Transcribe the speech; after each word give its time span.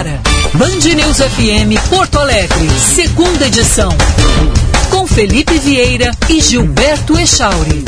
agora, 0.00 0.20
Band 0.54 0.94
News 0.94 1.18
FM 1.18 1.88
Porto 1.90 2.18
Alegre, 2.18 2.70
segunda 2.78 3.46
edição. 3.46 3.90
Com 4.90 5.06
Felipe 5.06 5.58
Vieira 5.58 6.10
e 6.28 6.40
Gilberto 6.40 7.18
Echauri. 7.18 7.84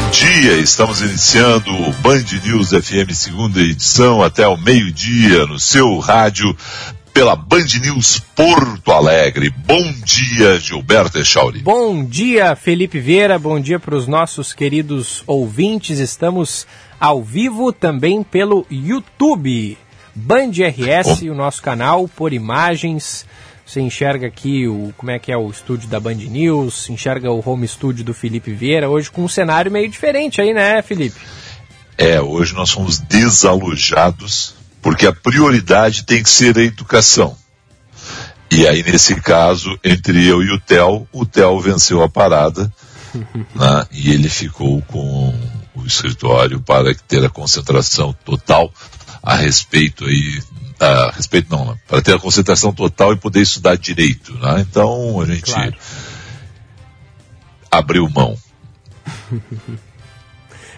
Bom 0.00 0.10
dia, 0.10 0.52
estamos 0.58 1.02
iniciando 1.02 1.70
o 1.70 1.92
Band 1.94 2.24
News 2.42 2.70
FM 2.70 3.12
segunda 3.12 3.60
edição 3.60 4.22
até 4.22 4.48
o 4.48 4.56
meio-dia 4.56 5.44
no 5.46 5.58
seu 5.58 5.98
rádio 5.98 6.56
pela 7.16 7.34
Band 7.34 7.64
News 7.80 8.18
Porto 8.18 8.92
Alegre. 8.92 9.48
Bom 9.48 9.90
dia, 10.04 10.60
Gilberto 10.60 11.18
Echauri. 11.18 11.60
Bom 11.60 12.04
dia, 12.04 12.54
Felipe 12.54 13.00
Vieira. 13.00 13.38
Bom 13.38 13.58
dia 13.58 13.80
para 13.80 13.96
os 13.96 14.06
nossos 14.06 14.52
queridos 14.52 15.24
ouvintes. 15.26 15.98
Estamos 15.98 16.66
ao 17.00 17.24
vivo 17.24 17.72
também 17.72 18.22
pelo 18.22 18.66
YouTube. 18.70 19.78
Band 20.14 20.50
RS, 20.50 21.22
Bom. 21.22 21.30
o 21.30 21.34
nosso 21.34 21.62
canal, 21.62 22.06
por 22.06 22.34
imagens. 22.34 23.24
Você 23.64 23.80
enxerga 23.80 24.26
aqui 24.26 24.68
o 24.68 24.92
como 24.98 25.10
é 25.10 25.18
que 25.18 25.32
é 25.32 25.38
o 25.38 25.48
estúdio 25.48 25.88
da 25.88 25.98
Band 25.98 26.16
News, 26.16 26.90
enxerga 26.90 27.32
o 27.32 27.42
home 27.42 27.66
studio 27.66 28.04
do 28.04 28.12
Felipe 28.12 28.52
Vieira, 28.52 28.90
hoje 28.90 29.10
com 29.10 29.24
um 29.24 29.28
cenário 29.28 29.72
meio 29.72 29.88
diferente 29.88 30.42
aí, 30.42 30.52
né, 30.52 30.82
Felipe? 30.82 31.18
É, 31.96 32.20
hoje 32.20 32.52
nós 32.52 32.68
somos 32.68 32.98
desalojados 32.98 34.54
porque 34.82 35.06
a 35.06 35.12
prioridade 35.12 36.04
tem 36.04 36.22
que 36.22 36.30
ser 36.30 36.56
a 36.58 36.62
educação. 36.62 37.36
E 38.50 38.66
aí, 38.66 38.82
nesse 38.82 39.14
caso, 39.20 39.78
entre 39.82 40.24
eu 40.24 40.42
e 40.42 40.52
o 40.52 40.60
Theo, 40.60 41.06
o 41.12 41.26
Theo 41.26 41.60
venceu 41.60 42.02
a 42.02 42.08
parada 42.08 42.72
né, 43.54 43.86
e 43.90 44.12
ele 44.12 44.28
ficou 44.28 44.80
com 44.82 45.34
o 45.74 45.84
escritório 45.84 46.60
para 46.60 46.94
ter 46.94 47.24
a 47.24 47.28
concentração 47.28 48.14
total 48.24 48.72
a 49.22 49.34
respeito 49.34 50.04
aí, 50.04 50.40
a 50.78 51.10
respeito 51.10 51.50
não, 51.50 51.66
né, 51.66 51.78
para 51.88 52.00
ter 52.00 52.14
a 52.14 52.18
concentração 52.18 52.72
total 52.72 53.12
e 53.12 53.16
poder 53.16 53.40
estudar 53.40 53.76
direito. 53.76 54.32
Né? 54.34 54.60
Então 54.60 55.20
a 55.20 55.26
gente 55.26 55.52
claro. 55.52 55.74
abriu 57.70 58.08
mão. 58.08 58.38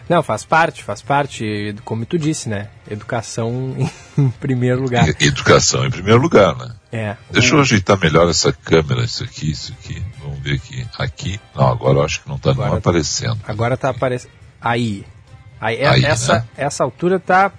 Não, 0.09 0.23
faz 0.23 0.45
parte, 0.45 0.83
faz 0.83 1.03
parte, 1.03 1.77
como 1.85 2.07
tu 2.07 2.19
disse, 2.19 2.49
né? 2.49 2.69
Educação 2.91 3.77
em 4.17 4.31
primeiro 4.31 4.81
lugar. 4.81 5.07
Educação 5.21 5.85
em 5.85 5.91
primeiro 5.91 6.21
lugar, 6.21 6.57
né? 6.57 6.75
É. 6.91 7.17
Deixa 7.31 7.55
eu 7.55 7.61
ajeitar 7.61 7.99
melhor 7.99 8.29
essa 8.31 8.51
câmera, 8.51 9.05
isso 9.05 9.23
aqui, 9.23 9.51
isso 9.51 9.75
aqui. 9.79 10.03
Vamos 10.23 10.39
ver 10.41 10.55
aqui. 10.55 10.87
Aqui. 10.99 11.41
Não, 11.55 11.69
agora 11.69 11.99
eu 11.99 12.05
acho 12.05 12.23
que 12.23 12.29
não 12.29 12.37
está 12.37 12.55
não 12.55 12.77
aparecendo. 12.77 13.39
Agora 13.47 13.75
está 13.75 13.91
aparecendo. 13.91 14.33
Aí. 14.59 15.05
Aí, 15.61 15.77
é, 15.77 15.89
Aí 15.89 16.05
essa, 16.05 16.35
né? 16.35 16.45
essa 16.57 16.85
altura 16.85 17.17
está. 17.17 17.53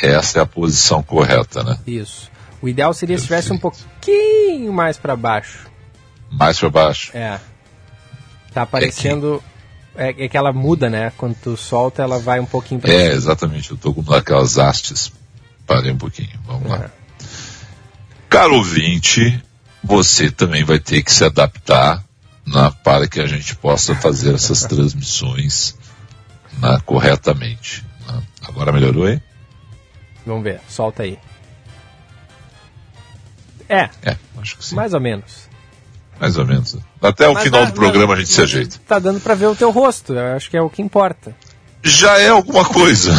Essa 0.00 0.38
é 0.38 0.42
a 0.42 0.46
posição 0.46 1.02
correta, 1.02 1.62
né? 1.62 1.78
Isso. 1.86 2.30
O 2.62 2.68
ideal 2.68 2.94
seria 2.94 3.16
Perfeito. 3.16 3.28
se 3.28 3.44
estivesse 3.44 3.52
um 3.52 3.58
pouquinho 3.58 4.72
mais 4.72 4.96
para 4.96 5.14
baixo. 5.14 5.66
Mais 6.30 6.58
para 6.58 6.70
baixo. 6.70 7.10
É. 7.14 7.38
Tá 8.54 8.62
aparecendo. 8.62 9.42
É 9.52 9.55
é, 9.96 10.24
é, 10.24 10.28
que 10.28 10.36
ela 10.36 10.52
muda, 10.52 10.88
né? 10.90 11.12
Quando 11.16 11.34
tu 11.36 11.56
solta, 11.56 12.02
ela 12.02 12.18
vai 12.18 12.40
um 12.40 12.46
pouquinho 12.46 12.80
pra 12.80 12.92
É, 12.92 13.12
exatamente. 13.12 13.70
Eu 13.70 13.76
tô 13.76 13.92
com 13.92 14.12
aquelas 14.12 14.56
hastes. 14.58 15.12
Parei 15.66 15.92
um 15.92 15.98
pouquinho. 15.98 16.38
Vamos 16.46 16.70
lá. 16.70 16.90
Caro 18.28 18.56
ouvinte, 18.56 19.42
você 19.82 20.30
também 20.30 20.64
vai 20.64 20.78
ter 20.78 21.02
que 21.02 21.12
se 21.12 21.24
adaptar 21.24 22.04
né, 22.46 22.72
para 22.84 23.08
que 23.08 23.20
a 23.20 23.26
gente 23.26 23.56
possa 23.56 23.94
fazer 23.94 24.34
essas 24.34 24.62
transmissões 24.68 25.76
né, 26.60 26.78
corretamente. 26.84 27.84
Né? 28.06 28.22
Agora 28.46 28.72
melhorou 28.72 29.06
aí? 29.06 29.20
Vamos 30.24 30.44
ver, 30.44 30.60
solta 30.68 31.04
aí. 31.04 31.18
É. 33.68 33.90
É, 34.02 34.16
acho 34.38 34.56
que 34.56 34.64
sim. 34.64 34.74
Mais 34.74 34.94
ou 34.94 35.00
menos. 35.00 35.48
Mais 36.20 36.36
ou 36.38 36.46
menos. 36.46 36.76
Até 37.00 37.28
o 37.28 37.36
final 37.36 37.66
do 37.66 37.72
programa 37.72 38.14
a 38.14 38.16
gente 38.16 38.30
se 38.30 38.40
ajeita. 38.40 38.78
Tá 38.86 38.98
dando 38.98 39.20
para 39.20 39.34
ver 39.34 39.46
o 39.46 39.54
teu 39.54 39.70
rosto, 39.70 40.14
eu 40.14 40.36
acho 40.36 40.50
que 40.50 40.56
é 40.56 40.62
o 40.62 40.70
que 40.70 40.82
importa. 40.82 41.34
Já 41.82 42.18
é 42.18 42.28
alguma 42.28 42.64
coisa. 42.64 43.12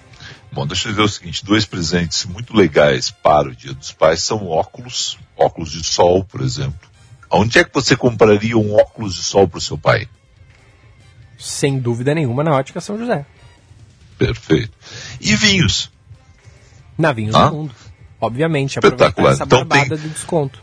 Bom, 0.52 0.68
deixa 0.68 0.90
eu 0.90 0.92
dizer 0.92 1.04
o 1.04 1.08
seguinte: 1.08 1.46
dois 1.46 1.66
presentes 1.66 2.26
muito 2.26 2.56
legais 2.56 3.10
para 3.10 3.48
o 3.48 3.56
Dia 3.56 3.74
dos 3.74 3.92
Pais 3.92 4.22
são 4.22 4.48
óculos, 4.48 5.18
óculos 5.38 5.72
de 5.72 5.84
sol, 5.84 6.26
por 6.26 6.42
exemplo. 6.42 6.90
Onde 7.30 7.60
é 7.60 7.64
que 7.64 7.74
você 7.74 7.96
compraria 7.96 8.58
um 8.58 8.76
óculos 8.76 9.16
de 9.16 9.24
sol 9.24 9.48
para 9.48 9.60
o 9.60 9.62
seu 9.62 9.78
pai? 9.78 10.10
Sem 11.40 11.80
dúvida 11.80 12.14
nenhuma 12.14 12.44
na 12.44 12.54
ótica 12.54 12.82
São 12.82 12.98
José. 12.98 13.26
Perfeito. 14.22 14.72
E 15.20 15.36
vinhos? 15.36 15.90
Na 16.96 17.12
Vinhos 17.12 17.34
ah? 17.34 17.48
do 17.48 17.56
Mundo. 17.56 17.76
Obviamente, 18.20 18.78
Espetacular. 18.78 19.34
essa 19.34 19.46
então 19.46 19.66
tem... 19.66 19.90
de 19.90 20.10
desconto. 20.10 20.62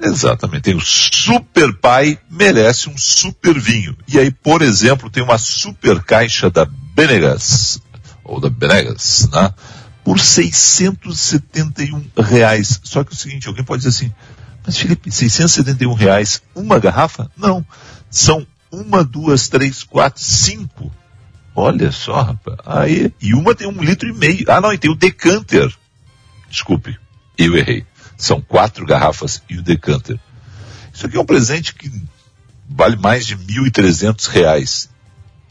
Exatamente. 0.00 0.62
Tem 0.62 0.74
o 0.74 0.80
Super 0.80 1.74
Pai, 1.74 2.18
merece 2.30 2.88
um 2.88 2.96
super 2.96 3.60
vinho. 3.60 3.94
E 4.08 4.18
aí, 4.18 4.30
por 4.30 4.62
exemplo, 4.62 5.10
tem 5.10 5.22
uma 5.22 5.36
super 5.36 6.02
caixa 6.02 6.48
da 6.48 6.64
Benegas, 6.64 7.82
ou 8.24 8.40
da 8.40 8.48
Benegas, 8.48 9.28
né? 9.30 9.52
Por 10.02 10.18
671 10.18 12.02
reais. 12.16 12.80
Só 12.82 13.04
que 13.04 13.12
é 13.12 13.14
o 13.14 13.18
seguinte, 13.18 13.46
alguém 13.46 13.62
pode 13.64 13.82
dizer 13.82 13.90
assim, 13.90 14.12
mas 14.64 14.78
Felipe, 14.78 15.10
671 15.10 15.92
reais, 15.92 16.40
uma 16.54 16.78
garrafa? 16.78 17.30
Não. 17.36 17.64
São 18.10 18.46
uma, 18.72 19.04
duas, 19.04 19.48
três, 19.48 19.82
quatro, 19.82 20.22
cinco 20.22 20.90
Olha 21.54 21.92
só, 21.92 22.22
rapaz. 22.22 22.58
Aí, 22.66 23.12
e 23.20 23.34
uma 23.34 23.54
tem 23.54 23.68
um 23.68 23.82
litro 23.82 24.08
e 24.08 24.12
meio. 24.12 24.44
Ah, 24.48 24.60
não, 24.60 24.72
e 24.72 24.78
tem 24.78 24.90
o 24.90 24.96
decanter. 24.96 25.72
Desculpe, 26.50 26.98
eu 27.38 27.56
errei. 27.56 27.84
São 28.16 28.40
quatro 28.40 28.84
garrafas 28.84 29.42
e 29.48 29.56
o 29.56 29.62
decanter. 29.62 30.18
Isso 30.92 31.06
aqui 31.06 31.16
é 31.16 31.20
um 31.20 31.26
presente 31.26 31.74
que 31.74 31.90
vale 32.68 32.96
mais 32.96 33.26
de 33.26 33.36
1.300 33.36 34.28
reais 34.28 34.88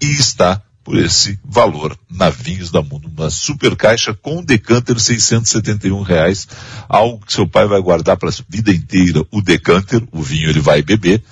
e 0.01 0.11
está 0.11 0.61
por 0.83 0.97
esse 0.97 1.39
valor 1.43 1.97
na 2.09 2.29
Vinhos 2.29 2.69
da 2.69 2.81
Mundo. 2.81 3.09
Uma 3.15 3.29
super 3.29 3.75
caixa 3.75 4.13
com 4.13 4.43
decanter, 4.43 4.99
671 4.99 6.01
reais, 6.01 6.47
algo 6.89 7.25
que 7.25 7.31
seu 7.31 7.47
pai 7.47 7.65
vai 7.65 7.81
guardar 7.81 8.17
para 8.17 8.29
a 8.29 8.33
vida 8.49 8.71
inteira. 8.71 9.25
O 9.31 9.41
decanter, 9.41 10.03
o 10.11 10.21
vinho 10.21 10.49
ele 10.49 10.59
vai 10.59 10.81
beber, 10.81 11.23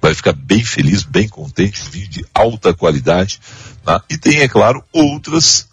vai 0.00 0.14
ficar 0.14 0.32
bem 0.32 0.64
feliz, 0.64 1.02
bem 1.02 1.28
contente, 1.28 1.82
vinho 1.90 2.08
de 2.08 2.24
alta 2.34 2.72
qualidade. 2.72 3.40
Né? 3.86 4.00
E 4.08 4.18
tem, 4.18 4.40
é 4.40 4.48
claro, 4.48 4.82
outras 4.92 5.68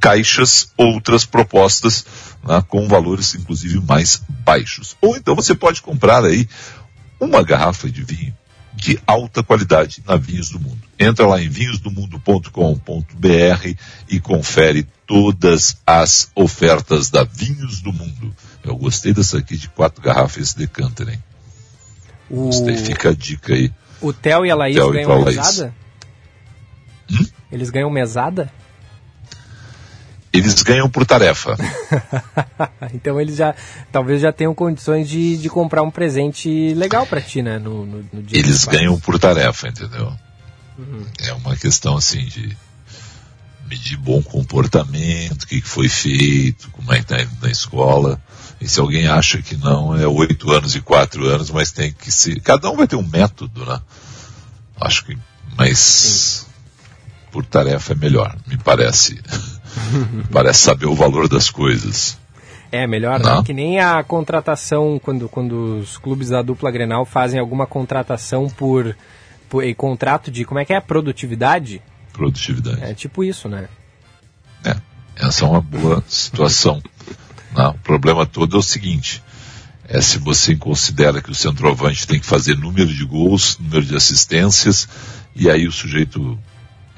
caixas, 0.00 0.72
outras 0.76 1.24
propostas 1.24 2.04
né? 2.42 2.62
com 2.68 2.88
valores 2.88 3.34
inclusive 3.34 3.80
mais 3.80 4.22
baixos. 4.44 4.96
Ou 5.00 5.16
então 5.16 5.34
você 5.34 5.54
pode 5.54 5.82
comprar 5.82 6.24
aí 6.24 6.48
uma 7.20 7.42
garrafa 7.42 7.88
de 7.88 8.02
vinho 8.02 8.34
de 8.74 9.00
alta 9.06 9.42
qualidade 9.42 10.02
na 10.06 10.16
Vinhos 10.16 10.50
do 10.50 10.58
Mundo. 10.58 10.78
Entra 10.98 11.26
lá 11.26 11.40
em 11.40 11.48
vinhosdomundo.com.br 11.48 13.74
e 14.08 14.20
confere 14.20 14.86
todas 15.06 15.76
as 15.86 16.30
ofertas 16.34 17.08
da 17.08 17.24
Vinhos 17.24 17.80
do 17.80 17.92
Mundo. 17.92 18.34
Eu 18.64 18.76
gostei 18.76 19.12
dessa 19.12 19.38
aqui 19.38 19.56
de 19.56 19.68
quatro 19.68 20.02
garrafas 20.02 20.52
de 20.52 20.66
decanter, 20.66 21.08
hein? 21.08 21.22
O... 22.30 22.46
Gostei, 22.46 22.76
fica 22.76 23.10
a 23.10 23.14
dica 23.14 23.54
aí. 23.54 23.72
O 24.00 24.12
Theo 24.12 24.44
e 24.44 24.50
a 24.50 24.54
Laís 24.54 24.76
Theo 24.76 24.90
ganham 24.90 25.24
mesada? 25.24 25.74
Hum? 27.10 27.26
Eles 27.50 27.70
ganham 27.70 27.90
mesada? 27.90 28.52
Eles 30.32 30.62
ganham 30.62 30.90
por 30.90 31.06
tarefa. 31.06 31.56
então 32.92 33.20
eles 33.20 33.36
já, 33.36 33.54
talvez 33.92 34.20
já 34.20 34.32
tenham 34.32 34.52
condições 34.52 35.08
de, 35.08 35.36
de 35.36 35.48
comprar 35.48 35.82
um 35.82 35.90
presente 35.90 36.74
legal 36.74 37.06
para 37.06 37.20
ti, 37.20 37.40
né? 37.40 37.58
No, 37.58 37.86
no, 37.86 38.04
no 38.12 38.22
dia 38.22 38.40
eles 38.40 38.64
ganham 38.64 38.98
por 38.98 39.16
tarefa, 39.16 39.68
entendeu? 39.68 40.12
Uhum. 40.76 41.06
É 41.20 41.32
uma 41.34 41.56
questão 41.56 41.96
assim 41.96 42.24
de 42.24 42.56
medir 43.68 43.96
bom 43.96 44.20
comportamento, 44.22 45.44
o 45.44 45.46
que 45.46 45.60
foi 45.60 45.88
feito, 45.88 46.68
como 46.70 46.92
é 46.92 46.98
que 46.98 47.06
tá 47.06 47.22
indo 47.22 47.36
na 47.40 47.50
escola. 47.50 48.20
E 48.60 48.68
se 48.68 48.80
alguém 48.80 49.06
acha 49.06 49.42
que 49.42 49.56
não, 49.56 49.96
é 49.96 50.06
oito 50.06 50.50
anos 50.52 50.74
e 50.74 50.80
quatro 50.80 51.26
anos, 51.26 51.50
mas 51.50 51.72
tem 51.72 51.92
que 51.92 52.10
ser. 52.10 52.40
Cada 52.40 52.70
um 52.70 52.76
vai 52.76 52.86
ter 52.86 52.96
um 52.96 53.06
método, 53.06 53.64
né? 53.64 53.80
Acho 54.80 55.04
que. 55.04 55.18
Mas 55.56 55.78
Sim. 55.78 56.46
por 57.30 57.44
tarefa 57.44 57.92
é 57.92 57.96
melhor, 57.96 58.36
me 58.46 58.56
parece. 58.56 59.20
Parece 60.30 60.60
saber 60.60 60.86
o 60.86 60.94
valor 60.94 61.28
das 61.28 61.50
coisas. 61.50 62.16
É, 62.70 62.86
melhor, 62.86 63.20
né? 63.20 63.42
Que 63.44 63.52
nem 63.52 63.78
a 63.78 64.02
contratação, 64.02 65.00
quando, 65.02 65.28
quando 65.28 65.78
os 65.78 65.96
clubes 65.96 66.28
da 66.28 66.42
dupla 66.42 66.70
Grenal 66.72 67.04
fazem 67.04 67.38
alguma 67.38 67.66
contratação 67.66 68.48
por, 68.48 68.96
por 69.48 69.62
contrato 69.76 70.30
de, 70.30 70.44
como 70.44 70.58
é 70.58 70.64
que 70.64 70.72
é? 70.72 70.80
Produtividade? 70.80 71.80
Produtividade. 72.12 72.82
É 72.82 72.94
tipo 72.94 73.22
isso, 73.22 73.48
né? 73.48 73.68
É, 74.64 74.74
essa 75.16 75.44
é 75.44 75.48
uma 75.48 75.60
boa 75.60 76.02
situação. 76.08 76.82
Não, 77.54 77.70
o 77.70 77.78
problema 77.78 78.26
todo 78.26 78.56
é 78.56 78.58
o 78.58 78.62
seguinte, 78.62 79.22
é 79.86 80.00
se 80.00 80.18
você 80.18 80.56
considera 80.56 81.22
que 81.22 81.30
o 81.30 81.34
centroavante 81.34 82.06
tem 82.06 82.18
que 82.18 82.26
fazer 82.26 82.56
número 82.56 82.92
de 82.92 83.04
gols, 83.04 83.58
número 83.58 83.84
de 83.84 83.94
assistências, 83.94 84.88
e 85.34 85.50
aí 85.50 85.66
o 85.66 85.72
sujeito 85.72 86.38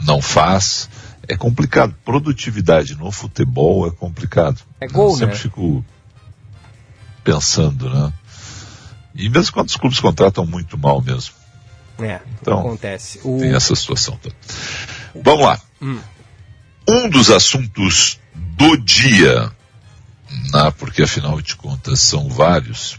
não 0.00 0.22
faz, 0.22 0.88
é 1.28 1.36
complicado. 1.36 1.94
Produtividade 2.04 2.94
no 2.94 3.10
futebol 3.10 3.86
é 3.86 3.90
complicado. 3.90 4.60
É 4.80 4.86
gol, 4.86 5.10
Eu 5.10 5.16
sempre 5.16 5.34
né? 5.34 5.40
fico 5.40 5.84
pensando, 7.24 7.90
né? 7.90 8.12
E 9.14 9.28
mesmo 9.28 9.52
quando 9.52 9.68
os 9.68 9.76
clubes 9.76 9.98
contratam 9.98 10.46
muito 10.46 10.78
mal 10.78 11.02
mesmo. 11.02 11.34
É, 11.98 12.20
então 12.40 12.60
acontece. 12.60 13.20
O... 13.24 13.38
Tem 13.38 13.54
essa 13.54 13.74
situação 13.74 14.18
toda. 14.22 14.34
Vamos 15.14 15.46
lá. 15.46 15.60
Hum. 15.80 15.98
Um 16.88 17.08
dos 17.08 17.30
assuntos 17.30 18.20
do 18.34 18.76
dia, 18.76 19.50
né, 20.52 20.72
porque 20.78 21.02
afinal 21.02 21.40
de 21.40 21.56
contas 21.56 22.00
são 22.00 22.28
vários, 22.28 22.98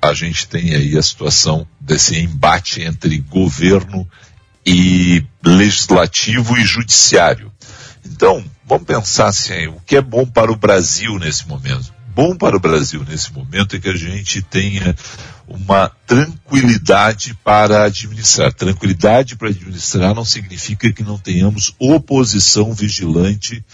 a 0.00 0.14
gente 0.14 0.46
tem 0.46 0.74
aí 0.74 0.96
a 0.96 1.02
situação 1.02 1.66
desse 1.80 2.16
embate 2.18 2.82
entre 2.82 3.18
governo 3.18 4.08
e 4.64 5.24
legislativo 5.44 6.56
e 6.56 6.64
judiciário. 6.64 7.52
Então, 8.04 8.44
vamos 8.66 8.84
pensar 8.84 9.28
assim, 9.28 9.66
o 9.68 9.80
que 9.80 9.96
é 9.96 10.00
bom 10.00 10.24
para 10.26 10.52
o 10.52 10.56
Brasil 10.56 11.18
nesse 11.18 11.48
momento? 11.48 11.92
Bom 12.14 12.36
para 12.36 12.56
o 12.56 12.60
Brasil 12.60 13.04
nesse 13.08 13.32
momento 13.32 13.76
é 13.76 13.78
que 13.78 13.88
a 13.88 13.96
gente 13.96 14.42
tenha 14.42 14.94
uma 15.46 15.88
tranquilidade 16.06 17.34
para 17.44 17.84
administrar. 17.84 18.52
Tranquilidade 18.52 19.36
para 19.36 19.48
administrar 19.48 20.14
não 20.14 20.24
significa 20.24 20.92
que 20.92 21.02
não 21.02 21.16
tenhamos 21.16 21.74
oposição 21.78 22.72
vigilante 22.72 23.64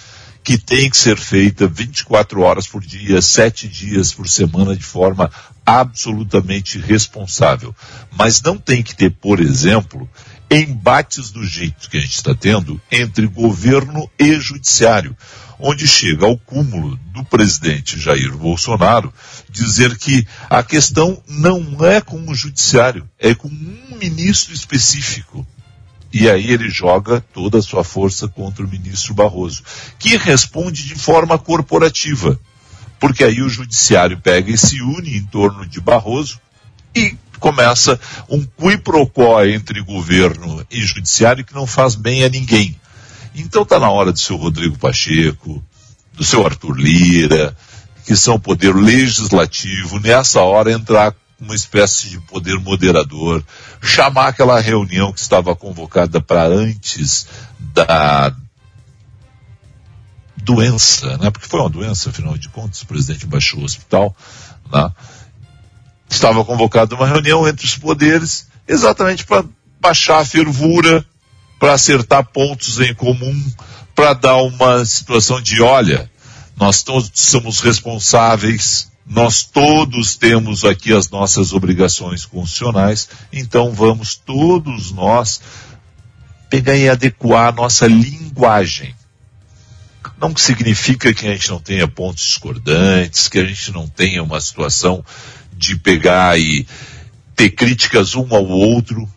que 0.44 0.58
tem 0.58 0.90
que 0.90 0.96
ser 0.98 1.16
feita 1.16 1.66
24 1.66 2.42
horas 2.42 2.66
por 2.66 2.82
dia, 2.82 3.22
7 3.22 3.66
dias 3.66 4.12
por 4.12 4.28
semana, 4.28 4.76
de 4.76 4.84
forma 4.84 5.30
absolutamente 5.64 6.78
responsável. 6.78 7.74
Mas 8.12 8.42
não 8.42 8.58
tem 8.58 8.82
que 8.82 8.94
ter, 8.94 9.10
por 9.10 9.40
exemplo, 9.40 10.08
embates 10.50 11.30
do 11.30 11.42
jeito 11.46 11.88
que 11.88 11.96
a 11.96 12.00
gente 12.00 12.16
está 12.16 12.34
tendo 12.34 12.78
entre 12.92 13.26
governo 13.26 14.08
e 14.18 14.38
judiciário, 14.38 15.16
onde 15.58 15.88
chega 15.88 16.26
ao 16.26 16.36
cúmulo 16.36 16.98
do 17.14 17.24
presidente 17.24 17.98
Jair 17.98 18.36
Bolsonaro 18.36 19.12
dizer 19.48 19.96
que 19.96 20.26
a 20.50 20.62
questão 20.62 21.22
não 21.26 21.82
é 21.86 22.02
com 22.02 22.22
o 22.28 22.34
judiciário, 22.34 23.08
é 23.18 23.34
com 23.34 23.48
um 23.48 23.96
ministro 23.98 24.52
específico. 24.52 25.46
E 26.16 26.30
aí 26.30 26.52
ele 26.52 26.70
joga 26.70 27.20
toda 27.34 27.58
a 27.58 27.62
sua 27.62 27.82
força 27.82 28.28
contra 28.28 28.64
o 28.64 28.68
ministro 28.68 29.12
Barroso, 29.12 29.64
que 29.98 30.16
responde 30.16 30.84
de 30.84 30.94
forma 30.94 31.36
corporativa. 31.36 32.38
Porque 33.00 33.24
aí 33.24 33.42
o 33.42 33.48
judiciário 33.48 34.20
pega 34.20 34.48
e 34.52 34.56
se 34.56 34.80
une 34.80 35.16
em 35.16 35.24
torno 35.24 35.66
de 35.66 35.80
Barroso 35.80 36.38
e 36.94 37.16
começa 37.40 37.98
um 38.30 38.44
qui 38.44 38.78
pro 38.78 39.10
entre 39.52 39.82
governo 39.82 40.64
e 40.70 40.82
judiciário 40.82 41.44
que 41.44 41.52
não 41.52 41.66
faz 41.66 41.96
bem 41.96 42.22
a 42.22 42.28
ninguém. 42.28 42.78
Então 43.34 43.62
está 43.62 43.80
na 43.80 43.90
hora 43.90 44.12
do 44.12 44.20
seu 44.20 44.36
Rodrigo 44.36 44.78
Pacheco, 44.78 45.60
do 46.12 46.22
seu 46.22 46.46
Arthur 46.46 46.78
Lira, 46.78 47.56
que 48.06 48.14
são 48.14 48.38
poder 48.38 48.72
legislativo, 48.72 49.98
nessa 49.98 50.42
hora 50.42 50.70
entrar 50.70 51.12
uma 51.40 51.56
espécie 51.56 52.08
de 52.08 52.20
poder 52.20 52.58
moderador, 52.60 53.42
chamar 53.84 54.28
aquela 54.28 54.60
reunião 54.60 55.12
que 55.12 55.20
estava 55.20 55.54
convocada 55.54 56.20
para 56.20 56.44
antes 56.44 57.26
da 57.58 58.34
doença, 60.36 61.16
né? 61.18 61.30
Porque 61.30 61.48
foi 61.48 61.60
uma 61.60 61.70
doença, 61.70 62.10
afinal 62.10 62.36
de 62.36 62.48
contas, 62.48 62.82
o 62.82 62.86
presidente 62.86 63.26
baixou 63.26 63.60
o 63.60 63.64
hospital, 63.64 64.14
né? 64.72 64.90
estava 66.08 66.44
convocada 66.44 66.94
uma 66.94 67.06
reunião 67.06 67.46
entre 67.48 67.66
os 67.66 67.76
poderes, 67.76 68.46
exatamente 68.68 69.24
para 69.24 69.44
baixar 69.80 70.20
a 70.20 70.24
fervura, 70.24 71.04
para 71.58 71.74
acertar 71.74 72.24
pontos 72.24 72.80
em 72.80 72.94
comum, 72.94 73.52
para 73.94 74.14
dar 74.14 74.36
uma 74.36 74.84
situação 74.84 75.40
de, 75.40 75.62
olha, 75.62 76.10
nós 76.56 76.82
todos 76.82 77.10
somos 77.14 77.60
responsáveis, 77.60 78.90
nós 79.06 79.44
todos 79.44 80.16
temos 80.16 80.64
aqui 80.64 80.92
as 80.92 81.10
nossas 81.10 81.52
obrigações 81.52 82.24
constitucionais, 82.24 83.08
então 83.32 83.72
vamos 83.72 84.14
todos 84.14 84.92
nós 84.92 85.40
pegar 86.48 86.76
e 86.76 86.88
adequar 86.88 87.48
a 87.48 87.52
nossa 87.52 87.86
linguagem. 87.86 88.94
Não 90.18 90.34
significa 90.36 91.12
que 91.12 91.26
a 91.26 91.32
gente 91.32 91.50
não 91.50 91.60
tenha 91.60 91.86
pontos 91.88 92.24
discordantes, 92.24 93.28
que 93.28 93.38
a 93.38 93.44
gente 93.44 93.72
não 93.72 93.86
tenha 93.88 94.22
uma 94.22 94.40
situação 94.40 95.04
de 95.52 95.76
pegar 95.76 96.38
e 96.38 96.66
ter 97.36 97.50
críticas 97.50 98.14
um 98.14 98.34
ao 98.34 98.46
outro. 98.46 99.08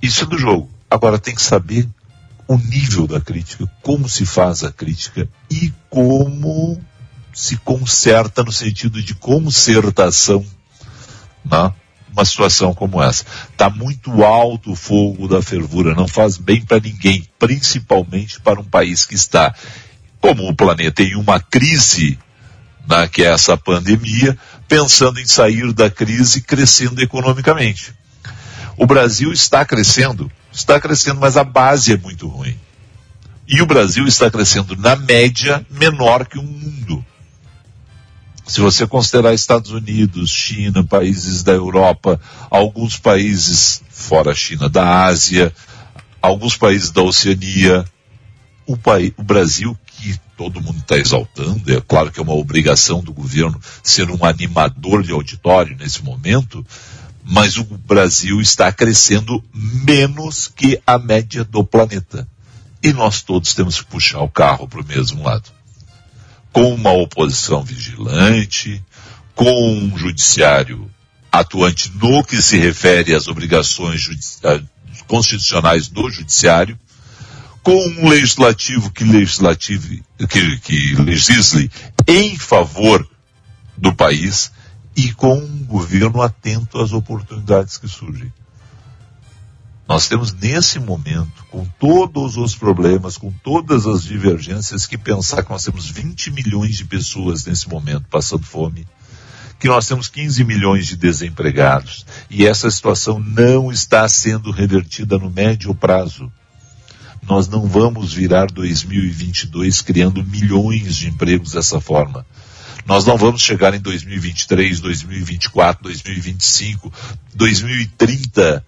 Isso 0.00 0.24
é 0.24 0.26
do 0.26 0.38
jogo. 0.38 0.70
Agora 0.90 1.18
tem 1.18 1.34
que 1.34 1.42
saber 1.42 1.88
o 2.46 2.56
nível 2.56 3.06
da 3.06 3.20
crítica, 3.20 3.70
como 3.82 4.08
se 4.08 4.26
faz 4.26 4.62
a 4.62 4.72
crítica 4.72 5.28
e 5.50 5.72
como 5.88 6.80
se 7.32 7.56
conserta 7.58 8.42
no 8.42 8.52
sentido 8.52 9.02
de 9.02 9.14
consertação, 9.14 10.44
né? 11.44 11.72
Uma 12.12 12.24
situação 12.26 12.74
como 12.74 13.02
essa. 13.02 13.24
Está 13.50 13.70
muito 13.70 14.22
alto 14.22 14.72
o 14.72 14.76
fogo 14.76 15.26
da 15.26 15.40
fervura, 15.40 15.94
não 15.94 16.06
faz 16.06 16.36
bem 16.36 16.62
para 16.62 16.78
ninguém, 16.78 17.26
principalmente 17.38 18.38
para 18.38 18.60
um 18.60 18.64
país 18.64 19.06
que 19.06 19.14
está, 19.14 19.54
como 20.20 20.46
o 20.46 20.54
planeta, 20.54 21.02
em 21.02 21.16
uma 21.16 21.40
crise, 21.40 22.18
né, 22.86 23.08
que 23.08 23.22
é 23.22 23.32
essa 23.32 23.56
pandemia, 23.56 24.36
pensando 24.68 25.20
em 25.20 25.26
sair 25.26 25.72
da 25.72 25.88
crise 25.90 26.42
crescendo 26.42 27.00
economicamente. 27.00 27.94
O 28.76 28.86
Brasil 28.86 29.32
está 29.32 29.64
crescendo, 29.64 30.30
está 30.52 30.78
crescendo, 30.78 31.20
mas 31.20 31.38
a 31.38 31.44
base 31.44 31.94
é 31.94 31.96
muito 31.96 32.28
ruim. 32.28 32.58
E 33.48 33.60
o 33.62 33.66
Brasil 33.66 34.06
está 34.06 34.30
crescendo, 34.30 34.76
na 34.76 34.96
média, 34.96 35.64
menor 35.70 36.26
que 36.26 36.38
o 36.38 36.42
mundo. 36.42 37.04
Se 38.46 38.60
você 38.60 38.86
considerar 38.86 39.32
Estados 39.32 39.70
Unidos, 39.70 40.30
China, 40.30 40.84
países 40.84 41.42
da 41.42 41.52
Europa, 41.52 42.20
alguns 42.50 42.98
países 42.98 43.82
fora 43.88 44.32
a 44.32 44.34
China, 44.34 44.68
da 44.68 45.04
Ásia, 45.04 45.54
alguns 46.20 46.56
países 46.56 46.90
da 46.90 47.02
Oceania, 47.02 47.84
o, 48.66 48.76
o 49.16 49.22
Brasil, 49.22 49.78
que 49.86 50.18
todo 50.36 50.60
mundo 50.60 50.78
está 50.78 50.96
exaltando, 50.96 51.72
é 51.72 51.80
claro 51.80 52.10
que 52.10 52.18
é 52.18 52.22
uma 52.22 52.34
obrigação 52.34 53.00
do 53.02 53.12
governo 53.12 53.60
ser 53.82 54.10
um 54.10 54.24
animador 54.24 55.02
de 55.02 55.12
auditório 55.12 55.76
nesse 55.76 56.02
momento, 56.02 56.66
mas 57.24 57.56
o 57.56 57.64
Brasil 57.64 58.40
está 58.40 58.72
crescendo 58.72 59.42
menos 59.54 60.48
que 60.48 60.80
a 60.86 60.98
média 60.98 61.44
do 61.44 61.64
planeta. 61.64 62.28
E 62.82 62.92
nós 62.92 63.22
todos 63.22 63.54
temos 63.54 63.80
que 63.80 63.86
puxar 63.86 64.20
o 64.22 64.28
carro 64.28 64.66
para 64.66 64.80
o 64.80 64.84
mesmo 64.84 65.22
lado. 65.22 65.48
Com 66.52 66.74
uma 66.74 66.92
oposição 66.92 67.62
vigilante, 67.62 68.82
com 69.34 69.72
um 69.72 69.96
judiciário 69.96 70.90
atuante 71.30 71.90
no 71.94 72.22
que 72.22 72.42
se 72.42 72.58
refere 72.58 73.14
às 73.14 73.26
obrigações 73.26 74.06
constitucionais 75.06 75.88
do 75.88 76.10
judiciário, 76.10 76.78
com 77.62 77.74
um 77.74 78.08
legislativo 78.08 78.90
que, 78.90 79.04
legislative, 79.04 80.02
que, 80.28 80.58
que 80.58 80.94
legisle 80.96 81.70
em 82.06 82.36
favor 82.36 83.08
do 83.76 83.94
país 83.94 84.52
e 84.96 85.12
com 85.12 85.38
um 85.38 85.64
governo 85.64 86.20
atento 86.20 86.78
às 86.78 86.92
oportunidades 86.92 87.78
que 87.78 87.88
surgem. 87.88 88.32
Nós 89.92 90.08
temos 90.08 90.32
nesse 90.32 90.80
momento, 90.80 91.44
com 91.50 91.66
todos 91.78 92.38
os 92.38 92.56
problemas, 92.56 93.18
com 93.18 93.30
todas 93.30 93.86
as 93.86 94.02
divergências, 94.02 94.86
que 94.86 94.96
pensar 94.96 95.42
que 95.42 95.50
nós 95.50 95.64
temos 95.64 95.86
20 95.86 96.30
milhões 96.30 96.78
de 96.78 96.86
pessoas 96.86 97.44
nesse 97.44 97.68
momento 97.68 98.06
passando 98.08 98.42
fome, 98.42 98.88
que 99.60 99.68
nós 99.68 99.86
temos 99.86 100.08
15 100.08 100.44
milhões 100.44 100.86
de 100.86 100.96
desempregados, 100.96 102.06
e 102.30 102.46
essa 102.46 102.70
situação 102.70 103.18
não 103.20 103.70
está 103.70 104.08
sendo 104.08 104.50
revertida 104.50 105.18
no 105.18 105.28
médio 105.28 105.74
prazo. 105.74 106.32
Nós 107.28 107.46
não 107.46 107.66
vamos 107.66 108.14
virar 108.14 108.46
2022 108.46 109.82
criando 109.82 110.24
milhões 110.24 110.96
de 110.96 111.10
empregos 111.10 111.52
dessa 111.52 111.82
forma. 111.82 112.24
Nós 112.86 113.04
não 113.04 113.18
vamos 113.18 113.42
chegar 113.42 113.74
em 113.74 113.80
2023, 113.80 114.80
2024, 114.80 115.82
2025, 115.82 116.90
2030 117.34 118.64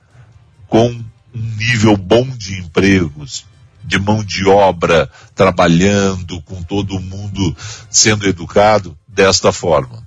com 0.69 1.14
um 1.35 1.57
nível 1.57 1.97
bom 1.97 2.25
de 2.25 2.59
empregos, 2.59 3.45
de 3.83 3.99
mão 3.99 4.23
de 4.25 4.47
obra 4.47 5.11
trabalhando, 5.35 6.41
com 6.43 6.63
todo 6.63 7.01
mundo 7.01 7.57
sendo 7.91 8.27
educado 8.27 8.97
desta 9.07 9.53
forma. 9.53 10.07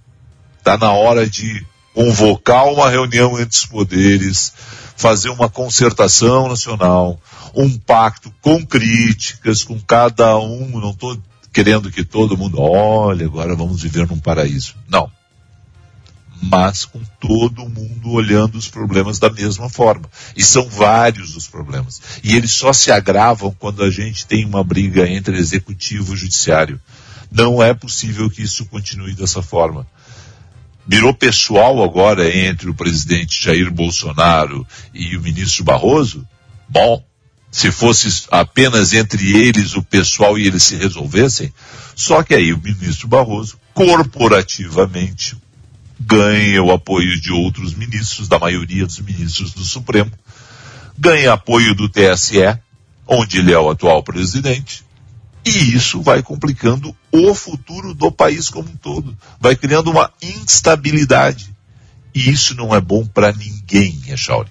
Está 0.58 0.78
na 0.78 0.92
hora 0.92 1.30
de 1.30 1.66
convocar 1.94 2.68
uma 2.68 2.90
reunião 2.90 3.40
entre 3.40 3.58
os 3.58 3.66
poderes, 3.66 4.54
fazer 4.96 5.30
uma 5.30 5.50
concertação 5.50 6.48
nacional, 6.48 7.20
um 7.56 7.78
pacto 7.78 8.32
com 8.42 8.66
críticas, 8.66 9.64
com 9.64 9.80
cada 9.80 10.38
um, 10.38 10.80
não 10.80 10.92
estou 10.92 11.18
querendo 11.52 11.90
que 11.90 12.04
todo 12.04 12.38
mundo, 12.38 12.60
olhe, 12.60 13.26
agora 13.26 13.56
vamos 13.56 13.82
viver 13.82 14.08
num 14.08 14.20
paraíso. 14.20 14.76
Não. 14.88 15.10
Mas 16.42 16.86
com 16.86 17.02
todo 17.20 17.68
mundo 17.68 18.12
olhando 18.12 18.58
os 18.58 18.68
problemas 18.68 19.20
da 19.20 19.30
mesma 19.30 19.70
forma. 19.70 20.10
E 20.36 20.44
são 20.44 20.70
vários 20.70 21.36
os 21.36 21.48
problemas. 21.48 22.02
E 22.24 22.36
eles 22.36 22.52
só 22.52 22.72
se 22.72 22.92
agravam 22.92 23.56
quando 23.58 23.84
a 23.84 23.90
gente 23.90 24.26
tem 24.26 24.46
uma 24.46 24.64
briga 24.64 25.08
entre 25.10 25.38
executivo 25.38 26.14
e 26.14 26.18
judiciário. 26.18 26.80
Não 27.32 27.62
é 27.62 27.74
possível 27.74 28.30
que 28.30 28.44
isso 28.44 28.66
continue 28.66 29.14
dessa 29.14 29.42
forma. 29.42 29.86
Virou 30.88 31.14
pessoal 31.14 31.84
agora 31.84 32.34
entre 32.34 32.70
o 32.70 32.74
presidente 32.74 33.44
Jair 33.44 33.70
Bolsonaro 33.70 34.66
e 34.94 35.18
o 35.18 35.22
ministro 35.22 35.66
Barroso? 35.66 36.26
Bom, 36.70 37.04
se 37.52 37.72
fosse 37.72 38.26
apenas 38.32 38.94
entre 38.94 39.36
eles 39.36 39.76
o 39.76 39.84
pessoal 39.84 40.38
e 40.38 40.48
eles 40.48 40.64
se 40.64 40.76
resolvessem, 40.76 41.54
só 41.96 42.24
que 42.24 42.34
aí 42.34 42.54
o 42.54 42.62
ministro 42.62 43.08
Barroso, 43.08 43.58
corporativamente, 43.74 45.36
ganha 46.00 46.62
o 46.64 46.72
apoio 46.72 47.20
de 47.20 47.32
outros 47.32 47.74
ministros, 47.74 48.28
da 48.28 48.40
maioria 48.40 48.86
dos 48.86 49.00
ministros 49.00 49.54
do 49.54 49.64
Supremo, 49.64 50.12
ganha 50.98 51.34
apoio 51.34 51.74
do 51.74 51.90
TSE, 51.90 52.58
onde 53.08 53.40
ele 53.40 53.54
é 53.54 53.60
o 53.60 53.70
atual 53.70 54.04
presidente, 54.04 54.86
e 55.46 55.76
isso 55.76 56.02
vai 56.02 56.22
complicando 56.22 56.96
o 57.12 57.34
futuro 57.34 57.94
do 57.94 58.12
país 58.12 58.50
como 58.50 58.70
um 58.70 58.76
todo, 58.76 59.18
vai 59.40 59.56
criando 59.56 59.90
uma 59.90 60.12
instabilidade. 60.22 61.56
E 62.14 62.30
isso 62.30 62.56
não 62.56 62.76
é 62.76 62.82
bom 62.82 63.06
para 63.06 63.32
ninguém, 63.32 64.02
Echauri. 64.10 64.50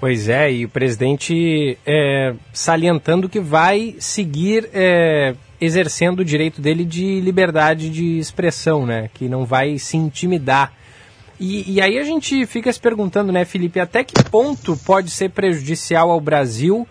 Pois 0.00 0.28
é, 0.28 0.52
e 0.52 0.64
o 0.64 0.68
presidente 0.68 1.78
é, 1.84 2.34
salientando 2.52 3.28
que 3.28 3.40
vai 3.40 3.96
seguir 3.98 4.68
é, 4.72 5.34
exercendo 5.60 6.20
o 6.20 6.24
direito 6.24 6.60
dele 6.60 6.84
de 6.84 7.20
liberdade 7.20 7.90
de 7.90 8.18
expressão, 8.18 8.86
né? 8.86 9.08
Que 9.14 9.28
não 9.28 9.44
vai 9.44 9.78
se 9.78 9.96
intimidar. 9.96 10.72
E, 11.38 11.74
e 11.74 11.80
aí 11.80 11.98
a 11.98 12.04
gente 12.04 12.46
fica 12.46 12.72
se 12.72 12.80
perguntando, 12.80 13.32
né, 13.32 13.44
Felipe, 13.44 13.80
até 13.80 14.04
que 14.04 14.14
ponto 14.30 14.76
pode 14.76 15.10
ser 15.10 15.30
prejudicial 15.30 16.10
ao 16.10 16.20
Brasil 16.20 16.86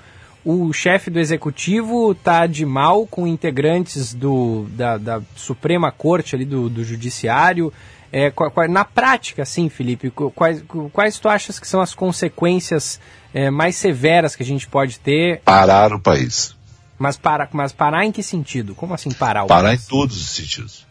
o 0.46 0.74
chefe 0.74 1.10
do 1.10 1.20
executivo 1.20 2.14
tá 2.14 2.46
de 2.46 2.66
mal 2.66 3.08
com 3.08 3.26
integrantes 3.26 4.14
do, 4.14 4.66
da, 4.72 4.98
da 4.98 5.22
Suprema 5.36 5.92
Corte 5.92 6.36
ali 6.36 6.44
do, 6.44 6.70
do 6.70 6.84
Judiciário, 6.84 7.72
é, 8.12 8.32
na 8.70 8.86
prática, 8.86 9.42
assim, 9.42 9.70
Felipe, 9.70 10.12
quais, 10.12 10.64
quais 10.92 11.18
tu 11.18 11.28
achas 11.30 11.58
que 11.58 11.68
são 11.68 11.82
as 11.82 11.96
consequências 11.96 13.00
é, 13.34 13.50
mais 13.50 13.76
severas 13.76 14.36
que 14.36 14.44
a 14.44 14.46
gente 14.46 14.68
pode 14.68 15.00
ter? 15.00 15.40
Parar 15.40 15.94
o 15.94 16.00
país. 16.00 16.56
Mas, 17.04 17.18
para, 17.18 17.50
mas 17.52 17.74
parar 17.74 18.06
em 18.06 18.14
que 18.14 18.24
sentido? 18.24 18.74
Como 18.74 18.94
assim 18.94 19.12
parar 19.12 19.44
o 19.44 19.48
parar 19.48 19.68
país? 19.68 19.84
Em 19.84 19.88
todos 19.90 20.16
os 20.16 20.30
sentidos. 20.30 20.88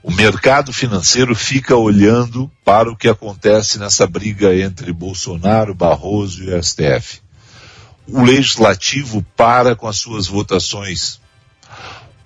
O 0.00 0.12
mercado 0.12 0.72
financeiro 0.72 1.34
fica 1.34 1.74
olhando 1.74 2.48
para 2.64 2.88
o 2.88 2.94
que 2.94 3.08
acontece 3.08 3.76
nessa 3.76 4.06
briga 4.06 4.54
entre 4.54 4.92
Bolsonaro, 4.92 5.74
Barroso 5.74 6.44
e 6.44 6.54
o 6.54 6.62
STF. 6.62 7.20
O 8.06 8.22
legislativo 8.22 9.26
para 9.36 9.74
com 9.74 9.88
as 9.88 9.98
suas 9.98 10.28
votações. 10.28 11.20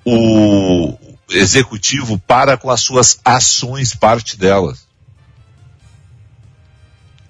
O, 0.05 0.99
executivo 1.31 2.19
para 2.19 2.59
com 2.59 2.69
as 2.69 2.83
suas 2.83 3.21
ações 3.25 3.95
parte 3.95 4.37
delas. 4.37 4.87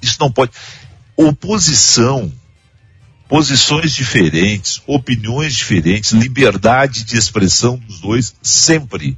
Isso 0.02 0.16
não 0.18 0.32
pode. 0.32 0.50
Oposição, 1.16 2.32
posições 3.30 3.94
diferentes, 3.94 4.82
opiniões 4.88 5.54
diferentes, 5.54 6.10
liberdade 6.10 7.04
de 7.04 7.16
expressão 7.16 7.76
dos 7.76 8.00
dois, 8.00 8.34
sempre. 8.42 9.16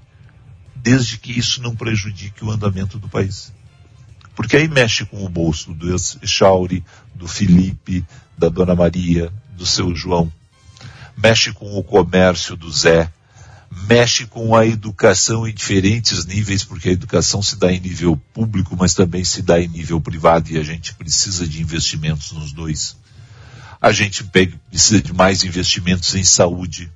Desde 0.77 1.17
que 1.17 1.33
isso 1.33 1.63
não 1.63 1.75
prejudique 1.75 2.45
o 2.45 2.51
andamento 2.51 2.99
do 2.99 3.09
país. 3.09 3.51
Porque 4.37 4.59
aí 4.59 4.69
mexe 4.69 5.07
com 5.07 5.25
o 5.25 5.31
bolso 5.31 5.73
do 5.73 5.97
Echauri, 6.23 6.85
do 7.15 7.27
Felipe, 7.27 8.05
da 8.37 8.51
Dona 8.51 8.75
Maria, 8.75 9.33
do 9.57 9.65
seu 9.65 9.95
João. 9.97 10.31
Mexe 11.17 11.51
com 11.55 11.79
o 11.79 11.83
comércio 11.83 12.55
do 12.55 12.71
Zé, 12.71 13.11
mexe 13.89 14.27
com 14.27 14.55
a 14.55 14.67
educação 14.67 15.49
em 15.49 15.55
diferentes 15.55 16.27
níveis, 16.27 16.63
porque 16.63 16.91
a 16.91 16.93
educação 16.93 17.43
se 17.43 17.57
dá 17.57 17.73
em 17.73 17.81
nível 17.81 18.21
público, 18.35 18.77
mas 18.79 18.93
também 18.93 19.25
se 19.25 19.41
dá 19.41 19.59
em 19.59 19.69
nível 19.69 20.03
privado 20.03 20.51
e 20.51 20.59
a 20.59 20.63
gente 20.63 20.93
precisa 20.97 21.49
de 21.49 21.63
investimentos 21.63 22.33
nos 22.33 22.53
dois. 22.53 23.01
A 23.83 23.91
gente 23.91 24.23
precisa 24.23 25.03
de 25.03 25.13
mais 25.13 25.43
investimentos 25.43 26.15
em 26.15 26.23
saúde. 26.23 26.89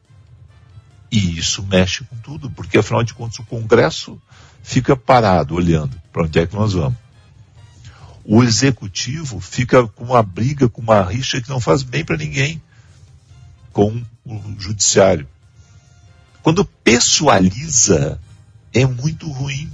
E 1.10 1.36
isso 1.36 1.64
mexe 1.64 2.04
com 2.04 2.16
tudo, 2.18 2.48
porque 2.48 2.78
afinal 2.78 3.02
de 3.02 3.12
contas 3.12 3.40
o 3.40 3.44
Congresso 3.44 4.22
fica 4.62 4.96
parado 4.96 5.56
olhando 5.56 6.00
para 6.12 6.22
onde 6.22 6.38
é 6.38 6.46
que 6.46 6.54
nós 6.54 6.74
vamos. 6.74 6.96
O 8.24 8.44
executivo 8.44 9.40
fica 9.40 9.86
com 9.88 10.04
uma 10.04 10.22
briga, 10.22 10.68
com 10.68 10.80
uma 10.80 11.02
rixa 11.02 11.40
que 11.40 11.48
não 11.48 11.60
faz 11.60 11.82
bem 11.82 12.04
para 12.04 12.16
ninguém 12.16 12.62
com 13.72 14.02
o 14.24 14.40
judiciário. 14.58 15.28
Quando 16.42 16.64
pessoaliza, 16.64 18.20
é 18.72 18.86
muito 18.86 19.28
ruim. 19.28 19.70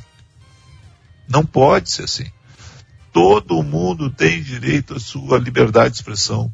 Não 1.29 1.45
pode 1.45 1.91
ser 1.91 2.05
assim. 2.05 2.27
Todo 3.13 3.63
mundo 3.63 4.09
tem 4.11 4.43
direito 4.43 4.95
à 4.95 5.01
sua 5.01 5.39
liberdade 5.39 5.91
de 5.91 5.97
expressão. 5.97 6.53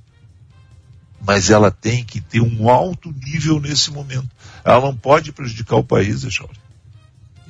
Mas 1.21 1.51
ela 1.51 1.71
tem 1.71 2.05
que 2.05 2.21
ter 2.21 2.41
um 2.41 2.69
alto 2.69 3.13
nível 3.13 3.61
nesse 3.61 3.91
momento. 3.91 4.29
Ela 4.65 4.81
não 4.81 4.97
pode 4.97 5.33
prejudicar 5.33 5.77
o 5.77 5.85
país, 5.85 6.25
Echauri. 6.25 6.59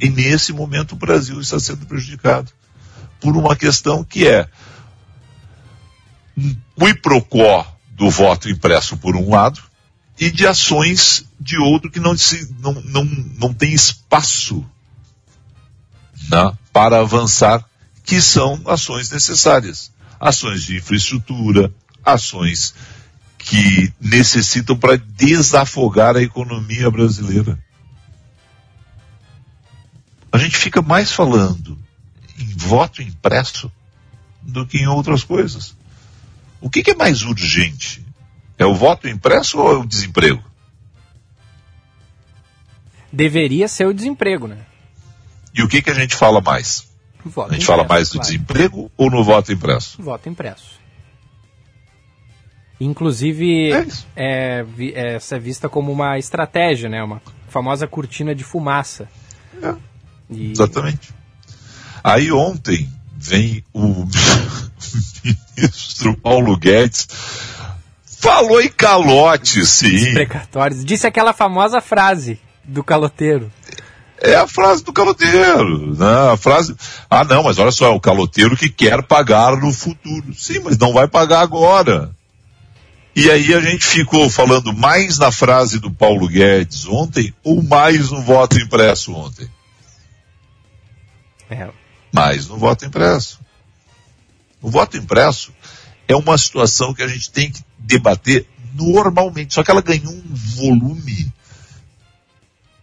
E 0.00 0.08
nesse 0.08 0.52
momento 0.52 0.92
o 0.92 0.96
Brasil 0.96 1.40
está 1.40 1.58
sendo 1.58 1.86
prejudicado. 1.86 2.50
Por 3.20 3.36
uma 3.36 3.56
questão 3.56 4.04
que 4.04 4.28
é 4.28 4.48
um 6.36 6.54
quiprocó 6.78 7.66
do 7.90 8.08
voto 8.08 8.48
impresso 8.48 8.96
por 8.96 9.16
um 9.16 9.30
lado, 9.30 9.60
e 10.18 10.30
de 10.30 10.46
ações 10.46 11.24
de 11.38 11.58
outro 11.58 11.90
que 11.90 12.00
não, 12.00 12.14
não, 12.58 12.72
não, 12.82 13.04
não 13.04 13.54
tem 13.54 13.72
espaço 13.72 14.64
né, 16.28 16.52
para 16.72 17.00
avançar, 17.00 17.64
que 18.04 18.20
são 18.20 18.60
ações 18.66 19.10
necessárias. 19.10 19.92
Ações 20.18 20.64
de 20.64 20.76
infraestrutura, 20.76 21.72
ações 22.04 22.74
que 23.38 23.92
necessitam 24.00 24.76
para 24.76 24.98
desafogar 24.98 26.16
a 26.16 26.22
economia 26.22 26.90
brasileira. 26.90 27.58
A 30.30 30.36
gente 30.36 30.56
fica 30.56 30.82
mais 30.82 31.12
falando 31.12 31.78
em 32.38 32.46
voto 32.56 33.00
impresso 33.00 33.70
do 34.42 34.66
que 34.66 34.78
em 34.78 34.86
outras 34.86 35.24
coisas. 35.24 35.74
O 36.60 36.68
que, 36.68 36.82
que 36.82 36.90
é 36.90 36.94
mais 36.94 37.22
urgente? 37.22 38.04
É 38.58 38.66
o 38.66 38.74
voto 38.74 39.08
impresso 39.08 39.58
ou 39.58 39.72
é 39.72 39.78
o 39.78 39.86
desemprego? 39.86 40.42
Deveria 43.12 43.68
ser 43.68 43.86
o 43.86 43.94
desemprego, 43.94 44.48
né? 44.48 44.66
E 45.54 45.62
o 45.62 45.68
que, 45.68 45.80
que 45.80 45.90
a 45.90 45.94
gente 45.94 46.14
fala 46.14 46.40
mais? 46.40 46.88
Voto 47.24 47.50
a 47.50 47.54
gente 47.54 47.62
impresso, 47.62 47.66
fala 47.66 47.88
mais 47.88 48.08
do 48.08 48.14
claro. 48.14 48.26
desemprego 48.26 48.92
ou 48.96 49.10
no 49.10 49.24
voto 49.24 49.52
impresso? 49.52 50.02
Voto 50.02 50.28
impresso. 50.28 50.77
Inclusive, 52.80 53.72
é, 53.72 53.86
é, 54.16 54.64
é, 54.94 55.14
essa 55.16 55.36
é 55.36 55.38
vista 55.38 55.68
como 55.68 55.90
uma 55.90 56.18
estratégia, 56.18 56.88
né? 56.88 57.02
Uma 57.02 57.20
famosa 57.48 57.86
cortina 57.86 58.34
de 58.34 58.44
fumaça. 58.44 59.08
É, 59.60 59.74
e... 60.30 60.52
Exatamente. 60.52 61.12
Aí 62.04 62.30
ontem 62.30 62.88
vem 63.16 63.64
o 63.74 64.06
ministro 65.56 66.16
Paulo 66.16 66.56
Guedes, 66.56 67.08
falou 68.04 68.60
em 68.60 68.68
calote, 68.68 69.66
sim. 69.66 70.12
Precatórios. 70.12 70.84
Disse 70.84 71.06
aquela 71.06 71.32
famosa 71.32 71.80
frase 71.80 72.38
do 72.64 72.84
caloteiro. 72.84 73.50
É 74.20 74.34
a 74.34 74.48
frase 74.48 74.82
do 74.82 74.92
caloteiro, 74.92 75.94
né? 75.94 76.32
A 76.32 76.36
frase, 76.36 76.74
ah 77.08 77.24
não, 77.24 77.44
mas 77.44 77.58
olha 77.58 77.70
só, 77.70 77.86
é 77.86 77.94
o 77.94 78.00
caloteiro 78.00 78.56
que 78.56 78.68
quer 78.68 79.02
pagar 79.02 79.56
no 79.56 79.72
futuro. 79.72 80.34
Sim, 80.34 80.60
mas 80.60 80.76
não 80.76 80.92
vai 80.92 81.06
pagar 81.06 81.40
agora. 81.40 82.10
E 83.18 83.28
aí 83.32 83.52
a 83.52 83.60
gente 83.60 83.84
ficou 83.84 84.30
falando 84.30 84.72
mais 84.72 85.18
na 85.18 85.32
frase 85.32 85.80
do 85.80 85.90
Paulo 85.90 86.28
Guedes 86.28 86.86
ontem 86.86 87.34
ou 87.42 87.60
mais 87.60 88.12
no 88.12 88.22
voto 88.22 88.56
impresso 88.60 89.12
ontem? 89.12 89.50
É. 91.50 91.68
Mais 92.12 92.46
no 92.46 92.56
voto 92.56 92.84
impresso. 92.84 93.40
O 94.62 94.70
voto 94.70 94.96
impresso 94.96 95.52
é 96.06 96.14
uma 96.14 96.38
situação 96.38 96.94
que 96.94 97.02
a 97.02 97.08
gente 97.08 97.28
tem 97.32 97.50
que 97.50 97.60
debater 97.76 98.46
normalmente, 98.72 99.52
só 99.52 99.64
que 99.64 99.70
ela 99.72 99.82
ganhou 99.82 100.12
um 100.12 100.22
volume 100.32 101.32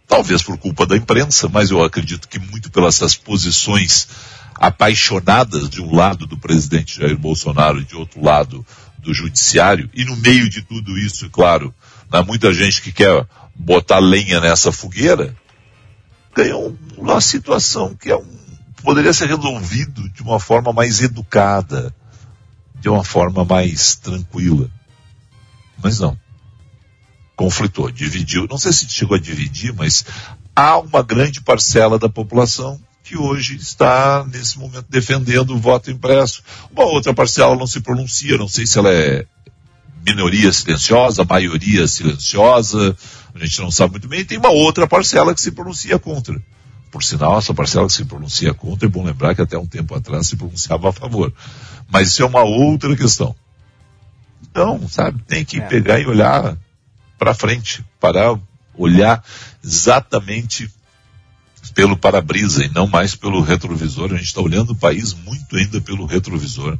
talvez 0.06 0.42
por 0.42 0.58
culpa 0.58 0.84
da 0.84 0.98
imprensa, 0.98 1.48
mas 1.48 1.70
eu 1.70 1.82
acredito 1.82 2.28
que 2.28 2.38
muito 2.38 2.70
pelas 2.70 2.96
essas 2.96 3.16
posições 3.16 4.06
apaixonadas 4.54 5.70
de 5.70 5.80
um 5.80 5.94
lado 5.94 6.26
do 6.26 6.36
presidente 6.36 7.00
Jair 7.00 7.16
Bolsonaro 7.16 7.80
e 7.80 7.86
de 7.86 7.96
outro 7.96 8.22
lado 8.22 8.66
do 9.06 9.14
judiciário, 9.14 9.88
e 9.94 10.04
no 10.04 10.16
meio 10.16 10.48
de 10.48 10.62
tudo 10.62 10.98
isso, 10.98 11.30
claro, 11.30 11.72
há 12.10 12.24
muita 12.24 12.52
gente 12.52 12.82
que 12.82 12.90
quer 12.90 13.24
botar 13.54 14.00
lenha 14.00 14.40
nessa 14.40 14.72
fogueira, 14.72 15.34
ganhou 16.34 16.76
uma 16.98 17.20
situação 17.20 17.94
que 17.94 18.10
é 18.10 18.16
um, 18.16 18.38
poderia 18.82 19.12
ser 19.12 19.28
resolvido 19.28 20.08
de 20.10 20.22
uma 20.22 20.40
forma 20.40 20.72
mais 20.72 21.00
educada, 21.00 21.94
de 22.80 22.88
uma 22.88 23.04
forma 23.04 23.44
mais 23.44 23.94
tranquila. 23.94 24.68
Mas 25.80 26.00
não 26.00 26.18
conflitou, 27.36 27.90
dividiu, 27.90 28.48
não 28.48 28.58
sei 28.58 28.72
se 28.72 28.88
chegou 28.88 29.14
a 29.14 29.20
dividir, 29.20 29.72
mas 29.74 30.04
há 30.54 30.78
uma 30.78 31.02
grande 31.02 31.40
parcela 31.40 31.98
da 31.98 32.08
população 32.08 32.80
que 33.06 33.16
hoje 33.16 33.54
está, 33.54 34.24
nesse 34.24 34.58
momento, 34.58 34.86
defendendo 34.88 35.54
o 35.54 35.58
voto 35.58 35.92
impresso. 35.92 36.42
Uma 36.72 36.84
outra 36.86 37.14
parcela 37.14 37.54
não 37.54 37.66
se 37.66 37.80
pronuncia, 37.80 38.36
não 38.36 38.48
sei 38.48 38.66
se 38.66 38.76
ela 38.80 38.92
é 38.92 39.24
minoria 40.04 40.52
silenciosa, 40.52 41.24
maioria 41.24 41.86
silenciosa, 41.86 42.96
a 43.32 43.38
gente 43.38 43.60
não 43.60 43.70
sabe 43.70 43.92
muito 43.92 44.08
bem. 44.08 44.20
E 44.20 44.24
tem 44.24 44.38
uma 44.38 44.50
outra 44.50 44.88
parcela 44.88 45.32
que 45.32 45.40
se 45.40 45.52
pronuncia 45.52 46.00
contra. 46.00 46.42
Por 46.90 47.04
sinal, 47.04 47.38
essa 47.38 47.54
parcela 47.54 47.86
que 47.86 47.92
se 47.92 48.04
pronuncia 48.04 48.52
contra, 48.52 48.88
é 48.88 48.90
bom 48.90 49.04
lembrar 49.04 49.36
que 49.36 49.42
até 49.42 49.56
um 49.56 49.66
tempo 49.66 49.94
atrás 49.94 50.26
se 50.26 50.36
pronunciava 50.36 50.88
a 50.88 50.92
favor. 50.92 51.32
Mas 51.88 52.08
isso 52.08 52.22
é 52.22 52.26
uma 52.26 52.42
outra 52.42 52.96
questão. 52.96 53.36
Então, 54.50 54.88
sabe, 54.88 55.22
tem 55.28 55.44
que 55.44 55.58
é. 55.58 55.60
pegar 55.60 56.00
e 56.00 56.06
olhar 56.06 56.56
para 57.16 57.34
frente, 57.34 57.84
para 58.00 58.36
olhar 58.74 59.22
exatamente 59.62 60.68
pelo 61.74 61.96
para-brisa 61.96 62.64
e 62.64 62.68
não 62.68 62.86
mais 62.86 63.14
pelo 63.14 63.40
retrovisor. 63.40 64.12
A 64.12 64.16
gente 64.16 64.26
está 64.26 64.40
olhando 64.40 64.70
o 64.70 64.76
país 64.76 65.12
muito 65.12 65.56
ainda 65.56 65.80
pelo 65.80 66.06
retrovisor. 66.06 66.78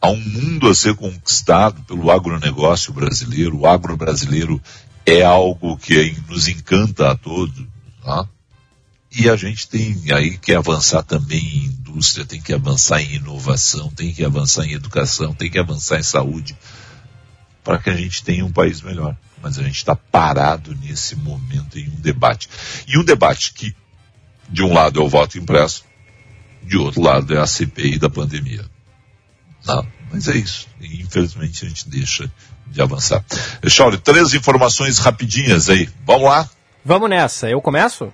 Há 0.00 0.10
um 0.10 0.20
mundo 0.20 0.68
a 0.68 0.74
ser 0.74 0.94
conquistado 0.94 1.82
pelo 1.82 2.10
agronegócio 2.10 2.92
brasileiro. 2.92 3.58
O 3.58 3.66
agro 3.66 3.96
brasileiro 3.96 4.60
é 5.04 5.22
algo 5.22 5.76
que 5.76 6.16
nos 6.28 6.48
encanta 6.48 7.10
a 7.10 7.16
todos. 7.16 7.66
Tá? 8.02 8.26
E 9.12 9.28
a 9.28 9.36
gente 9.36 9.68
tem 9.68 9.96
aí 10.12 10.38
que 10.38 10.54
avançar 10.54 11.02
também 11.02 11.40
em 11.40 11.64
indústria, 11.66 12.24
tem 12.24 12.40
que 12.40 12.54
avançar 12.54 13.02
em 13.02 13.16
inovação, 13.16 13.90
tem 13.90 14.14
que 14.14 14.24
avançar 14.24 14.64
em 14.64 14.72
educação, 14.72 15.34
tem 15.34 15.50
que 15.50 15.58
avançar 15.58 15.98
em 15.98 16.02
saúde 16.02 16.56
para 17.64 17.78
que 17.78 17.90
a 17.90 17.96
gente 17.96 18.22
tenha 18.22 18.44
um 18.44 18.52
país 18.52 18.80
melhor. 18.80 19.16
Mas 19.42 19.58
a 19.58 19.62
gente 19.62 19.76
está 19.76 19.96
parado 19.96 20.76
nesse 20.82 21.16
momento 21.16 21.78
em 21.78 21.88
um 21.88 22.00
debate. 22.00 22.48
E 22.86 22.98
um 22.98 23.04
debate 23.04 23.52
que, 23.52 23.74
de 24.48 24.62
um 24.62 24.72
lado, 24.72 25.00
é 25.00 25.02
o 25.02 25.08
voto 25.08 25.38
impresso, 25.38 25.84
de 26.62 26.76
outro 26.76 27.00
lado, 27.00 27.34
é 27.34 27.40
a 27.40 27.46
CPI 27.46 27.98
da 27.98 28.10
pandemia. 28.10 28.64
Não, 29.66 29.86
mas 30.12 30.28
é 30.28 30.36
isso. 30.36 30.68
E, 30.80 31.02
infelizmente 31.02 31.64
a 31.64 31.68
gente 31.68 31.88
deixa 31.88 32.30
de 32.66 32.80
avançar. 32.80 33.24
Chauri, 33.66 33.98
três 33.98 34.34
informações 34.34 34.98
rapidinhas 34.98 35.68
aí. 35.68 35.88
Vamos 36.04 36.24
lá? 36.24 36.48
Vamos 36.84 37.10
nessa. 37.10 37.48
Eu 37.48 37.60
começo? 37.60 38.12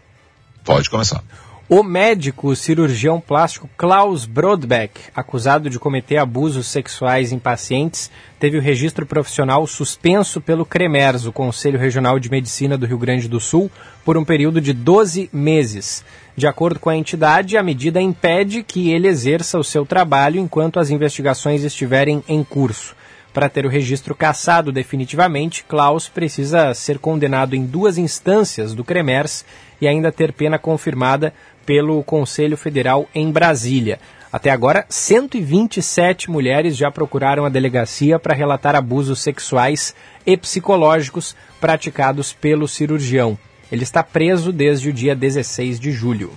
Pode 0.64 0.90
começar. 0.90 1.22
O 1.68 1.82
médico 1.82 2.54
cirurgião 2.54 3.20
plástico 3.20 3.68
Klaus 3.76 4.24
Brodbeck, 4.24 5.00
acusado 5.12 5.68
de 5.68 5.80
cometer 5.80 6.16
abusos 6.16 6.68
sexuais 6.68 7.32
em 7.32 7.40
pacientes, 7.40 8.08
teve 8.38 8.56
o 8.56 8.60
registro 8.60 9.04
profissional 9.04 9.66
suspenso 9.66 10.40
pelo 10.40 10.64
CREMERS, 10.64 11.26
o 11.26 11.32
Conselho 11.32 11.76
Regional 11.76 12.20
de 12.20 12.30
Medicina 12.30 12.78
do 12.78 12.86
Rio 12.86 12.98
Grande 12.98 13.26
do 13.26 13.40
Sul, 13.40 13.68
por 14.04 14.16
um 14.16 14.24
período 14.24 14.60
de 14.60 14.72
12 14.72 15.28
meses. 15.32 16.04
De 16.36 16.46
acordo 16.46 16.78
com 16.78 16.88
a 16.88 16.96
entidade, 16.96 17.56
a 17.56 17.64
medida 17.64 18.00
impede 18.00 18.62
que 18.62 18.92
ele 18.92 19.08
exerça 19.08 19.58
o 19.58 19.64
seu 19.64 19.84
trabalho 19.84 20.38
enquanto 20.38 20.78
as 20.78 20.90
investigações 20.90 21.64
estiverem 21.64 22.22
em 22.28 22.44
curso. 22.44 22.94
Para 23.36 23.50
ter 23.50 23.66
o 23.66 23.68
registro 23.68 24.14
cassado 24.14 24.72
definitivamente, 24.72 25.62
Klaus 25.64 26.08
precisa 26.08 26.72
ser 26.72 26.98
condenado 26.98 27.54
em 27.54 27.66
duas 27.66 27.98
instâncias 27.98 28.72
do 28.72 28.82
CREMERS 28.82 29.44
e 29.80 29.88
ainda 29.88 30.12
ter 30.12 30.32
pena 30.32 30.58
confirmada 30.58 31.32
pelo 31.64 32.02
Conselho 32.02 32.56
Federal 32.56 33.08
em 33.14 33.30
Brasília. 33.30 33.98
Até 34.32 34.50
agora, 34.50 34.84
127 34.88 36.30
mulheres 36.30 36.76
já 36.76 36.90
procuraram 36.90 37.44
a 37.44 37.48
delegacia 37.48 38.18
para 38.18 38.34
relatar 38.34 38.74
abusos 38.74 39.20
sexuais 39.20 39.94
e 40.26 40.36
psicológicos 40.36 41.34
praticados 41.60 42.32
pelo 42.32 42.68
cirurgião. 42.68 43.38
Ele 43.70 43.82
está 43.82 44.02
preso 44.02 44.52
desde 44.52 44.90
o 44.90 44.92
dia 44.92 45.14
16 45.14 45.80
de 45.80 45.90
julho. 45.90 46.32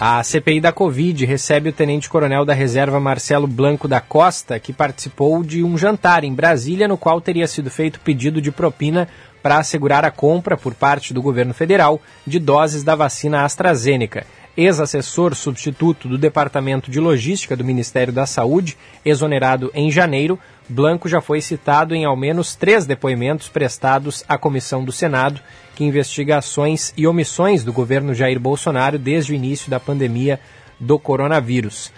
A 0.00 0.22
CPI 0.22 0.60
da 0.60 0.70
Covid 0.70 1.26
recebe 1.26 1.70
o 1.70 1.72
tenente-coronel 1.72 2.44
da 2.44 2.54
reserva 2.54 3.00
Marcelo 3.00 3.48
Blanco 3.48 3.88
da 3.88 4.00
Costa, 4.00 4.60
que 4.60 4.72
participou 4.72 5.42
de 5.42 5.64
um 5.64 5.76
jantar 5.76 6.22
em 6.22 6.32
Brasília, 6.32 6.86
no 6.86 6.96
qual 6.96 7.20
teria 7.20 7.48
sido 7.48 7.68
feito 7.68 7.98
pedido 7.98 8.40
de 8.40 8.52
propina 8.52 9.08
para 9.42 9.58
assegurar 9.58 10.04
a 10.04 10.10
compra 10.10 10.56
por 10.56 10.74
parte 10.74 11.14
do 11.14 11.22
governo 11.22 11.54
federal 11.54 12.00
de 12.26 12.38
doses 12.38 12.82
da 12.82 12.94
vacina 12.94 13.44
AstraZeneca. 13.44 14.26
Ex-assessor 14.56 15.36
substituto 15.36 16.08
do 16.08 16.18
Departamento 16.18 16.90
de 16.90 16.98
Logística 16.98 17.56
do 17.56 17.64
Ministério 17.64 18.12
da 18.12 18.26
Saúde, 18.26 18.76
exonerado 19.04 19.70
em 19.72 19.88
janeiro, 19.88 20.38
Blanco 20.68 21.08
já 21.08 21.20
foi 21.20 21.40
citado 21.40 21.94
em 21.94 22.04
ao 22.04 22.16
menos 22.16 22.54
três 22.54 22.84
depoimentos 22.84 23.48
prestados 23.48 24.24
à 24.28 24.36
comissão 24.36 24.84
do 24.84 24.92
Senado, 24.92 25.40
que 25.74 25.84
investiga 25.84 26.38
ações 26.38 26.92
e 26.96 27.06
omissões 27.06 27.62
do 27.62 27.72
governo 27.72 28.12
Jair 28.12 28.40
Bolsonaro 28.40 28.98
desde 28.98 29.32
o 29.32 29.34
início 29.34 29.70
da 29.70 29.78
pandemia 29.78 30.40
do 30.78 30.98
coronavírus. 30.98 31.92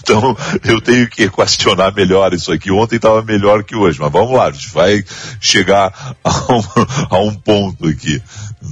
então 0.00 0.36
eu 0.64 0.80
tenho 0.80 1.08
que 1.08 1.28
questionar 1.28 1.92
melhor 1.94 2.32
isso 2.32 2.52
aqui. 2.52 2.70
Ontem 2.70 2.96
estava 2.96 3.22
melhor 3.22 3.64
que 3.64 3.74
hoje, 3.74 4.00
mas 4.00 4.12
vamos 4.12 4.32
lá, 4.32 4.46
a 4.46 4.50
gente 4.50 4.70
vai 4.70 5.04
chegar 5.40 6.16
a 6.22 6.52
um, 6.52 6.62
a 7.10 7.18
um 7.20 7.34
ponto 7.34 7.86
aqui. 7.86 8.22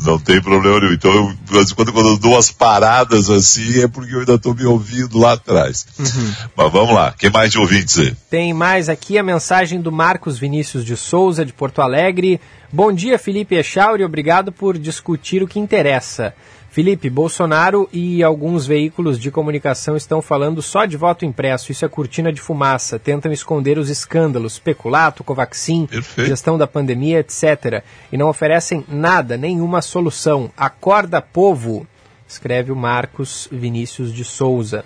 Não 0.05 0.19
tem 0.19 0.41
problema 0.41 0.81
nenhum. 0.81 0.93
Então, 0.93 1.13
eu, 1.13 1.67
quando, 1.75 1.93
quando 1.93 2.09
eu 2.11 2.19
dou 2.19 2.39
as 2.39 2.51
paradas 2.51 3.29
assim, 3.29 3.83
é 3.83 3.89
porque 3.89 4.15
eu 4.15 4.21
ainda 4.21 4.35
estou 4.35 4.55
me 4.55 4.65
ouvindo 4.65 5.19
lá 5.19 5.33
atrás. 5.33 5.87
Uhum. 5.99 6.35
Mas 6.57 6.73
vamos 6.73 6.95
lá, 6.95 7.15
quem 7.19 7.31
mais 7.31 7.51
de 7.51 7.59
ouvintes 7.59 7.99
aí? 7.99 8.15
Tem 8.31 8.55
mais 8.55 8.89
aqui 8.89 9.19
a 9.19 9.23
mensagem 9.23 9.81
do 9.81 9.91
Marcos 9.91 10.39
Vinícius 10.39 10.85
de 10.85 10.97
Souza, 10.97 11.45
de 11.45 11.53
Porto 11.53 11.83
Alegre. 11.83 12.41
Bom 12.73 12.93
dia, 12.93 13.19
Felipe 13.19 13.57
Echauri, 13.57 14.05
obrigado 14.05 14.53
por 14.53 14.79
discutir 14.79 15.43
o 15.43 15.49
que 15.49 15.59
interessa. 15.59 16.35
Felipe, 16.71 17.11
Bolsonaro 17.11 17.89
e 17.93 18.23
alguns 18.23 18.65
veículos 18.65 19.19
de 19.19 19.29
comunicação 19.29 19.97
estão 19.97 20.23
falando 20.23 20.63
só 20.63 20.85
de 20.85 20.97
voto 20.97 21.25
impresso. 21.25 21.73
Isso 21.73 21.85
é 21.85 21.89
cortina 21.89 22.33
de 22.33 22.41
fumaça. 22.41 22.97
Tentam 22.97 23.33
esconder 23.33 23.77
os 23.77 23.91
escândalos, 23.91 24.61
peculato, 24.61 25.25
Covaxin, 25.25 25.87
Perfeito. 25.87 26.29
gestão 26.29 26.57
da 26.57 26.69
pandemia, 26.69 27.19
etc. 27.19 27.83
E 28.13 28.17
não 28.17 28.29
oferecem 28.29 28.85
nada, 28.89 29.37
nenhuma 29.37 29.83
solução. 29.83 30.49
Acorda, 30.57 31.21
povo, 31.21 31.85
escreve 32.29 32.71
o 32.71 32.77
Marcos 32.77 33.49
Vinícius 33.51 34.15
de 34.15 34.23
Souza. 34.23 34.85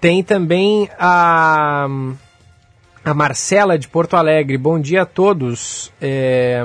Tem 0.00 0.22
também 0.22 0.88
a, 0.96 1.88
a 3.04 3.12
Marcela 3.12 3.76
de 3.76 3.88
Porto 3.88 4.14
Alegre. 4.16 4.56
Bom 4.56 4.78
dia 4.78 5.02
a 5.02 5.06
todos. 5.06 5.92
É... 6.00 6.64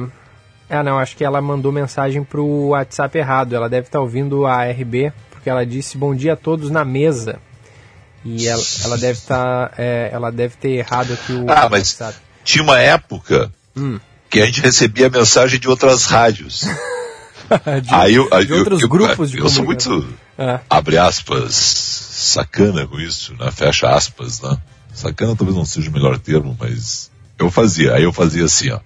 Ah, 0.69 0.83
não, 0.83 0.97
acho 0.97 1.15
que 1.15 1.23
ela 1.23 1.41
mandou 1.41 1.71
mensagem 1.71 2.23
pro 2.23 2.45
WhatsApp 2.69 3.17
errado. 3.17 3.55
Ela 3.55 3.69
deve 3.69 3.87
estar 3.87 3.99
tá 3.99 4.03
ouvindo 4.03 4.45
a 4.45 4.63
RB, 4.63 5.13
porque 5.29 5.49
ela 5.49 5.65
disse 5.65 5.97
bom 5.97 6.15
dia 6.15 6.33
a 6.33 6.35
todos 6.35 6.71
na 6.71 6.83
mesa. 6.83 7.39
E 8.23 8.47
ela, 8.47 8.63
ela 8.83 8.97
deve 8.97 9.19
estar. 9.19 9.69
Tá, 9.69 9.73
é, 9.77 10.09
ela 10.11 10.31
deve 10.31 10.55
ter 10.55 10.71
errado 10.71 11.13
aqui 11.13 11.33
o 11.33 11.45
ah, 11.49 11.69
mas 11.69 11.89
WhatsApp. 11.91 12.17
Tinha 12.43 12.63
uma 12.63 12.79
época 12.79 13.51
hum. 13.77 13.99
que 14.29 14.41
a 14.41 14.45
gente 14.45 14.61
recebia 14.61 15.09
mensagem 15.09 15.59
de 15.59 15.69
outras 15.69 16.05
rádios. 16.05 16.61
de, 17.83 17.93
aí 17.93 18.15
eu, 18.15 18.27
de 18.43 18.53
outros 18.53 18.81
eu, 18.81 18.89
grupos 18.89 19.31
eu, 19.31 19.37
de 19.37 19.43
Eu 19.43 19.49
sou 19.49 19.63
muito, 19.63 20.07
ah. 20.37 20.59
abre 20.67 20.97
aspas, 20.97 21.53
sacana 21.55 22.87
com 22.87 22.99
isso, 22.99 23.35
né? 23.35 23.51
Fecha 23.51 23.89
aspas, 23.89 24.41
né? 24.41 24.57
Sacana 24.91 25.35
talvez 25.35 25.55
não 25.55 25.65
seja 25.65 25.89
o 25.89 25.93
melhor 25.93 26.17
termo, 26.17 26.57
mas 26.59 27.11
eu 27.37 27.51
fazia. 27.51 27.93
Aí 27.93 28.03
eu 28.03 28.13
fazia 28.13 28.45
assim, 28.45 28.71
ó. 28.71 28.79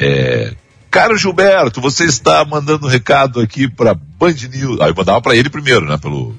É, 0.00 0.54
Caro 0.90 1.16
Gilberto, 1.16 1.80
você 1.80 2.04
está 2.04 2.42
mandando 2.44 2.86
um 2.86 2.88
recado 2.88 3.38
aqui 3.38 3.68
para 3.68 3.94
Band 3.94 4.34
News. 4.50 4.80
Aí 4.80 4.90
eu 4.90 4.94
mandava 4.96 5.20
para 5.20 5.36
ele 5.36 5.50
primeiro, 5.50 5.86
né? 5.86 5.98
Pelo, 5.98 6.34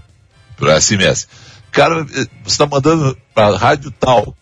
pelo 0.58 0.82
SMS. 0.82 1.28
Cara, 1.72 2.04
você 2.04 2.28
está 2.46 2.66
mandando 2.66 3.16
para 3.34 3.56
rádio 3.56 3.92
tal. 3.92 4.36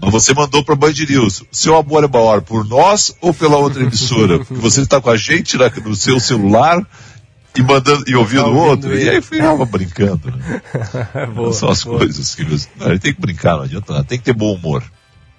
Mas 0.00 0.10
você 0.10 0.32
mandou 0.32 0.64
para 0.64 0.74
Band 0.74 0.94
News. 1.08 1.44
Seu 1.52 1.76
amor 1.76 2.02
é 2.02 2.08
maior 2.08 2.40
por 2.40 2.66
nós 2.66 3.14
ou 3.20 3.32
pela 3.34 3.58
outra 3.58 3.82
emissora? 3.82 4.38
Porque 4.38 4.54
você 4.54 4.80
está 4.80 5.00
com 5.00 5.10
a 5.10 5.16
gente 5.16 5.56
na, 5.58 5.68
no 5.68 5.94
seu 5.94 6.18
celular 6.18 6.84
e 7.54 7.62
mandando 7.62 8.04
e 8.08 8.16
ouvindo 8.16 8.46
o 8.46 8.56
outro. 8.56 8.92
Ele. 8.92 9.04
E 9.04 9.10
aí 9.10 9.22
ficava 9.22 9.64
brincando. 9.66 10.30
Né? 10.30 10.62
boa, 11.36 11.52
São 11.52 11.68
as 11.68 11.84
boa. 11.84 11.98
coisas 11.98 12.34
que. 12.34 12.42
Não, 12.44 12.98
tem 12.98 13.14
que 13.14 13.20
brincar, 13.20 13.56
não 13.56 13.64
adianta, 13.64 13.92
não. 13.92 14.02
tem 14.02 14.18
que 14.18 14.24
ter 14.24 14.32
bom 14.32 14.54
humor. 14.54 14.82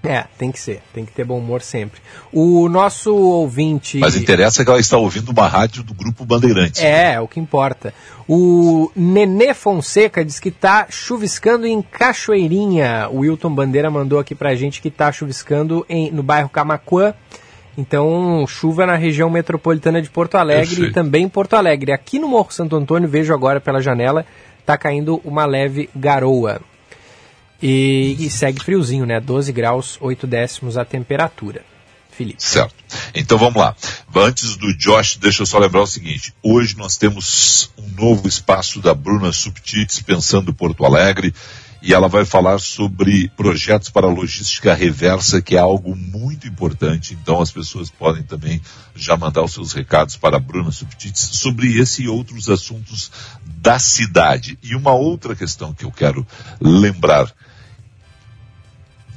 É, 0.06 0.26
tem 0.38 0.52
que 0.52 0.60
ser, 0.60 0.82
tem 0.94 1.06
que 1.06 1.13
ter 1.13 1.24
bom 1.24 1.38
humor 1.38 1.62
sempre. 1.62 2.02
O 2.30 2.68
nosso 2.68 3.16
ouvinte. 3.16 3.98
Mas 4.00 4.18
interessa 4.18 4.63
que 4.63 4.70
ela 4.70 4.80
está 4.80 4.98
ouvindo 4.98 5.30
uma 5.30 5.48
rádio 5.48 5.82
do 5.82 5.94
Grupo 5.94 6.26
Bandeirantes. 6.26 6.82
É, 6.82 7.13
é 7.13 7.22
o 7.22 7.28
que 7.28 7.39
importa. 7.39 7.94
O 8.28 8.92
Nenê 8.94 9.54
Fonseca 9.54 10.26
diz 10.26 10.42
que 10.42 10.50
está 10.50 10.88
chuviscando 10.89 11.66
em 11.66 11.82
Cachoeirinha. 11.82 13.08
O 13.10 13.20
Wilton 13.20 13.56
Bandeira 13.56 13.89
mandou 13.89 14.20
aqui 14.20 14.36
pra 14.36 14.56
gente 14.56 14.82
que 14.82 14.89
está 14.89 15.10
chuviscando 15.10 15.86
em, 15.88 16.12
no 16.12 16.22
bairro 16.22 16.50
Camacuã. 16.50 17.13
Então, 17.78 18.46
chuva 18.46 18.86
na 18.86 18.96
região 18.96 19.30
metropolitana 19.30 20.02
de 20.02 20.10
Porto 20.10 20.36
Alegre 20.36 20.88
e 20.88 20.92
também 20.92 21.24
em 21.24 21.30
Porto 21.30 21.56
Alegre. 21.56 21.94
Aqui 21.94 22.20
no 22.20 22.28
Morro 22.28 22.52
Santo 22.52 22.76
Antônio, 22.76 23.08
vejo 23.08 23.34
agora 23.34 23.62
pela 23.62 23.82
janela, 23.82 24.26
está 24.60 24.78
caindo 24.78 25.22
uma 25.24 25.46
leve 25.46 25.89
garoa. 25.96 26.62
E, 27.65 28.17
e, 28.19 28.30
segue 28.30 28.62
friozinho, 28.62 29.06
né? 29.06 29.21
12 29.21 29.54
graus, 29.54 29.97
8 30.02 30.28
décimos 30.28 30.78
a 30.78 30.84
temperatura. 30.84 31.63
Felipe. 32.12 32.43
Certo. 32.43 32.76
Então 33.15 33.38
vamos 33.38 33.56
lá. 33.56 33.73
Antes 34.13 34.58
do 34.58 34.76
Josh, 34.78 35.15
deixa 35.15 35.43
eu 35.43 35.45
só 35.45 35.60
lembrar 35.60 35.82
o 35.82 35.88
seguinte. 35.88 36.34
Hoje 36.43 36.76
nós 36.78 36.97
temos 36.97 37.71
um 37.78 37.89
novo 37.95 38.28
espaço 38.28 38.82
da 38.82 38.93
Bruna 38.93 39.32
Subtits, 39.32 40.02
pensando 40.02 40.54
Porto 40.54 40.86
Alegre, 40.86 41.34
e 41.82 41.93
ela 41.93 42.10
vai 42.10 42.26
falar 42.26 42.60
sobre 42.60 43.30
projetos 43.30 43.89
para 43.89 44.08
logística 44.08 44.73
reversa, 44.73 45.41
que 45.41 45.56
é 45.56 45.60
algo 45.60 45.95
muito 45.95 46.45
importante. 46.45 47.17
Então 47.19 47.41
as 47.41 47.49
pessoas 47.49 47.89
podem 47.89 48.23
também 48.23 48.62
já 48.93 49.15
mandar 49.15 49.41
os 49.41 49.54
seus 49.54 49.71
recados 49.71 50.17
para 50.17 50.36
a 50.36 50.39
Bruna 50.39 50.71
Subtits 50.71 51.38
sobre 51.38 51.80
esse 51.80 52.04
e 52.04 52.10
outros 52.10 52.49
assuntos 52.49 53.10
da 53.45 53.80
cidade. 53.80 54.60
E 54.62 54.76
uma 54.76 54.93
outra 54.93 55.34
questão 55.34 55.73
que 55.73 55.86
eu 55.86 55.91
quero 55.91 56.28
lembrar 56.60 57.34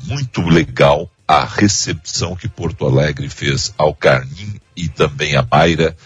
muito 0.07 0.43
legal 0.43 1.11
a 1.27 1.45
recepção 1.45 2.37
que 2.37 2.49
Porto 2.49 2.87
Alegre 2.87 3.29
fez 3.29 3.75
ao 3.77 3.95
Carnim 3.95 4.61
e 4.77 4.89
também 4.89 5.35
a 5.37 5.47
Mayra, 5.51 5.97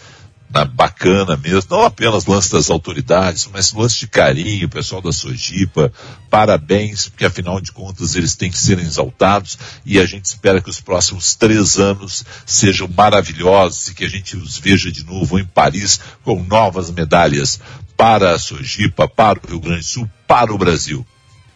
na 0.53 0.65
bacana 0.65 1.37
mesmo, 1.37 1.77
não 1.77 1.85
apenas 1.85 2.25
lance 2.25 2.51
das 2.51 2.69
autoridades, 2.69 3.47
mas 3.53 3.71
lance 3.71 3.99
de 3.99 4.07
carinho, 4.07 4.67
pessoal 4.67 5.01
da 5.01 5.11
Sojipa, 5.11 5.93
parabéns, 6.29 7.07
porque 7.07 7.25
afinal 7.25 7.61
de 7.61 7.71
contas 7.71 8.15
eles 8.15 8.35
têm 8.35 8.51
que 8.51 8.57
ser 8.57 8.77
exaltados 8.79 9.57
e 9.85 9.97
a 9.97 10.05
gente 10.05 10.25
espera 10.25 10.61
que 10.61 10.69
os 10.69 10.81
próximos 10.81 11.35
três 11.35 11.77
anos 11.77 12.25
sejam 12.45 12.89
maravilhosos 12.89 13.87
e 13.87 13.93
que 13.93 14.03
a 14.03 14.09
gente 14.09 14.35
os 14.35 14.57
veja 14.57 14.91
de 14.91 15.05
novo 15.05 15.39
em 15.39 15.45
Paris 15.45 16.01
com 16.21 16.43
novas 16.43 16.91
medalhas 16.91 17.61
para 17.95 18.33
a 18.33 18.39
Sojipa, 18.39 19.07
para 19.07 19.39
o 19.39 19.47
Rio 19.47 19.59
Grande 19.59 19.79
do 19.79 19.85
Sul, 19.85 20.09
para 20.27 20.53
o 20.53 20.57
Brasil. 20.57 21.05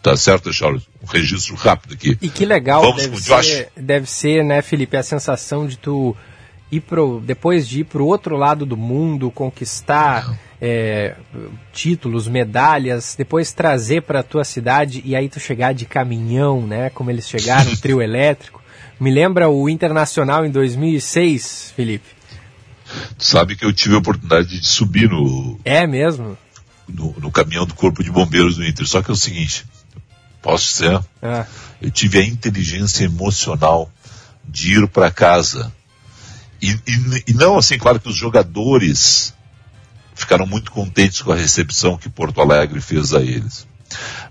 Tá 0.06 0.16
certo, 0.16 0.52
Charles? 0.52 0.84
Um 1.02 1.06
registro 1.06 1.56
rápido 1.56 1.94
aqui. 1.94 2.16
E 2.22 2.28
que 2.28 2.46
legal 2.46 2.80
Vamos 2.80 3.02
deve, 3.08 3.42
ser, 3.42 3.68
deve 3.76 4.06
ser, 4.08 4.44
né, 4.44 4.62
Felipe, 4.62 4.96
a 4.96 5.02
sensação 5.02 5.66
de 5.66 5.76
tu 5.76 6.16
ir 6.70 6.80
pro, 6.80 7.20
depois 7.20 7.66
de 7.66 7.80
ir 7.80 7.84
para 7.86 8.00
o 8.00 8.06
outro 8.06 8.36
lado 8.36 8.64
do 8.64 8.76
mundo, 8.76 9.32
conquistar 9.32 10.38
é, 10.62 11.16
títulos, 11.72 12.28
medalhas, 12.28 13.16
depois 13.18 13.52
trazer 13.52 14.02
para 14.02 14.20
a 14.20 14.22
tua 14.22 14.44
cidade 14.44 15.02
e 15.04 15.16
aí 15.16 15.28
tu 15.28 15.40
chegar 15.40 15.74
de 15.74 15.84
caminhão, 15.84 16.64
né, 16.64 16.88
como 16.90 17.10
eles 17.10 17.28
chegaram, 17.28 17.74
trio 17.74 18.00
elétrico. 18.00 18.62
Me 19.00 19.10
lembra 19.10 19.48
o 19.48 19.68
Internacional 19.68 20.46
em 20.46 20.52
2006, 20.52 21.72
Felipe? 21.74 22.06
Tu 23.18 23.24
sabe 23.24 23.56
que 23.56 23.64
eu 23.64 23.72
tive 23.72 23.96
a 23.96 23.98
oportunidade 23.98 24.60
de 24.60 24.68
subir 24.68 25.10
no... 25.10 25.58
É 25.64 25.84
mesmo? 25.84 26.38
No, 26.88 27.12
no 27.18 27.32
caminhão 27.32 27.66
do 27.66 27.74
Corpo 27.74 28.04
de 28.04 28.12
Bombeiros 28.12 28.54
do 28.54 28.64
Inter. 28.64 28.86
Só 28.86 29.02
que 29.02 29.10
é 29.10 29.12
o 29.12 29.16
seguinte, 29.16 29.64
Posso 30.46 30.74
ser? 30.74 31.00
É. 31.20 31.44
Eu 31.82 31.90
tive 31.90 32.20
a 32.20 32.22
inteligência 32.22 33.02
emocional 33.02 33.90
de 34.48 34.74
ir 34.74 34.86
para 34.86 35.10
casa 35.10 35.72
E, 36.62 36.70
e, 36.70 37.24
e 37.26 37.34
não 37.34 37.58
assim, 37.58 37.76
claro 37.76 37.98
que 37.98 38.08
os 38.08 38.16
jogadores 38.16 39.34
ficaram 40.14 40.46
muito 40.46 40.70
contentes 40.70 41.20
com 41.20 41.32
a 41.32 41.36
recepção 41.36 41.98
que 41.98 42.08
Porto 42.08 42.40
Alegre 42.40 42.80
fez 42.80 43.12
a 43.12 43.20
eles. 43.20 43.66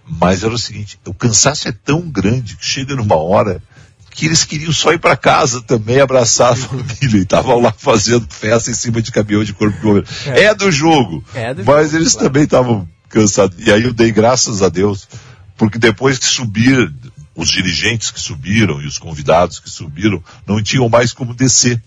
Mas 0.08 0.41
era 0.41 0.54
o 0.54 0.58
seguinte, 0.58 0.97
o 1.06 1.13
cansaço 1.13 1.67
é 1.67 1.73
tão 1.73 2.10
grande 2.10 2.56
que 2.56 2.65
chega 2.65 2.95
numa 2.95 3.17
hora 3.17 3.62
que 4.10 4.25
eles 4.25 4.45
queriam 4.45 4.71
só 4.71 4.93
ir 4.93 4.99
para 4.99 5.17
casa 5.17 5.62
também, 5.62 5.99
abraçar 5.99 6.54
a 6.54 6.56
família, 6.56 7.19
e 7.19 7.23
estavam 7.23 7.60
lá 7.60 7.73
fazendo 7.78 8.25
festa 8.30 8.71
em 8.71 8.73
cima 8.73 9.01
de 9.01 9.12
caminhão 9.12 9.43
de 9.43 9.51
corpo 9.51 9.75
de 9.75 9.84
bombeiro. 9.84 10.08
É. 10.28 10.43
é 10.43 10.56
do 10.56 10.71
jogo, 10.71 11.21
é 11.34 11.54
do 11.54 11.65
mas 11.65 11.88
jogo, 11.88 11.97
eles 11.97 12.13
claro. 12.13 12.28
também 12.28 12.43
estavam 12.45 12.88
cansados. 13.10 13.58
E 13.60 13.69
aí 13.69 13.84
eu 13.84 13.93
dei 13.93 14.13
graças 14.13 14.62
a 14.62 14.69
Deus, 14.69 15.08
porque 15.57 15.79
depois 15.79 16.17
que 16.17 16.25
subir, 16.25 16.91
os 17.35 17.49
dirigentes 17.49 18.11
que 18.11 18.19
subiram 18.19 18.81
e 18.81 18.87
os 18.87 18.97
convidados 18.97 19.59
que 19.59 19.69
subiram 19.69 20.23
não 20.47 20.61
tinham 20.61 20.87
mais 20.87 21.11
como 21.11 21.33
descer. 21.33 21.81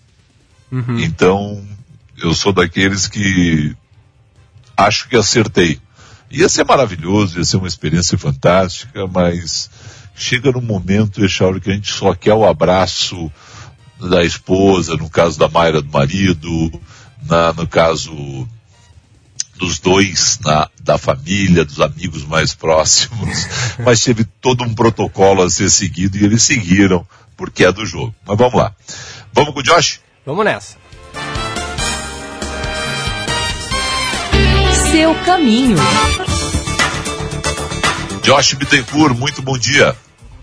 Uhum. 0.71 0.99
Então, 0.99 1.63
eu 2.17 2.33
sou 2.33 2.53
daqueles 2.53 3.07
que 3.07 3.75
acho 4.77 5.09
que 5.09 5.15
acertei. 5.15 5.79
Ia 6.29 6.47
ser 6.47 6.63
maravilhoso, 6.63 7.39
ia 7.39 7.43
ser 7.43 7.57
uma 7.57 7.67
experiência 7.67 8.17
fantástica, 8.17 9.07
mas 9.07 9.69
chega 10.15 10.51
num 10.51 10.61
momento, 10.61 11.23
Echauro, 11.23 11.59
que 11.59 11.71
a 11.71 11.73
gente 11.73 11.91
só 11.91 12.13
quer 12.13 12.33
o 12.33 12.45
abraço 12.45 13.31
da 13.99 14.23
esposa, 14.23 14.95
no 14.95 15.09
caso 15.09 15.39
da 15.39 15.49
Mayra 15.49 15.81
do 15.81 15.91
marido, 15.91 16.71
na, 17.23 17.51
no 17.53 17.67
caso 17.67 18.47
dos 19.59 19.77
dois, 19.77 20.39
na, 20.39 20.69
da 20.81 20.97
família, 20.97 21.65
dos 21.65 21.81
amigos 21.81 22.23
mais 22.23 22.55
próximos, 22.55 23.45
mas 23.83 24.01
teve 24.01 24.23
todo 24.23 24.63
um 24.63 24.73
protocolo 24.73 25.43
a 25.43 25.49
ser 25.49 25.69
seguido 25.69 26.17
e 26.17 26.23
eles 26.23 26.41
seguiram, 26.41 27.05
porque 27.35 27.65
é 27.65 27.71
do 27.71 27.85
jogo. 27.85 28.15
Mas 28.25 28.37
vamos 28.37 28.53
lá. 28.53 28.73
Vamos 29.33 29.53
com 29.53 29.59
o 29.59 29.63
Josh? 29.63 29.99
Vamos 30.25 30.45
nessa. 30.45 30.77
Seu 34.91 35.13
caminho. 35.25 35.77
Josh 38.23 38.53
Bittencourt, 38.53 39.15
muito 39.15 39.41
bom 39.41 39.57
dia. 39.57 39.95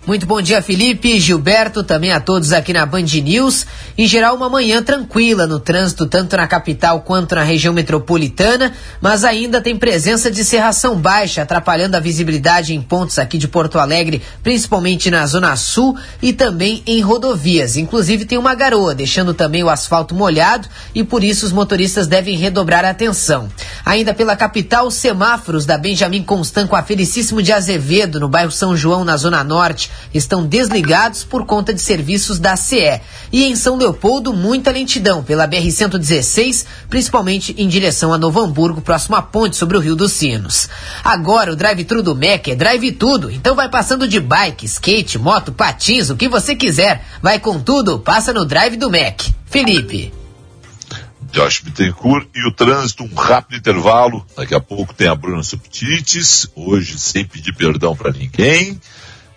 Muito 0.06 0.24
bom 0.24 0.40
dia, 0.40 0.62
Felipe, 0.62 1.18
Gilberto, 1.18 1.82
também 1.82 2.12
a 2.12 2.20
todos 2.20 2.52
aqui 2.52 2.72
na 2.72 2.86
Band 2.86 3.02
News. 3.24 3.66
Em 3.98 4.06
geral, 4.06 4.36
uma 4.36 4.48
manhã 4.48 4.80
tranquila 4.80 5.48
no 5.48 5.58
trânsito, 5.58 6.06
tanto 6.06 6.36
na 6.36 6.46
capital 6.46 7.00
quanto 7.00 7.34
na 7.34 7.42
região 7.42 7.74
metropolitana, 7.74 8.72
mas 9.00 9.24
ainda 9.24 9.60
tem 9.60 9.76
presença 9.76 10.30
de 10.30 10.44
serração 10.44 10.94
baixa, 10.94 11.42
atrapalhando 11.42 11.96
a 11.96 12.00
visibilidade 12.00 12.72
em 12.72 12.80
pontos 12.80 13.18
aqui 13.18 13.36
de 13.36 13.48
Porto 13.48 13.80
Alegre, 13.80 14.22
principalmente 14.44 15.10
na 15.10 15.26
Zona 15.26 15.56
Sul 15.56 15.98
e 16.22 16.32
também 16.32 16.84
em 16.86 17.00
rodovias. 17.00 17.76
Inclusive, 17.76 18.26
tem 18.26 18.38
uma 18.38 18.54
garoa, 18.54 18.94
deixando 18.94 19.34
também 19.34 19.64
o 19.64 19.68
asfalto 19.68 20.14
molhado 20.14 20.68
e 20.94 21.02
por 21.02 21.24
isso 21.24 21.44
os 21.44 21.50
motoristas 21.50 22.06
devem 22.06 22.36
redobrar 22.36 22.84
a 22.84 22.90
atenção. 22.90 23.48
Ainda 23.84 24.14
pela 24.14 24.36
capital, 24.36 24.88
semáforos 24.88 25.66
da 25.66 25.76
Benjamin 25.76 26.22
Constant 26.22 26.68
com 26.68 26.76
a 26.76 26.82
Felicíssimo 26.84 27.42
de 27.42 27.52
Azevedo, 27.52 28.20
no 28.20 28.28
bairro 28.28 28.52
São 28.52 28.76
João, 28.76 29.04
na 29.04 29.16
Zona 29.16 29.42
Norte 29.42 29.95
estão 30.12 30.46
desligados 30.46 31.24
por 31.24 31.44
conta 31.46 31.72
de 31.72 31.80
serviços 31.80 32.38
da 32.38 32.56
CE. 32.56 33.00
E 33.32 33.44
em 33.44 33.56
São 33.56 33.76
Leopoldo, 33.76 34.32
muita 34.32 34.70
lentidão 34.70 35.22
pela 35.22 35.48
BR-116, 35.48 36.66
principalmente 36.88 37.54
em 37.59 37.68
direção 37.68 38.12
a 38.12 38.18
Novo 38.18 38.40
Hamburgo, 38.40 38.80
próximo 38.80 39.16
à 39.16 39.22
ponte 39.22 39.56
sobre 39.56 39.76
o 39.76 39.80
Rio 39.80 39.96
dos 39.96 40.12
Sinos. 40.12 40.68
Agora 41.04 41.52
o 41.52 41.56
drive-thru 41.56 42.02
do 42.02 42.14
Mac 42.14 42.48
é 42.48 42.54
drive 42.54 42.92
tudo, 42.92 43.30
então 43.30 43.54
vai 43.54 43.68
passando 43.68 44.09
de 44.09 44.20
bike, 44.20 44.66
skate, 44.66 45.18
moto, 45.18 45.52
patins, 45.52 46.11
o 46.11 46.16
que 46.16 46.28
você 46.28 46.54
quiser. 46.54 47.04
Vai 47.22 47.38
com 47.38 47.61
tudo, 47.61 47.98
passa 47.98 48.32
no 48.32 48.44
drive 48.44 48.76
do 48.76 48.90
Mac. 48.90 49.22
Felipe. 49.46 50.12
Josh 51.32 51.61
Bittencourt 51.61 52.28
e 52.35 52.48
o 52.48 52.52
trânsito, 52.52 53.04
um 53.04 53.14
rápido 53.14 53.59
intervalo. 53.59 54.24
Daqui 54.37 54.54
a 54.54 54.61
pouco 54.61 54.94
tem 54.94 55.06
a 55.06 55.14
Bruna 55.14 55.42
Subtites, 55.42 56.48
hoje 56.54 56.98
sem 56.98 57.26
pedir 57.26 57.54
perdão 57.54 57.94
para 57.94 58.11
ninguém 58.11 58.80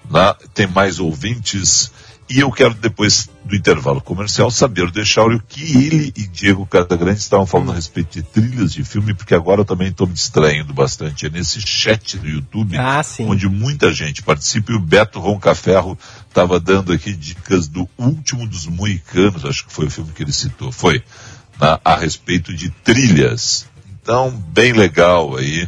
né? 0.10 0.34
tem 0.54 0.67
mais 0.67 1.00
ouvintes. 1.00 1.91
E 2.30 2.41
eu 2.41 2.52
quero, 2.52 2.76
depois 2.76 3.28
do 3.43 3.56
intervalo 3.56 4.00
comercial, 4.00 4.52
saber 4.52 4.91
do 4.91 5.02
o 5.02 5.39
que 5.48 5.63
ele 5.63 6.13
e 6.15 6.28
Diego 6.28 6.63
Casagrande 6.63 7.17
estavam 7.17 7.48
falando 7.48 7.72
a 7.72 7.76
respeito 7.76 8.13
de 8.13 8.22
trilhas 8.22 8.72
de 8.72 8.84
filme, 8.84 9.15
porque 9.15 9.34
agora 9.34 9.62
eu 9.62 9.65
também 9.65 9.88
estou 9.88 10.06
me 10.06 10.13
distraindo 10.13 10.72
bastante. 10.72 11.26
É 11.26 11.30
nesse 11.30 11.60
chat 11.60 12.19
do 12.19 12.28
YouTube, 12.28 12.78
ah, 12.78 13.02
onde 13.22 13.50
muita 13.50 13.91
gente 13.91 14.22
participa, 14.22 14.72
e 14.72 14.76
o 14.76 14.80
Beto 14.80 15.19
Roncaferro 15.19 15.98
estava 16.28 16.60
dando 16.60 16.93
aqui 16.93 17.13
dicas 17.13 17.67
do 17.67 17.89
último 17.98 18.45
dos 18.45 18.67
Moicanos, 18.67 19.43
acho 19.43 19.65
que 19.65 19.74
foi 19.74 19.88
o 19.88 19.91
filme 19.91 20.12
que 20.12 20.22
ele 20.22 20.32
citou, 20.32 20.72
foi, 20.72 21.02
na, 21.60 21.80
a 21.84 21.95
respeito 21.95 22.54
de 22.54 22.69
trilhas. 22.69 23.65
Então, 24.02 24.30
bem 24.30 24.72
legal 24.72 25.36
aí. 25.36 25.67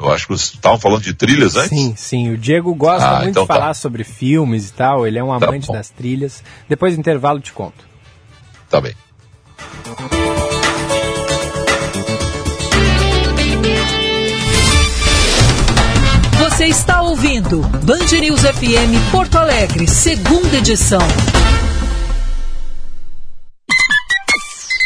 Eu 0.00 0.10
acho 0.10 0.26
que 0.26 0.32
vocês 0.32 0.54
estavam 0.54 0.78
falando 0.78 1.02
de 1.02 1.12
trilhas 1.12 1.56
antes? 1.56 1.68
Sim, 1.68 1.94
sim. 1.94 2.30
O 2.30 2.38
Diego 2.38 2.74
gosta 2.74 3.06
ah, 3.06 3.16
muito 3.18 3.30
então 3.30 3.42
de 3.42 3.48
tá. 3.48 3.54
falar 3.54 3.74
sobre 3.74 4.02
filmes 4.02 4.70
e 4.70 4.72
tal. 4.72 5.06
Ele 5.06 5.18
é 5.18 5.22
um 5.22 5.38
tá 5.38 5.46
amante 5.46 5.66
tá 5.66 5.74
das 5.74 5.90
trilhas. 5.90 6.42
Depois 6.66 6.94
do 6.94 7.00
intervalo 7.00 7.38
te 7.38 7.52
conto. 7.52 7.84
Tá 8.70 8.80
bem. 8.80 8.94
Você 16.38 16.64
está 16.66 17.02
ouvindo 17.02 17.60
Band 17.60 18.18
News 18.20 18.40
FM 18.40 19.10
Porto 19.12 19.36
Alegre, 19.36 19.86
segunda 19.86 20.56
edição. 20.56 21.00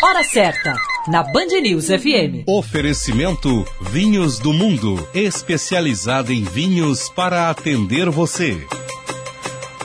Hora 0.05 0.23
certa, 0.25 0.75
na 1.07 1.23
Band 1.23 1.61
News 1.61 1.87
FM. 1.87 2.45
Oferecimento 2.47 3.65
Vinhos 3.81 4.39
do 4.39 4.53
Mundo, 4.53 5.07
especializado 5.15 6.33
em 6.33 6.43
vinhos 6.43 7.09
para 7.11 7.51
atender 7.51 8.09
você. 8.09 8.57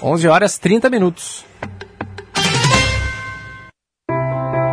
11 0.02 0.28
horas 0.28 0.58
30 0.58 0.90
minutos. 0.90 1.49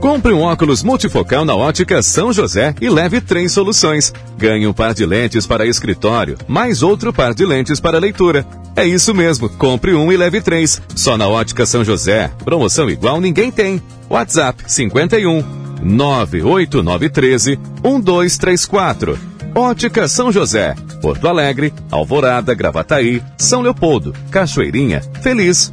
Compre 0.00 0.32
um 0.32 0.42
óculos 0.42 0.84
multifocal 0.84 1.44
na 1.44 1.56
ótica 1.56 2.00
São 2.00 2.32
José 2.32 2.74
e 2.80 2.88
leve 2.88 3.20
três 3.20 3.50
soluções. 3.50 4.12
Ganhe 4.38 4.66
um 4.66 4.72
par 4.72 4.94
de 4.94 5.04
lentes 5.04 5.46
para 5.46 5.66
escritório, 5.66 6.38
mais 6.46 6.82
outro 6.82 7.12
par 7.12 7.34
de 7.34 7.44
lentes 7.44 7.80
para 7.80 7.98
leitura. 7.98 8.46
É 8.76 8.86
isso 8.86 9.12
mesmo, 9.12 9.48
compre 9.48 9.94
um 9.94 10.12
e 10.12 10.16
leve 10.16 10.40
três. 10.40 10.80
Só 10.94 11.16
na 11.16 11.26
ótica 11.26 11.66
São 11.66 11.82
José. 11.82 12.30
Promoção 12.44 12.88
igual 12.88 13.20
ninguém 13.20 13.50
tem. 13.50 13.82
WhatsApp 14.08 14.62
51 14.66 15.65
98913 15.82 17.58
1234. 17.82 19.18
Ótica 19.54 20.06
São 20.06 20.30
José, 20.30 20.74
Porto 21.00 21.26
Alegre, 21.26 21.72
Alvorada, 21.90 22.54
Gravataí, 22.54 23.22
São 23.38 23.62
Leopoldo, 23.62 24.14
Cachoeirinha, 24.30 25.00
Feliz. 25.22 25.72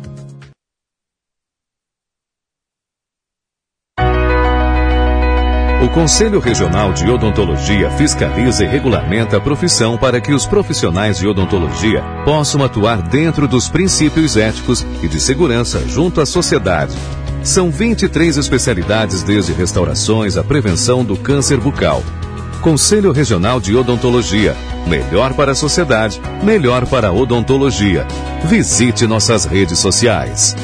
O 5.84 5.90
Conselho 5.90 6.40
Regional 6.40 6.94
de 6.94 7.10
Odontologia 7.10 7.92
fiscaliza 7.92 8.64
e 8.64 8.68
regulamenta 8.68 9.36
a 9.36 9.42
profissão 9.42 9.98
para 9.98 10.22
que 10.22 10.32
os 10.32 10.46
profissionais 10.46 11.18
de 11.20 11.28
odontologia 11.28 12.02
possam 12.24 12.64
atuar 12.64 13.02
dentro 13.02 13.50
dos 13.50 13.68
princípios 13.68 14.38
éticos 14.38 14.86
e 15.04 15.10
de 15.10 15.20
segurança 15.20 15.86
junto 15.86 16.22
à 16.22 16.26
sociedade 16.26 16.96
são 17.44 17.70
23 17.70 18.38
especialidades, 18.38 19.22
desde 19.22 19.52
restaurações 19.52 20.38
à 20.38 20.44
prevenção 20.44 21.04
do 21.04 21.18
câncer 21.18 21.60
bucal. 21.60 22.02
Conselho 22.62 23.12
Regional 23.12 23.60
de 23.60 23.76
Odontologia. 23.76 24.56
Melhor 24.88 25.34
para 25.34 25.52
a 25.52 25.56
sociedade, 25.56 26.22
melhor 26.42 26.86
para 26.88 27.10
a 27.10 27.12
odontologia. 27.12 28.08
Visite 28.46 29.06
nossas 29.06 29.44
redes 29.44 29.80
sociais. 29.80 30.56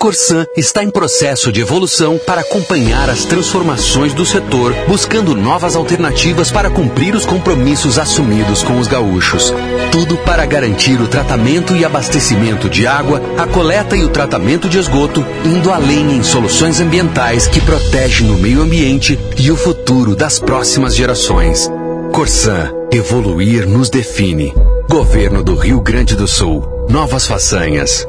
Corsan 0.00 0.46
está 0.56 0.82
em 0.82 0.90
processo 0.90 1.52
de 1.52 1.60
evolução 1.60 2.18
para 2.26 2.40
acompanhar 2.40 3.10
as 3.10 3.26
transformações 3.26 4.14
do 4.14 4.24
setor, 4.24 4.74
buscando 4.88 5.34
novas 5.34 5.76
alternativas 5.76 6.50
para 6.50 6.70
cumprir 6.70 7.14
os 7.14 7.26
compromissos 7.26 7.98
assumidos 7.98 8.62
com 8.62 8.78
os 8.78 8.88
gaúchos. 8.88 9.52
Tudo 9.92 10.16
para 10.16 10.46
garantir 10.46 10.98
o 11.02 11.06
tratamento 11.06 11.76
e 11.76 11.84
abastecimento 11.84 12.66
de 12.70 12.86
água, 12.86 13.20
a 13.36 13.46
coleta 13.46 13.94
e 13.94 14.02
o 14.02 14.08
tratamento 14.08 14.70
de 14.70 14.78
esgoto, 14.78 15.22
indo 15.44 15.70
além 15.70 16.16
em 16.16 16.22
soluções 16.22 16.80
ambientais 16.80 17.46
que 17.46 17.60
protegem 17.60 18.30
o 18.30 18.38
meio 18.38 18.62
ambiente 18.62 19.20
e 19.36 19.50
o 19.50 19.56
futuro 19.56 20.16
das 20.16 20.38
próximas 20.38 20.96
gerações. 20.96 21.70
Corsan, 22.10 22.72
evoluir 22.90 23.68
nos 23.68 23.90
define. 23.90 24.54
Governo 24.88 25.44
do 25.44 25.54
Rio 25.54 25.78
Grande 25.82 26.16
do 26.16 26.26
Sul. 26.26 26.86
Novas 26.88 27.26
façanhas. 27.26 28.06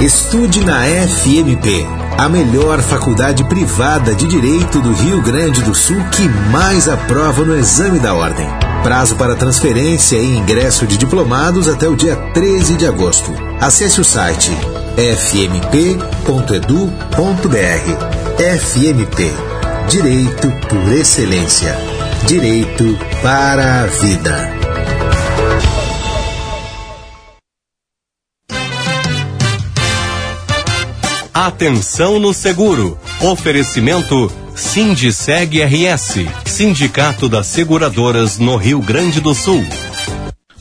Estude 0.00 0.62
na 0.62 0.82
FMP, 0.84 1.86
a 2.18 2.28
melhor 2.28 2.82
faculdade 2.82 3.42
privada 3.44 4.14
de 4.14 4.26
direito 4.26 4.78
do 4.80 4.92
Rio 4.92 5.22
Grande 5.22 5.62
do 5.62 5.74
Sul 5.74 5.96
que 6.12 6.28
mais 6.50 6.86
aprova 6.86 7.42
no 7.46 7.56
exame 7.56 7.98
da 7.98 8.14
ordem. 8.14 8.46
Prazo 8.82 9.16
para 9.16 9.34
transferência 9.34 10.16
e 10.16 10.36
ingresso 10.36 10.86
de 10.86 10.98
diplomados 10.98 11.66
até 11.66 11.88
o 11.88 11.96
dia 11.96 12.14
13 12.34 12.74
de 12.74 12.86
agosto. 12.86 13.32
Acesse 13.58 13.98
o 13.98 14.04
site 14.04 14.50
fmp.edu.br. 14.96 15.96
FMP 18.60 19.32
Direito 19.88 20.50
por 20.68 20.92
Excelência. 20.92 21.74
Direito 22.26 22.98
para 23.22 23.82
a 23.82 23.86
Vida. 23.86 24.55
Atenção 31.36 32.18
no 32.18 32.32
seguro. 32.32 32.98
Oferecimento 33.20 34.32
Sindiceg 34.54 35.62
RS, 35.62 36.24
Sindicato 36.46 37.28
das 37.28 37.46
Seguradoras 37.46 38.38
no 38.38 38.56
Rio 38.56 38.80
Grande 38.80 39.20
do 39.20 39.34
Sul. 39.34 39.62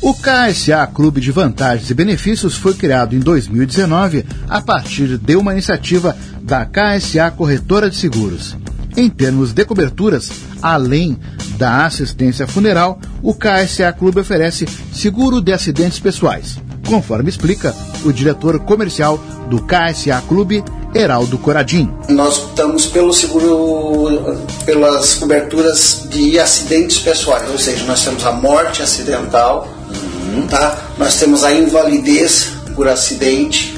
O 0.02 0.14
KSA 0.14 0.86
Clube 0.94 1.22
de 1.22 1.32
Vantagens 1.32 1.90
e 1.90 1.94
Benefícios 1.94 2.58
foi 2.58 2.74
criado 2.74 3.16
em 3.16 3.20
2019 3.20 4.26
a 4.50 4.60
partir 4.60 5.18
de 5.18 5.38
uma 5.38 5.54
iniciativa 5.54 6.14
da 6.42 6.66
KSA 6.66 7.32
Corretora 7.32 7.90
de 7.90 7.96
Seguros. 7.96 8.58
Em 8.98 9.10
termos 9.10 9.54
de 9.54 9.64
coberturas, 9.64 10.30
além 10.62 11.18
da 11.58 11.86
assistência 11.86 12.46
funeral, 12.48 13.00
o 13.22 13.34
KSA 13.34 13.94
Clube 13.94 14.20
oferece 14.20 14.68
seguro 14.92 15.42
de 15.42 15.54
acidentes 15.54 16.00
pessoais, 16.02 16.58
conforme 16.86 17.30
explica 17.30 17.76
o 18.04 18.12
diretor 18.12 18.60
comercial 18.60 19.20
do 19.50 19.62
KSA 19.62 20.22
Clube, 20.28 20.64
Heraldo 20.94 21.38
Coradim. 21.38 21.92
Nós 22.10 22.38
estamos 22.38 22.86
pelo 22.86 23.14
seguro, 23.14 24.38
pelas 24.66 25.16
coberturas 25.16 26.08
de 26.10 26.40
acidentes 26.40 27.00
pessoais, 27.00 27.50
ou 27.52 27.58
seja, 27.58 27.84
nós 27.86 28.04
temos 28.04 28.26
a 28.26 28.32
morte 28.32 28.82
acidental, 28.82 29.68
uhum. 29.90 30.48
tá? 30.48 30.78
nós 30.98 31.20
temos 31.20 31.44
a 31.44 31.54
invalidez 31.54 32.54
por 32.76 32.88
acidente, 32.88 33.76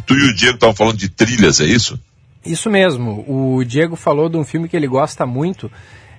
Tu 0.07 0.15
e 0.15 0.31
o 0.31 0.35
Diego 0.35 0.55
estavam 0.55 0.75
falando 0.75 0.97
de 0.97 1.09
trilhas, 1.09 1.61
é 1.61 1.65
isso? 1.65 1.99
Isso 2.45 2.71
mesmo. 2.71 3.25
O 3.29 3.65
Diego 3.65 3.97
falou 3.97 4.29
de 4.29 4.37
um 4.37 4.45
filme 4.45 4.69
que 4.69 4.77
ele 4.77 4.87
gosta 4.87 5.27
muito, 5.27 5.71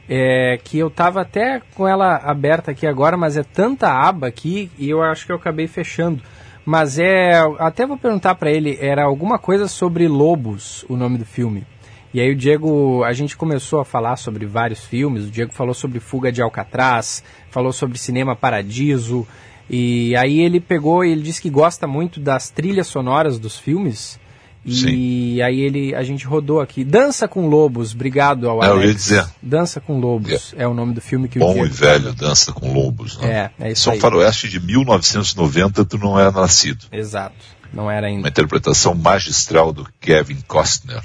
é, 0.08 0.60
que 0.64 0.78
eu 0.78 0.90
tava 0.90 1.22
até 1.22 1.62
com 1.74 1.88
ela 1.88 2.18
aberta 2.18 2.72
aqui 2.72 2.86
agora, 2.86 3.18
mas 3.18 3.38
é 3.38 3.44
tanta 3.44 3.90
aba 3.90 4.28
aqui 4.28 4.70
e 4.78 4.90
eu 4.90 5.02
acho 5.02 5.26
que 5.26 5.32
eu 5.32 5.38
acabei 5.38 5.68
fechando. 5.68 6.22
Mas 6.66 6.98
é, 7.00 7.42
até 7.60 7.86
vou 7.86 7.98
perguntar 7.98 8.36
para 8.36 8.52
ele, 8.52 8.78
era 8.80 9.04
alguma 9.04 9.38
coisa 9.38 9.68
sobre 9.68 10.08
lobos, 10.08 10.86
o 10.88 10.96
nome 10.96 11.18
do 11.18 11.26
filme. 11.26 11.66
E 12.13 12.21
aí 12.21 12.32
o 12.32 12.36
Diego, 12.36 13.04
a 13.04 13.12
gente 13.12 13.36
começou 13.36 13.80
a 13.80 13.86
falar 13.86 14.17
sobre 14.17 14.45
vários 14.45 14.84
filmes, 14.86 15.26
o 15.26 15.32
Diego 15.32 15.52
falou 15.52 15.73
sobre 15.73 15.99
Fuga 15.99 16.32
de 16.32 16.43
Alcatraz, 16.43 17.23
falou 17.49 17.73
sobre 17.73 17.97
Cinema 17.97 18.36
Paradiso, 18.36 19.28
e 19.67 20.15
aí 20.15 20.39
ele 20.39 20.60
pegou 20.60 21.04
e 21.04 21.12
ele 21.12 21.23
disse 21.23 21.41
que 21.41 21.49
gosta 21.49 21.88
muito 21.88 22.19
das 22.19 22.52
trilhas 22.52 22.86
sonoras 22.86 23.39
dos 23.39 23.58
filmes. 23.58 24.19
E 24.65 24.76
Sim. 24.76 25.41
aí 25.41 25.60
ele, 25.60 25.93
a 25.93 26.04
gente 26.04 26.26
rodou 26.26 26.62
aqui. 26.62 26.86
Dança 26.86 27.28
com 27.28 27.47
Lobos, 27.47 27.93
obrigado 27.93 28.47
ao 28.47 28.63
é, 28.63 28.67
Alex. 28.67 28.84
Eu 28.84 28.88
ia 28.88 28.93
dizer. 28.93 29.26
Dança 29.41 29.82
com 29.82 29.99
Lobos 29.99 30.54
é, 30.56 30.63
é 30.63 30.67
o 30.67 30.73
nome 30.73 30.93
do 30.93 31.02
filme 31.02 31.28
que 31.28 31.38
Bom 31.38 31.49
o 31.49 31.54
Diego 31.54 31.67
e 31.67 31.69
velho, 31.69 32.13
Dança 32.13 32.54
com 32.54 32.71
Lobos. 32.71 33.17
Né? 33.17 33.52
É, 33.60 33.65
é 33.65 33.71
isso 33.71 33.84
São 33.84 33.93
aí. 33.93 33.99
Faroeste 33.99 34.47
de 34.47 34.60
1990, 34.62 35.84
tu 35.84 35.97
não 35.97 36.17
era 36.17 36.32
nascido. 36.32 36.86
Exato, 36.91 37.36
não 37.73 37.91
era 37.91 38.08
ainda. 38.08 38.21
Uma 38.21 38.30
interpretação 38.30 38.93
magistral 38.93 39.73
do 39.73 39.86
Kevin 39.99 40.38
Costner. 40.47 41.02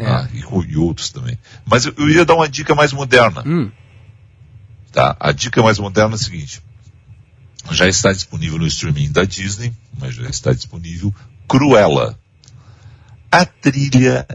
É. 0.00 0.06
Ah, 0.06 0.28
e, 0.32 0.38
e, 0.38 0.76
outros 0.76 1.10
também. 1.10 1.38
Mas 1.64 1.84
eu, 1.84 1.94
eu, 1.98 2.08
ia 2.08 2.24
dar 2.24 2.34
uma 2.34 2.48
dica 2.48 2.74
mais 2.74 2.92
moderna. 2.92 3.42
Hum. 3.46 3.70
Tá? 4.90 5.16
A 5.20 5.30
dica 5.30 5.62
mais 5.62 5.78
moderna 5.78 6.14
é 6.14 6.16
a 6.16 6.18
seguinte. 6.18 6.62
Já 7.70 7.86
está 7.86 8.12
disponível 8.12 8.58
no 8.58 8.66
streaming 8.66 9.12
da 9.12 9.24
Disney, 9.24 9.72
mas 9.98 10.14
já 10.14 10.28
está 10.28 10.52
disponível 10.52 11.14
Cruella. 11.46 12.18
A 13.30 13.44
trilha 13.44 14.26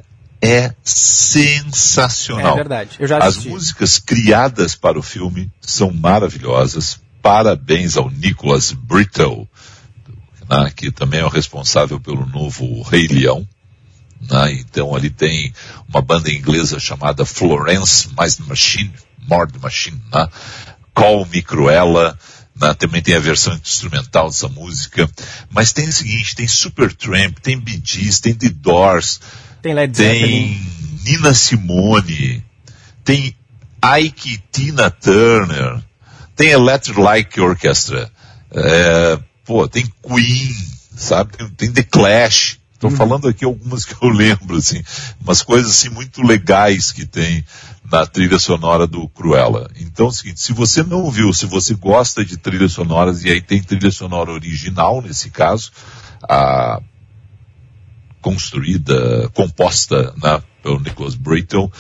é 0.42 0.74
sensacional. 0.84 2.54
É 2.54 2.56
verdade. 2.56 2.98
Eu 3.00 3.08
já 3.08 3.18
As 3.18 3.38
músicas 3.38 3.98
criadas 3.98 4.76
para 4.76 5.00
o 5.00 5.04
filme 5.04 5.52
são 5.60 5.92
maravilhosas. 5.92 7.02
Parabéns 7.22 7.98
ao 7.98 8.10
Nicholas 8.12 8.72
Brittle, 8.72 9.50
né, 10.48 10.72
que 10.76 10.92
também 10.92 11.22
é 11.22 11.26
o 11.26 11.30
responsável 11.30 12.00
pelo 12.00 12.26
novo 12.28 12.84
Rei 12.84 13.08
Leão. 13.08 13.48
Né? 14.30 14.54
Então 14.54 14.96
ali 14.96 15.10
tem 15.10 15.54
uma 15.88 16.02
banda 16.02 16.32
inglesa 16.32 16.80
chamada 16.80 17.26
Florence 17.26 18.10
Mais 18.16 18.38
Machine, 18.40 18.94
More 19.28 19.52
Machine, 19.62 20.02
né? 20.14 20.28
Call 20.94 21.26
Me 21.26 21.42
Cruella, 21.42 22.18
né? 22.60 22.74
também 22.74 23.02
tem 23.02 23.16
a 23.16 23.20
versão 23.20 23.54
instrumental 23.54 24.28
dessa 24.28 24.48
música, 24.48 25.10
mas 25.50 25.74
tem 25.74 25.88
o 25.88 25.94
seguinte, 25.94 26.36
tem 26.36 26.48
Supertramp, 26.48 27.38
tem 27.40 27.60
Bee 27.60 27.82
Gees, 27.84 28.20
tem 28.20 28.34
The 28.34 28.50
Doors, 28.50 29.20
tem, 29.62 29.74
Led 29.74 29.94
tem 29.94 30.62
Nina 31.04 31.34
Simone, 31.34 32.44
tem 33.04 33.36
Ike 34.00 34.42
Tina 34.52 34.90
Turner, 34.90 35.84
tem 36.36 36.50
Electric 36.50 37.00
Light 37.00 37.40
Orchestra, 37.40 38.12
é, 38.52 39.20
pô, 39.44 39.68
tem 39.68 39.86
Queen, 40.02 40.56
sabe, 40.96 41.38
tem, 41.38 41.50
tem 41.50 41.72
The 41.72 41.84
Clash, 41.84 42.58
Estou 42.88 42.92
Uhum. 42.92 43.10
falando 43.10 43.28
aqui 43.28 43.46
algumas 43.46 43.86
que 43.86 43.96
eu 44.04 44.10
lembro, 44.10 44.58
assim, 44.58 44.84
umas 45.22 45.42
coisas 45.42 45.72
assim 45.72 45.90
muito 45.90 46.22
legais 46.22 46.92
que 46.92 47.06
tem 47.06 47.44
na 47.92 48.06
trilha 48.06 48.40
sonora 48.40 48.86
do 48.88 49.08
Cruella. 49.10 49.70
Então 49.80 50.08
é 50.08 50.10
o 50.10 50.12
seguinte, 50.12 50.40
se 50.40 50.54
você 50.54 50.84
não 50.84 51.10
viu, 51.10 51.32
se 51.34 51.46
você 51.46 51.74
gosta 51.76 52.24
de 52.26 52.38
trilhas 52.38 52.72
sonoras, 52.74 53.24
e 53.24 53.30
aí 53.30 53.42
tem 53.42 53.62
trilha 53.62 53.92
sonora 53.92 54.32
original 54.32 55.02
nesse 55.02 55.30
caso, 55.30 55.72
a, 56.28 56.82
construída, 58.22 59.30
composta 59.34 60.14
né, 60.22 60.42
pelo 60.64 60.80
Nicholas 60.80 61.16
Britton, 61.16 61.72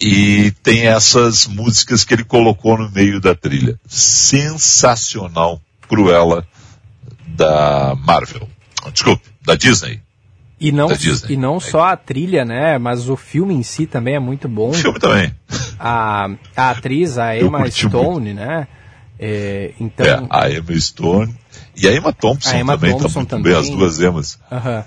e 0.00 0.52
tem 0.62 0.86
essas 0.86 1.46
músicas 1.46 2.04
que 2.04 2.14
ele 2.14 2.24
colocou 2.24 2.78
no 2.78 2.90
meio 2.90 3.20
da 3.20 3.34
trilha. 3.34 3.78
Sensacional, 3.86 5.60
Cruella, 5.88 6.46
da 7.26 7.94
Marvel. 7.96 8.48
Desculpe, 8.92 9.24
da 9.44 9.54
Disney. 9.56 10.00
E 10.60 10.72
não, 10.72 10.88
e 11.28 11.36
não 11.36 11.60
só 11.60 11.84
a 11.84 11.96
trilha, 11.96 12.44
né? 12.44 12.78
Mas 12.78 13.08
o 13.08 13.16
filme 13.16 13.54
em 13.54 13.62
si 13.62 13.86
também 13.86 14.16
é 14.16 14.18
muito 14.18 14.48
bom. 14.48 14.70
O 14.70 14.74
filme 14.74 14.98
também. 14.98 15.32
A, 15.78 16.28
a 16.56 16.70
atriz, 16.70 17.16
a 17.16 17.38
Emma 17.38 17.70
Stone, 17.70 18.32
muito. 18.32 18.36
né? 18.36 18.66
É, 19.18 19.72
então... 19.78 20.04
É, 20.06 20.26
a 20.28 20.50
Emma 20.50 20.80
Stone. 20.80 21.34
E 21.76 21.86
a 21.86 21.94
Emma 21.94 22.12
Thompson 22.12 22.50
a 22.50 22.58
Emma 22.58 22.76
também, 22.76 22.92
tá 22.92 23.02
Thompson 23.02 23.24
tá 23.24 23.36
também. 23.36 23.52
bem, 23.52 23.60
as 23.60 23.70
duas 23.70 24.00
Emmas. 24.00 24.38
Uhum. 24.50 24.84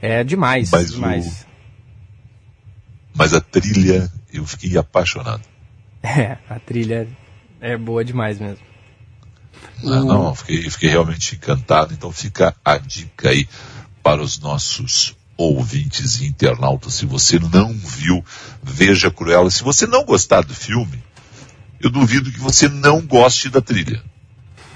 É 0.00 0.24
demais, 0.24 0.70
mas 0.70 0.92
demais. 0.92 1.42
O... 1.42 1.46
Mas 3.14 3.34
a 3.34 3.40
trilha, 3.40 4.10
eu 4.32 4.46
fiquei 4.46 4.76
apaixonado. 4.76 5.42
É, 6.06 6.36
a 6.50 6.58
trilha 6.58 7.08
é 7.62 7.78
boa 7.78 8.04
demais 8.04 8.38
mesmo. 8.38 8.58
Ah, 9.82 10.04
não, 10.04 10.34
fiquei, 10.34 10.68
fiquei 10.68 10.90
realmente 10.90 11.34
encantado. 11.34 11.94
Então 11.94 12.12
fica 12.12 12.54
a 12.62 12.76
dica 12.76 13.30
aí 13.30 13.48
para 14.04 14.22
os 14.22 14.38
nossos 14.38 15.16
ouvintes 15.34 16.20
e 16.20 16.26
internautas. 16.26 16.92
Se 16.92 17.06
você 17.06 17.38
não 17.38 17.72
viu, 17.72 18.22
veja 18.62 19.10
Cruella. 19.10 19.50
Se 19.50 19.64
você 19.64 19.86
não 19.86 20.04
gostar 20.04 20.42
do 20.42 20.54
filme, 20.54 21.02
eu 21.80 21.88
duvido 21.88 22.30
que 22.30 22.38
você 22.38 22.68
não 22.68 23.00
goste 23.00 23.48
da 23.48 23.62
trilha. 23.62 24.02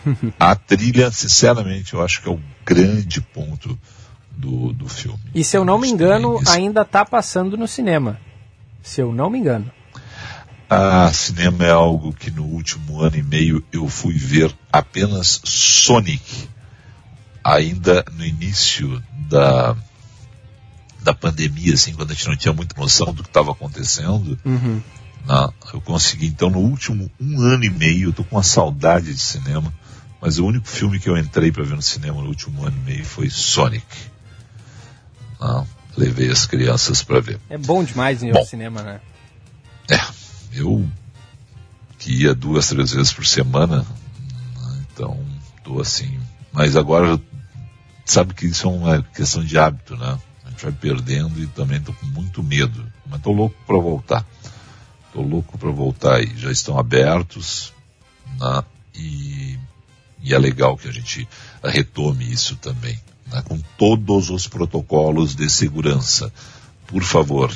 A 0.41 0.57
trilha, 0.57 1.11
sinceramente, 1.11 1.93
eu 1.93 2.03
acho 2.03 2.23
que 2.23 2.29
é 2.29 2.33
o 2.33 2.41
grande 2.65 3.21
ponto 3.21 3.79
do, 4.31 4.73
do 4.73 4.89
filme. 4.89 5.21
E 5.35 5.45
se 5.45 5.59
eu 5.59 5.65
não 5.65 5.79
me 5.79 5.89
engano, 5.89 6.41
ainda 6.49 6.81
está 6.81 7.05
passando 7.05 7.55
no 7.57 7.69
cinema. 7.69 8.19
Se 8.83 9.03
eu 9.03 9.13
não 9.13 9.29
me 9.29 9.39
engano. 9.39 9.71
Ah, 10.71 11.11
cinema 11.13 11.65
é 11.65 11.71
algo 11.71 12.15
que 12.15 12.31
no 12.31 12.45
último 12.45 13.03
ano 13.03 13.17
e 13.17 13.23
meio 13.23 13.63
eu 13.71 13.89
fui 13.89 14.15
ver 14.15 14.55
apenas 14.73 15.41
Sonic 15.45 16.49
ainda 17.43 18.05
no 18.13 18.25
início 18.25 19.03
da, 19.29 19.77
da 21.03 21.15
pandemia, 21.15 21.75
assim, 21.75 21.95
quando 21.95 22.11
a 22.11 22.15
gente 22.15 22.29
não 22.29 22.37
tinha 22.37 22.53
muita 22.53 22.79
noção 22.81 23.13
do 23.13 23.23
que 23.23 23.29
estava 23.29 23.53
acontecendo, 23.53 24.39
uhum. 24.45 24.83
Né, 25.27 25.49
eu 25.75 25.81
consegui, 25.81 26.27
então, 26.27 26.49
no 26.49 26.61
último 26.61 27.11
um 27.21 27.41
ano 27.41 27.65
e 27.65 27.71
meio, 27.71 28.09
eu 28.09 28.13
tô 28.13 28.25
com 28.25 28.37
uma 28.37 28.43
saudade 28.43 29.13
de 29.13 29.21
cinema, 29.21 29.73
mas 30.21 30.39
o 30.39 30.47
único 30.47 30.67
filme 30.67 30.99
que 30.99 31.09
eu 31.09 31.17
entrei 31.17 31.53
para 31.53 31.65
ver 31.65 31.77
no 31.77 31.83
cinema 31.83 32.21
no 32.23 32.29
último 32.29 32.65
ano 32.65 32.77
e 32.79 32.91
meio 32.91 33.05
foi 33.05 33.29
Sonic. 33.29 33.87
Né, 35.41 35.67
levei 35.97 36.31
as 36.31 36.47
crianças 36.47 37.03
para 37.03 37.21
ver. 37.21 37.39
É 37.51 37.59
bom 37.59 37.85
demais 37.85 38.23
ir 38.23 38.37
ao 38.37 38.45
cinema, 38.45 38.83
né? 38.83 39.01
É, 39.91 40.01
eu 40.53 40.89
que 41.99 42.23
ia 42.23 42.35
duas, 42.35 42.69
três 42.69 42.93
vezes 42.93 43.13
por 43.13 43.27
semana, 43.27 43.79
né, 43.79 44.85
então 44.93 45.19
tô 45.63 45.81
assim. 45.81 46.19
Mas 46.53 46.77
agora 46.77 47.21
sabe 48.13 48.35
que 48.35 48.47
isso 48.47 48.67
é 48.67 48.71
uma 48.71 49.03
questão 49.03 49.45
de 49.45 49.59
hábito, 49.59 49.97
né? 49.97 50.19
A 50.45 50.51
gente 50.51 50.63
vai 50.63 50.73
perdendo 50.73 51.41
e 51.41 51.47
também 51.49 51.81
tô 51.81 51.93
com 51.93 52.07
muito 52.07 52.43
medo. 52.43 52.85
Mas 53.07 53.21
tô 53.21 53.33
louco 53.33 53.57
para 53.67 53.79
voltar. 53.79 54.27
Tô 55.13 55.21
louco 55.21 55.59
para 55.59 55.71
voltar 55.71 56.23
e 56.23 56.37
já 56.37 56.51
estão 56.51 56.79
abertos, 56.79 57.73
né? 58.39 58.65
E, 58.95 59.59
e 60.23 60.35
é 60.35 60.39
legal 60.39 60.77
que 60.77 60.89
a 60.89 60.93
gente 60.93 61.29
retome 61.63 62.31
isso 62.31 62.57
também, 62.57 62.99
né? 63.27 63.43
com 63.43 63.59
todos 63.77 64.31
os 64.31 64.49
protocolos 64.49 65.35
de 65.35 65.49
segurança. 65.49 66.33
Por 66.87 67.03
favor, 67.03 67.51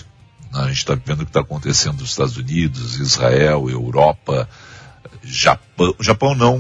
né? 0.52 0.60
a 0.60 0.68
gente 0.68 0.78
está 0.78 0.94
vendo 0.94 1.22
o 1.22 1.24
que 1.24 1.30
está 1.30 1.40
acontecendo 1.40 2.00
nos 2.00 2.10
Estados 2.10 2.36
Unidos, 2.36 3.00
Israel, 3.00 3.68
Europa, 3.68 4.48
Japão. 5.22 5.94
Japão 5.98 6.34
não 6.34 6.58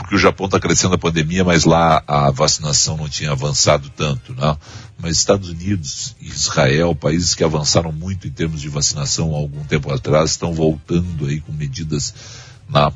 porque 0.00 0.14
o 0.14 0.18
Japão 0.18 0.46
está 0.46 0.58
crescendo 0.58 0.94
a 0.94 0.98
pandemia, 0.98 1.44
mas 1.44 1.64
lá 1.64 2.02
a 2.06 2.30
vacinação 2.30 2.96
não 2.96 3.06
tinha 3.06 3.32
avançado 3.32 3.90
tanto, 3.90 4.34
né? 4.34 4.56
Mas 4.98 5.18
Estados 5.18 5.50
Unidos 5.50 6.16
e 6.18 6.26
Israel, 6.26 6.94
países 6.94 7.34
que 7.34 7.44
avançaram 7.44 7.92
muito 7.92 8.26
em 8.26 8.30
termos 8.30 8.62
de 8.62 8.68
vacinação 8.70 9.34
há 9.34 9.36
algum 9.36 9.62
tempo 9.64 9.92
atrás, 9.92 10.30
estão 10.30 10.54
voltando 10.54 11.26
aí 11.26 11.40
com 11.42 11.52
medidas 11.52 12.14
na, 12.66 12.90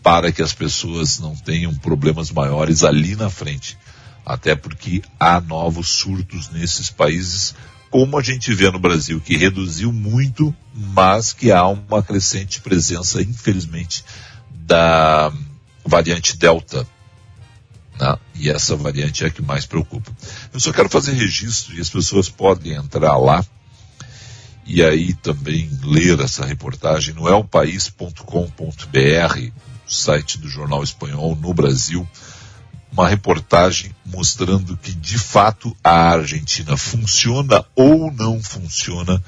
para 0.00 0.30
que 0.30 0.40
as 0.40 0.52
pessoas 0.52 1.18
não 1.18 1.34
tenham 1.34 1.74
problemas 1.74 2.30
maiores 2.30 2.84
ali 2.84 3.16
na 3.16 3.28
frente. 3.28 3.76
Até 4.24 4.54
porque 4.54 5.02
há 5.18 5.40
novos 5.40 5.88
surtos 5.88 6.50
nesses 6.50 6.88
países, 6.88 7.52
como 7.90 8.16
a 8.16 8.22
gente 8.22 8.54
vê 8.54 8.70
no 8.70 8.78
Brasil, 8.78 9.20
que 9.20 9.36
reduziu 9.36 9.92
muito, 9.92 10.54
mas 10.72 11.32
que 11.32 11.50
há 11.50 11.66
uma 11.66 12.00
crescente 12.00 12.60
presença, 12.60 13.20
infelizmente, 13.20 14.04
da 14.52 15.32
variante 15.84 16.36
Delta. 16.36 16.86
Né? 17.98 18.18
E 18.34 18.50
essa 18.50 18.76
variante 18.76 19.24
é 19.24 19.26
a 19.26 19.30
que 19.30 19.42
mais 19.42 19.66
preocupa. 19.66 20.10
Eu 20.52 20.60
só 20.60 20.72
quero 20.72 20.88
fazer 20.88 21.12
registro 21.12 21.76
e 21.76 21.80
as 21.80 21.90
pessoas 21.90 22.28
podem 22.28 22.74
entrar 22.74 23.16
lá 23.16 23.44
e 24.72 24.84
aí 24.84 25.14
também 25.14 25.68
ler 25.82 26.20
essa 26.20 26.46
reportagem 26.46 27.12
no 27.12 27.28
elpaís.com.br, 27.28 28.22
site 29.84 30.38
do 30.38 30.48
jornal 30.48 30.84
espanhol 30.84 31.34
no 31.34 31.52
Brasil, 31.52 32.08
uma 32.92 33.08
reportagem 33.08 33.94
mostrando 34.06 34.76
que 34.76 34.92
de 34.92 35.18
fato 35.18 35.76
a 35.82 36.10
Argentina 36.12 36.76
funciona 36.76 37.64
ou 37.74 38.12
não 38.12 38.40
funciona 38.40 39.20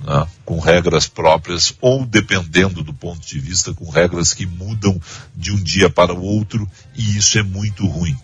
né, 0.00 0.26
com 0.44 0.58
regras 0.58 1.06
próprias 1.06 1.74
ou 1.80 2.04
dependendo 2.04 2.82
do 2.82 2.94
ponto 2.94 3.26
de 3.26 3.38
vista 3.38 3.74
com 3.74 3.88
regras 3.90 4.32
que 4.32 4.46
mudam 4.46 5.00
de 5.34 5.52
um 5.52 5.56
dia 5.56 5.90
para 5.90 6.14
o 6.14 6.22
outro 6.22 6.68
e 6.94 7.16
isso 7.16 7.38
é 7.38 7.42
muito 7.42 7.86
ruim. 7.86 8.16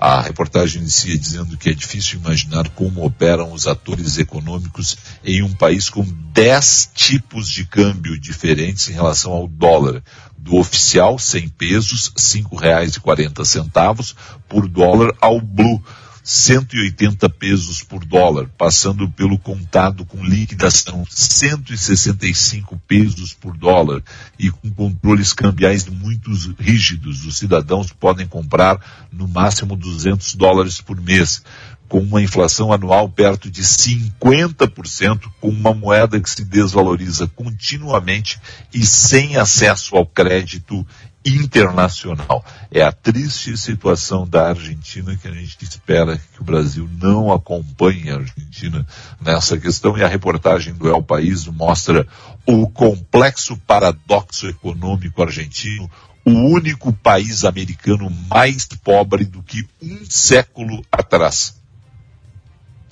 A 0.00 0.20
reportagem 0.20 0.80
inicia 0.80 1.18
dizendo 1.18 1.56
que 1.56 1.70
é 1.70 1.72
difícil 1.72 2.20
imaginar 2.20 2.68
como 2.68 3.04
operam 3.04 3.52
os 3.52 3.66
atores 3.66 4.16
econômicos 4.16 4.96
em 5.24 5.42
um 5.42 5.52
país 5.52 5.90
com 5.90 6.04
10 6.32 6.92
tipos 6.94 7.50
de 7.50 7.64
câmbio 7.64 8.16
diferentes 8.16 8.88
em 8.88 8.92
relação 8.92 9.32
ao 9.32 9.48
dólar. 9.48 10.00
Do 10.36 10.54
oficial, 10.54 11.18
100 11.18 11.48
pesos, 11.48 12.12
R$ 12.16 12.42
5,40 12.42 14.14
por 14.48 14.68
dólar, 14.68 15.12
ao 15.20 15.40
blue, 15.40 15.82
180 16.28 17.26
pesos 17.30 17.82
por 17.82 18.04
dólar, 18.04 18.50
passando 18.58 19.08
pelo 19.08 19.38
contado 19.38 20.04
com 20.04 20.22
liquidação 20.22 21.02
165 21.08 22.78
pesos 22.86 23.32
por 23.32 23.56
dólar 23.56 24.02
e 24.38 24.50
com 24.50 24.68
controles 24.68 25.32
cambiais 25.32 25.86
muito 25.86 26.30
rígidos. 26.60 27.24
Os 27.24 27.38
cidadãos 27.38 27.94
podem 27.94 28.26
comprar 28.26 29.08
no 29.10 29.26
máximo 29.26 29.74
200 29.74 30.34
dólares 30.34 30.82
por 30.82 31.00
mês, 31.00 31.42
com 31.88 32.00
uma 32.00 32.20
inflação 32.20 32.74
anual 32.74 33.08
perto 33.08 33.50
de 33.50 33.62
50%, 33.62 35.30
com 35.40 35.48
uma 35.48 35.72
moeda 35.72 36.20
que 36.20 36.28
se 36.28 36.44
desvaloriza 36.44 37.26
continuamente 37.28 38.38
e 38.74 38.84
sem 38.84 39.38
acesso 39.38 39.96
ao 39.96 40.04
crédito 40.04 40.86
internacional. 41.28 42.44
É 42.70 42.82
a 42.82 42.92
triste 42.92 43.56
situação 43.56 44.26
da 44.26 44.48
Argentina 44.48 45.16
que 45.16 45.28
a 45.28 45.32
gente 45.32 45.62
espera 45.62 46.16
que 46.16 46.40
o 46.40 46.44
Brasil 46.44 46.88
não 47.00 47.32
acompanhe 47.32 48.10
a 48.10 48.16
Argentina 48.16 48.86
nessa 49.20 49.58
questão 49.58 49.96
e 49.96 50.02
a 50.02 50.08
reportagem 50.08 50.74
do 50.74 50.88
El 50.88 51.02
País 51.02 51.46
mostra 51.46 52.06
o 52.46 52.68
complexo 52.68 53.56
paradoxo 53.66 54.46
econômico 54.48 55.22
argentino, 55.22 55.90
o 56.24 56.30
único 56.30 56.92
país 56.92 57.44
americano 57.44 58.10
mais 58.28 58.66
pobre 58.66 59.24
do 59.24 59.42
que 59.42 59.66
um 59.82 60.04
século 60.08 60.84
atrás. 60.90 61.58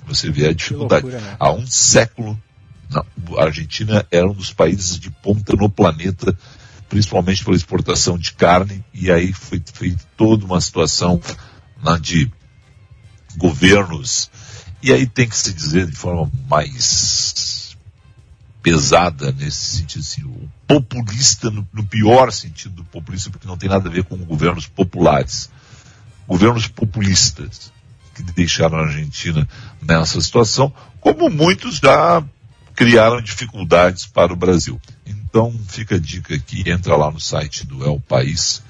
Você 0.06 0.30
vê 0.30 0.48
a 0.48 0.52
dificuldade. 0.52 1.02
Loucura, 1.02 1.20
né? 1.20 1.36
Há 1.38 1.52
um 1.52 1.66
século, 1.66 2.40
a 3.36 3.42
Argentina 3.42 4.06
era 4.10 4.26
um 4.26 4.32
dos 4.32 4.52
países 4.52 4.98
de 4.98 5.10
ponta 5.10 5.54
no 5.56 5.68
planeta 5.68 6.36
principalmente 6.88 7.44
pela 7.44 7.56
exportação 7.56 8.18
de 8.18 8.32
carne, 8.32 8.84
e 8.92 9.10
aí 9.10 9.32
foi 9.32 9.62
feita 9.72 10.04
toda 10.16 10.44
uma 10.44 10.60
situação 10.60 11.20
né, 11.82 11.98
de 12.00 12.30
governos, 13.36 14.30
e 14.82 14.92
aí 14.92 15.06
tem 15.06 15.28
que 15.28 15.36
se 15.36 15.52
dizer 15.52 15.86
de 15.86 15.96
forma 15.96 16.30
mais 16.48 17.76
pesada 18.62 19.30
nesse 19.30 19.78
sentido, 19.78 20.00
assim, 20.00 20.22
o 20.24 20.50
populista, 20.66 21.50
no, 21.50 21.66
no 21.72 21.84
pior 21.84 22.32
sentido 22.32 22.76
do 22.76 22.84
populista, 22.84 23.30
porque 23.30 23.46
não 23.46 23.56
tem 23.56 23.68
nada 23.68 23.88
a 23.88 23.92
ver 23.92 24.04
com 24.04 24.16
governos 24.16 24.66
populares, 24.66 25.50
governos 26.26 26.66
populistas, 26.66 27.72
que 28.12 28.22
deixaram 28.22 28.78
a 28.78 28.86
Argentina 28.86 29.46
nessa 29.80 30.20
situação, 30.20 30.74
como 31.00 31.30
muitos 31.30 31.76
já 31.76 32.24
criaram 32.74 33.20
dificuldades 33.20 34.06
para 34.06 34.32
o 34.32 34.36
Brasil. 34.36 34.80
Então 35.28 35.52
fica 35.68 35.96
a 35.96 35.98
dica 35.98 36.34
aqui, 36.34 36.68
entra 36.70 36.96
lá 36.96 37.10
no 37.10 37.20
site 37.20 37.66
do 37.66 37.84
El 37.84 38.00
País, 38.00 38.62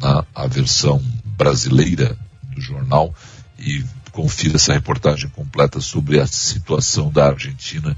na 0.00 0.24
a 0.34 0.46
versão 0.46 1.02
brasileira 1.36 2.16
do 2.42 2.60
jornal 2.60 3.14
e 3.58 3.84
confira 4.10 4.56
essa 4.56 4.74
reportagem 4.74 5.28
completa 5.30 5.80
sobre 5.80 6.20
a 6.20 6.26
situação 6.26 7.10
da 7.10 7.28
Argentina, 7.28 7.96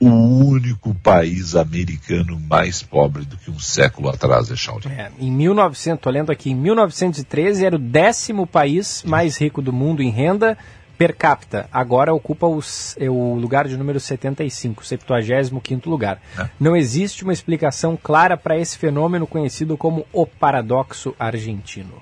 o 0.00 0.08
único 0.08 0.92
país 0.94 1.54
americano 1.54 2.38
mais 2.40 2.82
pobre 2.82 3.24
do 3.24 3.36
que 3.36 3.50
um 3.50 3.58
século 3.60 4.08
atrás, 4.08 4.50
Echauri. 4.50 4.88
É, 4.88 5.12
em 5.18 5.30
1900, 5.30 6.02
tô 6.02 6.10
lendo 6.10 6.32
aqui, 6.32 6.50
em 6.50 6.56
1913 6.56 7.64
era 7.64 7.76
o 7.76 7.78
décimo 7.78 8.44
país 8.44 9.04
mais 9.06 9.40
rico 9.40 9.62
do 9.62 9.72
mundo 9.72 10.02
em 10.02 10.10
renda 10.10 10.58
per 11.02 11.16
capita. 11.16 11.68
Agora 11.72 12.14
ocupa 12.14 12.46
os, 12.46 12.94
é 12.96 13.10
o 13.10 13.34
lugar 13.34 13.66
de 13.66 13.76
número 13.76 13.98
75, 13.98 14.86
75 14.86 15.90
lugar. 15.90 16.22
É. 16.38 16.48
Não 16.60 16.76
existe 16.76 17.24
uma 17.24 17.32
explicação 17.32 17.98
clara 18.00 18.36
para 18.36 18.56
esse 18.56 18.78
fenômeno 18.78 19.26
conhecido 19.26 19.76
como 19.76 20.06
o 20.12 20.24
paradoxo 20.24 21.12
argentino. 21.18 22.00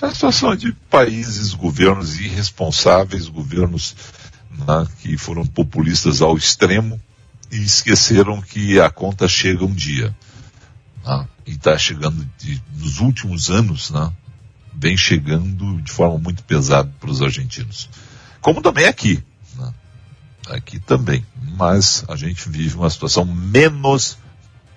É 0.00 0.06
a 0.06 0.14
situação 0.14 0.54
de 0.54 0.72
países, 0.88 1.52
governos 1.54 2.20
irresponsáveis, 2.20 3.26
governos 3.26 3.96
né, 4.48 4.86
que 5.02 5.18
foram 5.18 5.44
populistas 5.44 6.22
ao 6.22 6.36
extremo 6.36 7.00
e 7.50 7.56
esqueceram 7.56 8.40
que 8.40 8.78
a 8.78 8.88
conta 8.90 9.26
chega 9.26 9.64
um 9.64 9.74
dia. 9.74 10.14
Né, 11.04 11.28
e 11.44 11.50
está 11.50 11.76
chegando 11.76 12.24
de, 12.38 12.62
nos 12.76 13.00
últimos 13.00 13.50
anos, 13.50 13.90
né, 13.90 14.12
vem 14.78 14.96
chegando 14.96 15.80
de 15.82 15.90
forma 15.90 16.18
muito 16.18 16.42
pesada 16.44 16.90
para 17.00 17.10
os 17.10 17.20
argentinos. 17.20 17.88
Como 18.40 18.62
também 18.62 18.86
aqui. 18.86 19.22
Né, 19.56 19.74
aqui 20.48 20.78
também. 20.78 21.24
Mas 21.56 22.04
a 22.08 22.16
gente 22.16 22.48
vive 22.48 22.76
uma 22.76 22.88
situação 22.88 23.24
menos 23.24 24.16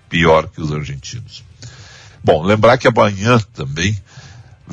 pior 0.09 0.47
que 0.47 0.59
os 0.59 0.71
argentinos. 0.71 1.43
Bom, 2.23 2.43
lembrar 2.43 2.77
que 2.77 2.87
amanhã 2.87 3.39
também 3.53 3.97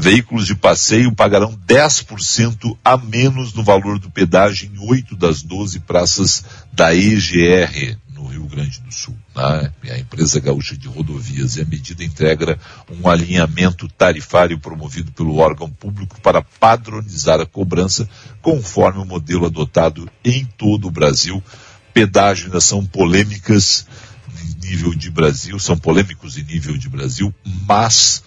Veículos 0.00 0.46
de 0.46 0.54
passeio 0.54 1.12
pagarão 1.12 1.58
10% 1.66 2.78
a 2.84 2.96
menos 2.96 3.52
no 3.52 3.64
valor 3.64 3.98
do 3.98 4.08
pedágio 4.08 4.70
em 4.72 4.88
oito 4.88 5.16
das 5.16 5.42
12 5.42 5.80
praças 5.80 6.44
da 6.72 6.94
EGR, 6.94 7.98
Rio 8.38 8.48
Grande 8.48 8.80
do 8.80 8.92
Sul. 8.92 9.16
Né? 9.34 9.72
A 9.90 9.98
empresa 9.98 10.40
gaúcha 10.40 10.76
de 10.76 10.88
rodovias 10.88 11.56
e 11.56 11.62
a 11.62 11.64
medida 11.64 12.04
integra 12.04 12.58
um 12.90 13.08
alinhamento 13.08 13.88
tarifário 13.88 14.58
promovido 14.58 15.12
pelo 15.12 15.36
órgão 15.36 15.70
público 15.70 16.20
para 16.20 16.42
padronizar 16.42 17.40
a 17.40 17.46
cobrança 17.46 18.08
conforme 18.40 19.00
o 19.00 19.04
modelo 19.04 19.46
adotado 19.46 20.08
em 20.24 20.44
todo 20.44 20.88
o 20.88 20.90
Brasil. 20.90 21.42
Pedágio 21.92 22.46
ainda 22.46 22.60
são 22.60 22.84
polêmicas 22.86 23.86
em 24.40 24.68
nível 24.68 24.94
de 24.94 25.10
Brasil, 25.10 25.58
são 25.58 25.76
polêmicos 25.76 26.38
em 26.38 26.44
nível 26.44 26.76
de 26.76 26.88
Brasil, 26.88 27.34
mas 27.66 28.22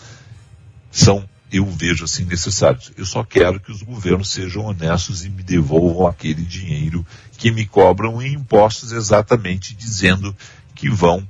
são 0.91 1.27
eu 1.51 1.65
vejo 1.65 2.05
assim 2.05 2.23
necessários. 2.23 2.91
Eu 2.97 3.05
só 3.05 3.23
quero 3.23 3.59
que 3.59 3.71
os 3.71 3.83
governos 3.83 4.29
sejam 4.29 4.65
honestos 4.65 5.25
e 5.25 5.29
me 5.29 5.43
devolvam 5.43 6.07
aquele 6.07 6.43
dinheiro 6.43 7.05
que 7.37 7.51
me 7.51 7.65
cobram 7.65 8.21
em 8.21 8.33
impostos 8.33 8.91
exatamente 8.91 9.75
dizendo 9.75 10.35
que 10.73 10.89
vão 10.89 11.27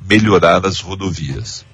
melhorar 0.00 0.64
as 0.64 0.80
rodovias. 0.80 1.66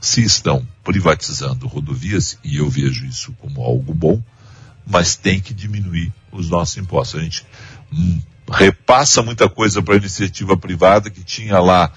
Se 0.00 0.22
estão 0.22 0.66
privatizando 0.82 1.66
rodovias, 1.66 2.38
e 2.44 2.56
eu 2.56 2.68
vejo 2.68 3.04
isso 3.06 3.32
como 3.40 3.62
algo 3.62 3.94
bom, 3.94 4.22
mas 4.86 5.16
tem 5.16 5.40
que 5.40 5.54
diminuir 5.54 6.12
os 6.32 6.48
nossos 6.48 6.76
impostos. 6.76 7.20
A 7.20 7.22
gente 7.22 7.46
hum, 7.92 8.20
repassa 8.50 9.22
muita 9.22 9.48
coisa 9.48 9.82
para 9.82 9.94
a 9.94 9.98
iniciativa 9.98 10.56
privada 10.56 11.10
que 11.10 11.22
tinha 11.22 11.58
lá 11.60 11.92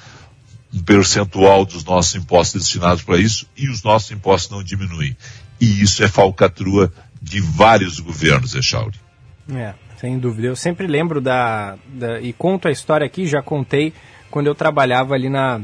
um 0.73 0.81
percentual 0.81 1.65
dos 1.65 1.83
nossos 1.83 2.15
impostos 2.15 2.61
destinados 2.61 3.03
para 3.03 3.17
isso 3.17 3.47
e 3.57 3.69
os 3.69 3.83
nossos 3.83 4.11
impostos 4.11 4.51
não 4.51 4.63
diminuem. 4.63 5.15
E 5.59 5.81
isso 5.81 6.03
é 6.03 6.07
falcatrua 6.07 6.91
de 7.21 7.39
vários 7.39 7.99
governos, 7.99 8.55
Echauri. 8.55 8.97
É, 9.53 9.73
sem 9.97 10.17
dúvida. 10.17 10.47
Eu 10.47 10.55
sempre 10.55 10.87
lembro 10.87 11.21
da, 11.21 11.77
da, 11.87 12.19
E 12.19 12.33
conto 12.33 12.67
a 12.67 12.71
história 12.71 13.05
aqui, 13.05 13.27
já 13.27 13.41
contei 13.41 13.93
quando 14.29 14.47
eu 14.47 14.55
trabalhava 14.55 15.13
ali 15.13 15.29
na, 15.29 15.61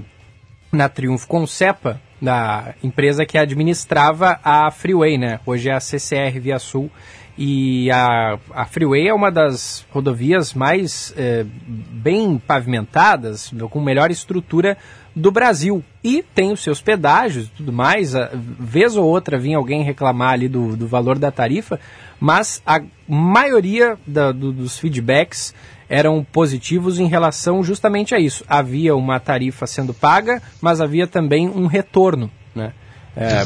na 0.72 0.90
Triunfo 0.90 1.28
Concepa, 1.28 2.00
da 2.22 2.74
empresa 2.84 3.26
que 3.26 3.38
administrava 3.38 4.40
a 4.44 4.70
Freeway, 4.72 5.18
né? 5.18 5.40
Hoje 5.46 5.70
é 5.70 5.74
a 5.74 5.80
CCR 5.80 6.40
Via 6.40 6.60
Sul. 6.60 6.92
E 7.38 7.92
a, 7.92 8.40
a 8.52 8.66
Freeway 8.66 9.08
é 9.08 9.14
uma 9.14 9.32
das 9.32 9.86
rodovias 9.92 10.54
mais 10.54 11.14
é, 11.16 11.46
bem 11.46 12.40
pavimentadas, 12.40 13.54
com 13.70 13.80
melhor 13.80 14.10
estrutura 14.10 14.76
do 15.16 15.32
Brasil. 15.32 15.84
E 16.04 16.24
tem 16.24 16.52
os 16.52 16.62
seus 16.62 16.82
pedágios 16.82 17.46
e 17.46 17.50
tudo 17.50 17.72
mais. 17.72 18.16
A, 18.16 18.32
vez 18.34 18.96
ou 18.96 19.06
outra 19.06 19.38
vinha 19.38 19.58
alguém 19.58 19.84
reclamar 19.84 20.34
ali 20.34 20.48
do, 20.48 20.76
do 20.76 20.88
valor 20.88 21.20
da 21.20 21.32
tarifa, 21.32 21.80
mas 22.20 22.62
a 22.66 22.82
maioria 23.08 23.98
da, 24.06 24.32
do, 24.32 24.52
dos 24.52 24.80
feedbacks 24.80 25.54
eram 25.90 26.24
positivos 26.24 27.00
em 27.00 27.08
relação 27.08 27.64
justamente 27.64 28.16
a 28.16 28.20
isso. 28.20 28.44
Havia 28.48 28.96
uma 28.96 29.20
tarifa 29.20 29.66
sendo 29.68 29.94
paga, 29.94 30.42
mas 30.60 30.82
havia 30.82 31.08
também 31.08 31.48
um 31.48 31.68
retorno. 31.68 32.30
Né? 32.56 32.74
É, 33.20 33.44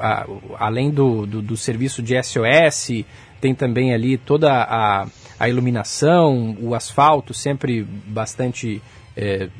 a, 0.00 0.26
além 0.58 0.90
do, 0.90 1.26
do, 1.26 1.42
do, 1.42 1.54
serviço 1.54 2.02
de 2.02 2.14
SOS, 2.22 3.04
tem 3.42 3.54
também 3.54 3.92
ali 3.92 4.16
toda 4.16 4.50
a, 4.50 5.06
a 5.38 5.48
iluminação, 5.50 6.56
o 6.58 6.74
asfalto 6.74 7.34
sempre 7.34 7.82
bastante 7.82 8.80
é, 9.14 9.50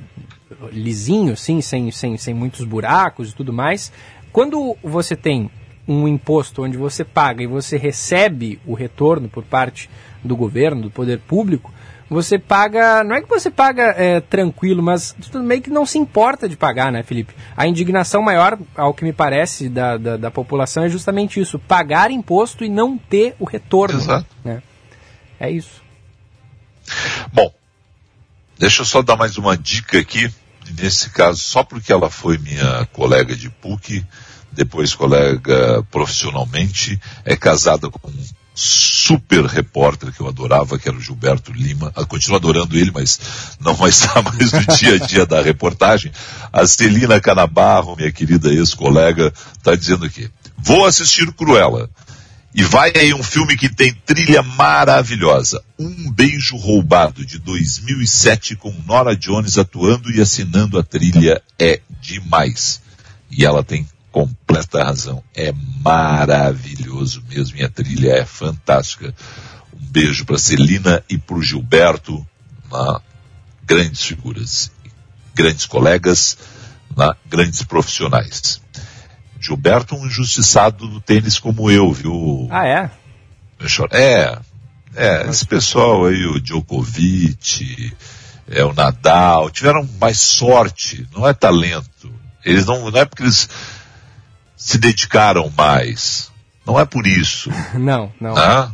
lisinho, 0.73 1.35
assim, 1.35 1.61
sem, 1.61 1.91
sem, 1.91 2.17
sem 2.17 2.33
muitos 2.33 2.65
buracos 2.65 3.31
e 3.31 3.35
tudo 3.35 3.53
mais. 3.53 3.93
Quando 4.33 4.75
você 4.83 5.15
tem 5.15 5.51
um 5.87 6.09
imposto 6.09 6.63
onde 6.63 6.79
você 6.79 7.05
paga 7.05 7.43
e 7.43 7.47
você 7.47 7.77
recebe 7.77 8.59
o 8.67 8.73
retorno 8.73 9.29
por 9.29 9.45
parte 9.45 9.91
do 10.25 10.35
governo, 10.35 10.83
do 10.83 10.91
poder 10.91 11.19
público, 11.19 11.71
você 12.13 12.39
paga. 12.39 13.03
Não 13.03 13.17
é 13.17 13.23
que 13.23 13.29
você 13.29 13.51
paga 13.51 13.95
é, 13.97 14.21
tranquilo, 14.21 14.83
mas 14.83 15.15
meio 15.35 15.63
que 15.63 15.71
não 15.71 15.87
se 15.87 15.99
importa 15.99 16.49
de 16.49 16.57
pagar, 16.57 16.93
né, 16.93 17.03
Felipe? 17.03 17.35
A 17.57 17.67
indignação 17.67 18.23
maior, 18.23 18.59
ao 18.77 18.95
que 18.95 19.05
me 19.05 19.13
parece, 19.13 19.69
da, 19.69 19.97
da, 19.97 20.17
da 20.17 20.31
população 20.31 20.85
é 20.85 20.89
justamente 20.89 21.41
isso: 21.41 21.59
pagar 21.59 22.11
imposto 22.11 22.65
e 22.65 22.69
não 22.69 22.97
ter 22.97 23.35
o 23.39 23.45
retorno. 23.45 23.99
Exato. 23.99 24.27
Né? 24.45 24.63
É 25.39 25.51
isso. 25.51 25.83
Bom, 27.33 27.53
deixa 28.59 28.83
eu 28.83 28.87
só 28.87 29.03
dar 29.03 29.17
mais 29.17 29.37
uma 29.37 29.57
dica 29.57 29.99
aqui. 29.99 30.33
Nesse 30.79 31.11
caso, 31.11 31.39
só 31.39 31.63
porque 31.63 31.93
ela 31.93 32.09
foi 32.09 32.39
minha 32.39 32.87
colega 32.93 33.37
de 33.37 33.51
PUC, 33.51 34.07
depois 34.53 34.95
colega 34.95 35.83
profissionalmente, 35.91 37.01
é 37.25 37.37
casada 37.37 37.91
com 37.91 38.09
um 38.09 38.42
super 38.55 39.45
repórter 39.47 40.13
que 40.13 40.21
eu 40.21 40.29
adorava, 40.29 40.79
que 40.79 40.89
era 40.89 40.97
o 40.97 41.01
Gilberto 41.01 41.53
Lima. 41.53 41.93
Eu 41.97 42.07
continuo 42.07 42.37
adorando 42.37 42.77
ele, 42.77 42.91
mas 42.93 43.19
não 43.61 43.75
vai 43.75 43.91
estar 43.91 44.21
mais 44.23 44.53
no 44.53 44.67
dia 44.77 44.95
a 44.95 44.99
dia 44.99 45.27
da 45.27 45.43
reportagem. 45.43 46.13
A 46.53 46.67
Celina 46.67 47.21
Canabarro, 47.21 47.97
minha 47.97 48.13
querida 48.13 48.53
ex-colega, 48.53 49.33
está 49.57 49.75
dizendo 49.75 50.05
aqui. 50.05 50.31
Vou 50.59 50.85
assistir 50.85 51.33
Cruella. 51.33 51.89
E 52.55 52.63
vai 52.65 52.93
aí 52.95 53.15
um 53.15 53.23
filme 53.23 53.57
que 53.57 53.71
tem 53.71 53.95
trilha 54.05 54.43
maravilhosa. 54.43 55.63
Um 55.79 56.11
Beijo 56.11 56.55
Roubado, 56.57 57.25
de 57.25 57.39
2007, 57.39 58.57
com 58.57 58.71
Nora 58.87 59.17
Jones 59.17 59.57
atuando 59.57 60.11
e 60.11 60.21
assinando 60.21 60.79
a 60.79 60.83
trilha. 60.83 61.41
É 61.59 61.81
demais. 62.03 62.83
E 63.31 63.47
ela 63.47 63.65
tem 63.65 63.89
completa 64.13 64.85
razão. 64.85 65.25
É 65.35 65.53
maravilhoso 65.83 67.25
mesmo 67.29 67.57
e 67.57 67.65
a 67.65 67.69
trilha 67.69 68.13
é 68.13 68.25
fantástica. 68.25 69.13
Um 69.75 69.87
beijo 69.87 70.25
para 70.27 70.39
Celina 70.39 71.03
e 71.09 71.17
para 71.17 71.37
o 71.37 71.43
Gilberto, 71.43 72.25
na, 72.71 73.01
grandes 73.65 74.03
figuras, 74.03 74.71
grandes 75.35 75.67
colegas, 75.67 76.37
na, 76.95 77.17
grandes 77.27 77.63
profissionais. 77.63 78.61
Gilberto, 79.41 79.97
um 79.97 80.07
injustiçado 80.07 80.87
do 80.87 81.01
tênis 81.01 81.39
como 81.39 81.71
eu, 81.71 81.91
viu? 81.93 82.47
Ah, 82.51 82.67
é? 82.67 82.91
É, 83.97 84.39
é, 84.95 85.29
esse 85.29 85.47
pessoal 85.47 86.05
aí, 86.07 86.27
o 86.27 86.41
Djokovic, 86.41 87.93
é, 88.49 88.65
o 88.65 88.73
Nadal, 88.73 89.51
tiveram 89.51 89.89
mais 89.99 90.21
sorte, 90.21 91.09
não 91.13 91.27
é 91.27 91.33
talento. 91.33 92.13
Eles 92.45 92.67
não, 92.67 92.91
não 92.91 93.01
é 93.01 93.05
porque 93.05 93.23
eles 93.23 93.49
se 94.63 94.79
dedicaram 94.79 95.53
mais. 95.57 96.31
Não 96.65 96.79
é 96.79 96.85
por 96.85 97.05
isso. 97.07 97.51
Não, 97.75 98.13
não. 98.21 98.37
Ah? 98.37 98.71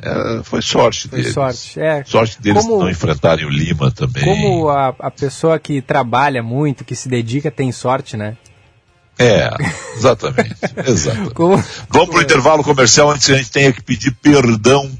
É, 0.00 0.42
foi 0.44 0.62
sorte 0.62 1.08
foi 1.08 1.18
deles. 1.18 1.34
Sorte, 1.34 1.80
é. 1.80 2.04
sorte 2.04 2.40
deles 2.40 2.62
como, 2.62 2.78
não 2.78 2.90
enfrentarem 2.90 3.46
o 3.46 3.48
Lima 3.48 3.90
também. 3.90 4.22
Como 4.22 4.68
a, 4.68 4.94
a 4.98 5.10
pessoa 5.10 5.58
que 5.58 5.80
trabalha 5.80 6.42
muito, 6.42 6.84
que 6.84 6.94
se 6.94 7.08
dedica, 7.08 7.50
tem 7.50 7.72
sorte, 7.72 8.16
né? 8.16 8.36
É, 9.18 9.48
exatamente. 9.96 10.56
exatamente. 10.86 11.34
Como, 11.34 11.56
Vamos 11.88 12.10
para 12.10 12.18
o 12.18 12.22
intervalo 12.22 12.62
comercial 12.62 13.10
antes 13.10 13.26
que 13.26 13.32
a 13.32 13.36
gente 13.36 13.50
tenha 13.50 13.72
que 13.72 13.82
pedir 13.82 14.12
perdão 14.12 14.90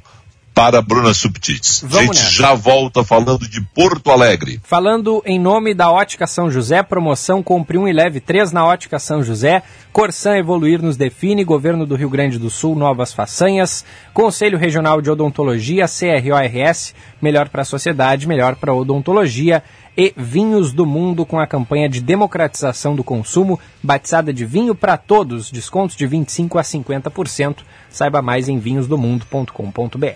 para 0.55 0.80
Bruna 0.80 1.12
Subtits. 1.12 1.82
A 1.82 1.88
Vamos 1.88 2.16
gente 2.16 2.24
nessa. 2.24 2.30
já 2.30 2.55
volta 2.55 3.03
falando 3.03 3.49
de 3.49 3.61
Porto 3.61 4.11
Alegre. 4.11 4.61
Falando 4.62 5.20
em 5.26 5.38
nome 5.38 5.74
da 5.74 5.90
Ótica 5.90 6.26
São 6.26 6.49
José, 6.49 6.82
promoção 6.82 7.42
Compre 7.42 7.76
um 7.76 7.88
e 7.88 7.92
leve 7.92 8.20
três 8.20 8.53
na 8.53 8.64
Ótica 8.64 8.99
São 8.99 9.22
José. 9.22 9.62
Corsan 9.95 10.38
Evoluir 10.38 10.82
nos 10.82 10.97
define, 10.97 11.45
Governo 11.45 11.86
do 11.86 11.95
Rio 11.95 12.11
Grande 12.11 12.36
do 12.36 12.51
Sul, 12.51 12.74
novas 12.74 13.12
façanhas. 13.12 13.84
Conselho 14.12 14.59
Regional 14.59 15.01
de 15.01 15.09
Odontologia, 15.09 15.86
CRORS, 15.86 16.92
melhor 17.22 17.49
para 17.49 17.62
a 17.62 17.64
sociedade, 17.64 18.26
melhor 18.26 18.57
para 18.57 18.72
a 18.72 18.74
odontologia. 18.74 19.62
E 19.97 20.12
Vinhos 20.16 20.72
do 20.72 20.84
Mundo 20.84 21.24
com 21.24 21.38
a 21.38 21.47
campanha 21.47 21.88
de 21.88 22.01
democratização 22.01 22.97
do 22.97 23.05
consumo, 23.05 23.61
batizada 23.80 24.32
de 24.32 24.45
vinho 24.45 24.74
para 24.74 24.97
todos, 24.97 25.49
descontos 25.49 25.95
de 25.95 26.09
25 26.09 26.59
a 26.59 26.62
50%. 26.62 27.59
Saiba 27.88 28.20
mais 28.20 28.49
em 28.49 28.59
vinhosdomundo.com.br. 28.59 30.07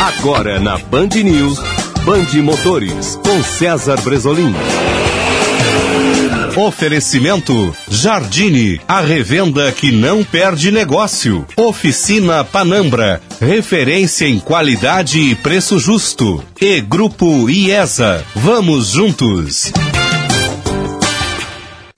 Agora 0.00 0.60
na 0.60 0.78
Band 0.78 1.08
News, 1.08 1.58
Band 2.04 2.40
Motores, 2.44 3.16
com 3.16 3.42
César 3.42 4.00
Bresolim. 4.02 4.54
Oferecimento 6.56 7.74
Jardine, 7.88 8.78
a 8.86 9.00
revenda 9.00 9.72
que 9.72 9.90
não 9.90 10.22
perde 10.22 10.70
negócio. 10.70 11.46
Oficina 11.56 12.44
Panambra, 12.44 13.22
referência 13.40 14.26
em 14.26 14.38
qualidade 14.38 15.18
e 15.18 15.34
preço 15.34 15.78
justo. 15.78 16.44
E 16.60 16.80
Grupo 16.82 17.48
IESA, 17.48 18.24
vamos 18.34 18.88
juntos. 18.88 19.72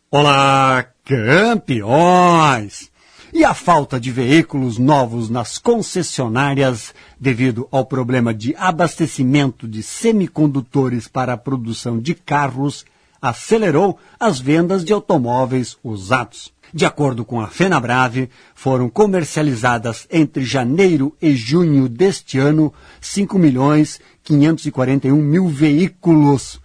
Olá, 0.09 0.87
campeões! 1.05 2.89
E 3.33 3.45
a 3.45 3.53
falta 3.53 3.99
de 3.99 4.13
veículos 4.13 4.79
novos 4.79 5.29
nas 5.29 5.59
concessionárias 5.59 6.95
devido 7.19 7.67
ao 7.73 7.85
problema 7.85 8.33
de 8.33 8.55
abastecimento 8.57 9.67
de 9.67 9.83
semicondutores 9.83 11.09
para 11.09 11.33
a 11.33 11.37
produção 11.37 11.99
de 11.99 12.15
carros 12.15 12.85
acelerou 13.25 13.99
as 14.21 14.39
vendas 14.39 14.85
de 14.85 14.93
automóveis 14.93 15.79
usados. 15.83 16.53
De 16.75 16.85
acordo 16.85 17.25
com 17.25 17.41
a 17.41 17.47
FenaBrave, 17.47 18.29
foram 18.55 18.91
comercializadas 18.91 20.07
entre 20.11 20.45
janeiro 20.45 21.17
e 21.23 21.35
junho 21.35 21.89
deste 21.89 22.39
ano 22.39 22.71
5 23.01 23.39
milhões 23.39 23.99
541 24.23 25.17
mil 25.17 25.49
veículos 25.49 26.61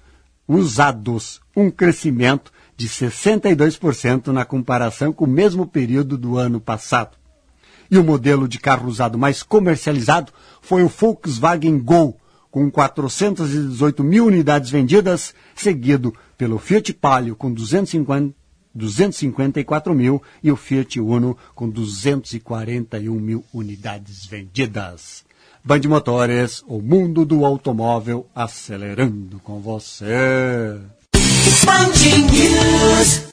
usados, 0.46 1.40
um 1.56 1.72
crescimento 1.72 2.52
de 2.76 2.90
62% 2.90 4.28
na 4.28 4.44
comparação 4.44 5.14
com 5.14 5.24
o 5.24 5.30
mesmo 5.30 5.66
período 5.66 6.18
do 6.18 6.38
ano 6.38 6.60
passado. 6.60 7.12
E 7.90 7.98
o 7.98 8.04
modelo 8.04 8.50
de 8.50 8.60
carro 8.60 8.90
usado 8.90 9.18
mais 9.18 9.44
comercializado 9.44 10.34
foi 10.62 10.84
o 10.84 10.90
Volkswagen 10.90 11.80
Gol, 11.80 12.19
com 12.52 12.70
418 12.70 14.04
mil 14.04 14.26
unidades 14.26 14.70
vendidas, 14.70 15.34
seguido 15.56 16.14
pelo 16.38 16.58
Fiat 16.58 16.94
Palio 16.94 17.36
com 17.36 17.52
250, 17.52 18.34
254 18.74 19.94
mil 19.94 20.22
e 20.44 20.52
o 20.52 20.56
Fiat 20.56 21.00
Uno 21.00 21.38
com 21.54 21.70
241 21.70 23.14
mil 23.14 23.44
unidades 23.54 24.26
vendidas. 24.26 25.24
Band 25.64 25.82
Motores, 25.88 26.64
o 26.68 26.82
mundo 26.82 27.26
do 27.26 27.46
automóvel 27.46 28.26
acelerando 28.34 29.40
com 29.44 29.60
você. 29.60 30.80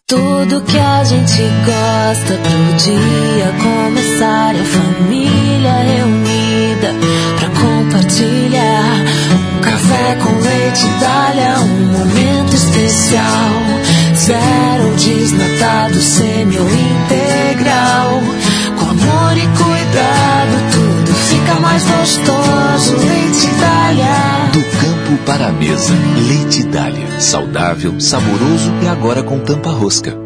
Tudo 0.07 0.63
que 0.63 0.79
a 0.79 1.05
gente 1.05 1.43
gosta 1.65 2.39
pro 2.39 2.77
dia 2.79 3.53
começar 3.63 4.55
a 4.55 4.65
família 4.65 5.83
reunida 6.77 6.95
pra 7.39 7.49
compartilhar 7.49 9.05
um 9.33 9.61
café 9.61 10.17
com 10.17 10.41
leite 10.41 10.87
Dália, 11.01 11.59
um 11.61 11.99
momento 11.99 12.55
especial. 12.55 13.53
Zero 14.15 14.97
desnatado, 14.97 15.95
semi 15.95 16.59
ou 16.59 16.69
integral. 16.69 18.23
Com 18.79 18.91
amor 18.91 19.37
e 19.37 19.47
cuidado, 19.47 20.73
tudo 20.73 21.15
fica 21.15 21.55
mais 21.61 21.85
gostoso. 21.85 22.97
Leite 22.97 23.47
Dália. 23.61 24.51
Do 24.53 24.63
campo 24.63 25.23
para 25.25 25.49
a 25.49 25.53
mesa, 25.53 25.95
Leite 26.29 26.65
Dália. 26.65 27.21
Saudável, 27.21 28.01
saboroso 28.01 28.73
e 28.83 28.89
agora 28.89 29.23
com 29.23 29.39
tampa 29.41 29.71
rosca. 29.71 30.26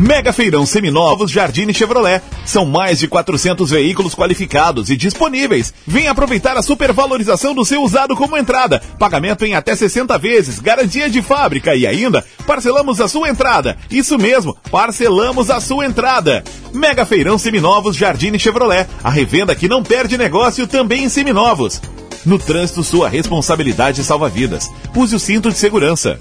Mega 0.00 0.32
Feirão 0.32 0.64
Seminovos 0.64 1.30
Jardine 1.30 1.74
Chevrolet. 1.74 2.22
São 2.46 2.64
mais 2.64 2.98
de 2.98 3.06
400 3.06 3.68
veículos 3.70 4.14
qualificados 4.14 4.88
e 4.88 4.96
disponíveis. 4.96 5.74
Venha 5.86 6.10
aproveitar 6.10 6.56
a 6.56 6.62
supervalorização 6.62 7.54
do 7.54 7.66
seu 7.66 7.82
usado 7.82 8.16
como 8.16 8.34
entrada. 8.34 8.80
Pagamento 8.98 9.44
em 9.44 9.54
até 9.54 9.76
60 9.76 10.16
vezes, 10.16 10.58
garantia 10.58 11.10
de 11.10 11.20
fábrica 11.20 11.76
e 11.76 11.86
ainda 11.86 12.24
parcelamos 12.46 12.98
a 12.98 13.08
sua 13.08 13.28
entrada. 13.28 13.76
Isso 13.90 14.16
mesmo, 14.16 14.56
parcelamos 14.70 15.50
a 15.50 15.60
sua 15.60 15.84
entrada. 15.84 16.42
Mega 16.72 17.04
Feirão 17.04 17.36
Seminovos 17.36 17.94
Jardine 17.94 18.38
Chevrolet. 18.38 18.88
A 19.04 19.10
revenda 19.10 19.54
que 19.54 19.68
não 19.68 19.82
perde 19.82 20.16
negócio 20.16 20.66
também 20.66 21.04
em 21.04 21.08
seminovos. 21.10 21.78
No 22.24 22.38
trânsito, 22.38 22.82
sua 22.82 23.06
responsabilidade 23.06 24.02
salva 24.02 24.30
vidas. 24.30 24.70
Use 24.96 25.14
o 25.14 25.20
cinto 25.20 25.50
de 25.50 25.58
segurança. 25.58 26.18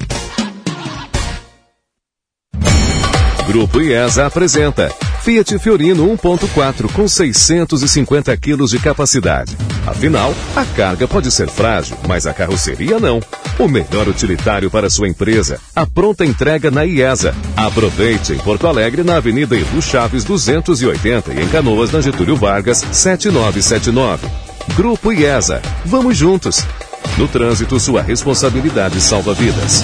Grupo 3.49 3.81
IESA 3.81 4.27
apresenta 4.27 4.93
Fiat 5.23 5.57
Fiorino 5.57 6.05
1.4 6.15 6.87
com 6.93 7.07
650 7.07 8.37
quilos 8.37 8.69
de 8.69 8.77
capacidade. 8.77 9.57
Afinal, 9.87 10.35
a 10.55 10.63
carga 10.63 11.07
pode 11.07 11.31
ser 11.31 11.49
frágil, 11.49 11.97
mas 12.07 12.27
a 12.27 12.33
carroceria 12.33 12.99
não. 12.99 13.19
O 13.57 13.67
melhor 13.67 14.07
utilitário 14.07 14.69
para 14.69 14.87
sua 14.87 15.09
empresa. 15.09 15.59
A 15.75 15.83
pronta 15.83 16.23
entrega 16.23 16.69
na 16.69 16.85
IESA. 16.85 17.33
Aproveite 17.57 18.33
em 18.33 18.37
Porto 18.37 18.67
Alegre, 18.67 19.03
na 19.03 19.17
Avenida 19.17 19.57
Edu 19.57 19.81
Chaves 19.81 20.23
280 20.23 21.33
e 21.33 21.41
em 21.41 21.47
Canoas, 21.47 21.91
na 21.91 22.01
Getúlio 22.01 22.35
Vargas 22.35 22.85
7979. 22.91 24.27
Grupo 24.75 25.11
IESA. 25.11 25.59
Vamos 25.85 26.15
juntos. 26.15 26.63
No 27.17 27.27
trânsito, 27.27 27.79
sua 27.79 28.03
responsabilidade 28.03 29.01
salva 29.01 29.33
vidas. 29.33 29.83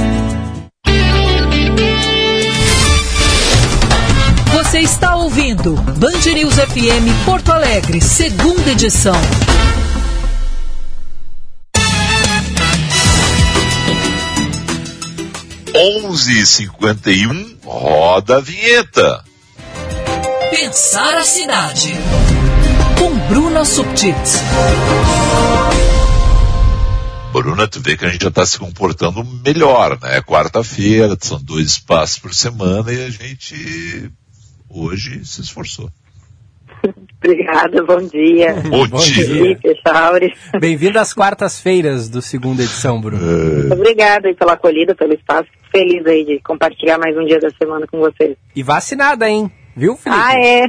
Está 4.81 5.15
ouvindo 5.15 5.75
Band 5.75 6.33
News 6.33 6.55
FM 6.55 7.23
Porto 7.23 7.51
Alegre, 7.51 8.01
segunda 8.01 8.71
edição. 8.71 9.15
Onze 15.75 16.45
cinquenta 16.47 17.11
e 17.11 17.27
um, 17.27 17.57
roda 17.63 18.37
a 18.37 18.39
vinheta. 18.41 19.23
Pensar 20.49 21.15
a 21.15 21.23
cidade. 21.23 21.93
Com 22.97 23.15
Bruna 23.27 23.63
Subtits. 23.63 24.39
Bruna, 27.31 27.67
tu 27.67 27.79
vê 27.79 27.95
que 27.95 28.05
a 28.05 28.09
gente 28.09 28.23
já 28.23 28.29
está 28.29 28.45
se 28.45 28.57
comportando 28.57 29.23
melhor, 29.45 29.97
né? 30.01 30.21
Quarta-feira, 30.21 31.15
são 31.21 31.39
dois 31.39 31.67
espaços 31.67 32.17
por 32.17 32.33
semana 32.33 32.91
e 32.91 33.05
a 33.05 33.09
gente 33.09 34.11
Hoje 34.73 35.25
se 35.25 35.41
esforçou. 35.41 35.89
Obrigada, 37.23 37.83
bom 37.83 38.01
dia. 38.07 38.53
Bom, 38.67 38.87
bom 38.87 38.97
dia. 38.99 39.25
Felipe, 39.25 39.79
Chauri. 39.85 40.33
Bem-vindo 40.59 40.97
às 40.97 41.13
quartas-feiras 41.13 42.09
do 42.09 42.21
segunda 42.21 42.63
edição, 42.63 42.99
Bruno. 42.99 43.21
É. 43.21 43.73
Obrigada 43.73 44.29
aí 44.29 44.33
pela 44.33 44.53
acolhida, 44.53 44.95
pelo 44.95 45.13
espaço. 45.13 45.47
Feliz 45.71 46.05
aí 46.07 46.25
de 46.25 46.39
compartilhar 46.39 46.97
mais 46.97 47.15
um 47.15 47.25
dia 47.25 47.39
da 47.39 47.49
semana 47.51 47.85
com 47.85 47.99
vocês. 47.99 48.35
E 48.55 48.63
vacinada, 48.63 49.29
hein? 49.29 49.51
Viu, 49.75 49.95
Felipe? 49.95 50.21
Ah, 50.21 50.33
é. 50.33 50.63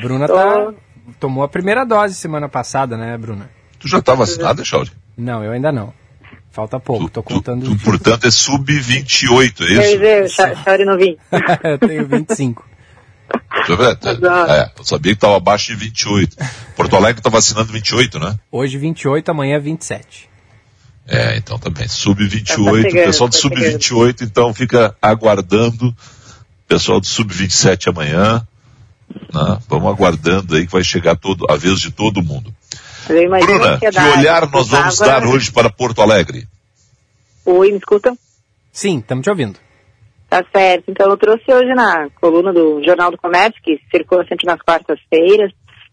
Bruna 0.00 0.26
Tô... 0.26 0.34
tá, 0.34 0.74
tomou 1.18 1.42
a 1.42 1.48
primeira 1.48 1.84
dose 1.84 2.14
semana 2.14 2.48
passada, 2.48 2.96
né, 2.96 3.16
Bruna? 3.18 3.50
Tu 3.78 3.88
já 3.88 4.00
tá 4.00 4.14
vacinada, 4.14 4.64
Chauri? 4.64 4.90
Não, 5.16 5.42
eu 5.42 5.52
ainda 5.52 5.72
não. 5.72 5.92
Falta 6.50 6.78
pouco, 6.78 7.04
tu, 7.04 7.10
tô 7.10 7.22
contando. 7.22 7.64
Tu, 7.64 7.76
tu, 7.76 7.84
portanto, 7.84 8.26
é 8.26 8.30
sub-28, 8.30 9.32
é 9.32 9.38
isso? 9.40 9.98
Quer 9.98 10.22
dizer, 10.22 10.28
Chauri 10.28 10.84
não 10.84 10.96
vim. 10.96 11.16
eu 11.64 11.78
tenho 11.78 12.06
25. 12.06 12.70
É, 14.48 14.70
eu 14.78 14.84
sabia 14.84 15.12
que 15.12 15.16
estava 15.18 15.36
abaixo 15.36 15.68
de 15.68 15.76
28. 15.76 16.36
Porto 16.74 16.96
Alegre 16.96 17.20
está 17.20 17.30
vacinando 17.30 17.72
28, 17.72 18.18
né? 18.18 18.36
Hoje 18.50 18.76
28, 18.78 19.30
amanhã 19.30 19.60
27. 19.60 20.28
É, 21.06 21.36
então 21.36 21.58
também. 21.58 21.86
Sub-28, 21.86 22.88
o 22.88 22.92
pessoal 22.92 23.28
do 23.28 23.34
Sub-28 23.34 24.22
então 24.22 24.52
fica 24.54 24.94
aguardando. 25.00 25.94
Pessoal 26.66 27.00
do 27.00 27.06
Sub-27 27.06 27.88
amanhã. 27.88 28.46
Né? 29.32 29.58
Vamos 29.68 29.90
aguardando 29.90 30.56
aí 30.56 30.66
que 30.66 30.72
vai 30.72 30.84
chegar 30.84 31.16
todo, 31.16 31.46
a 31.50 31.56
vez 31.56 31.80
de 31.80 31.90
todo 31.90 32.22
mundo. 32.22 32.52
Bruna, 33.06 33.78
que, 33.78 33.90
que 33.90 34.00
olhar 34.00 34.48
nós 34.50 34.68
vamos 34.68 34.98
dar 34.98 35.26
hoje 35.26 35.50
para 35.50 35.68
Porto 35.70 36.00
Alegre? 36.00 36.46
Oi, 37.44 37.72
me 37.72 37.78
escutam? 37.78 38.16
Sim, 38.72 38.98
estamos 38.98 39.24
te 39.24 39.30
ouvindo. 39.30 39.58
Tá 40.30 40.44
certo. 40.54 40.84
Então 40.88 41.10
eu 41.10 41.16
trouxe 41.16 41.42
hoje 41.52 41.74
na 41.74 42.08
coluna 42.20 42.52
do 42.52 42.80
Jornal 42.84 43.10
do 43.10 43.18
Comércio, 43.18 43.60
que 43.64 43.80
circula 43.90 44.24
sempre 44.28 44.46
nas 44.46 44.62
quartas-feiras, 44.62 45.50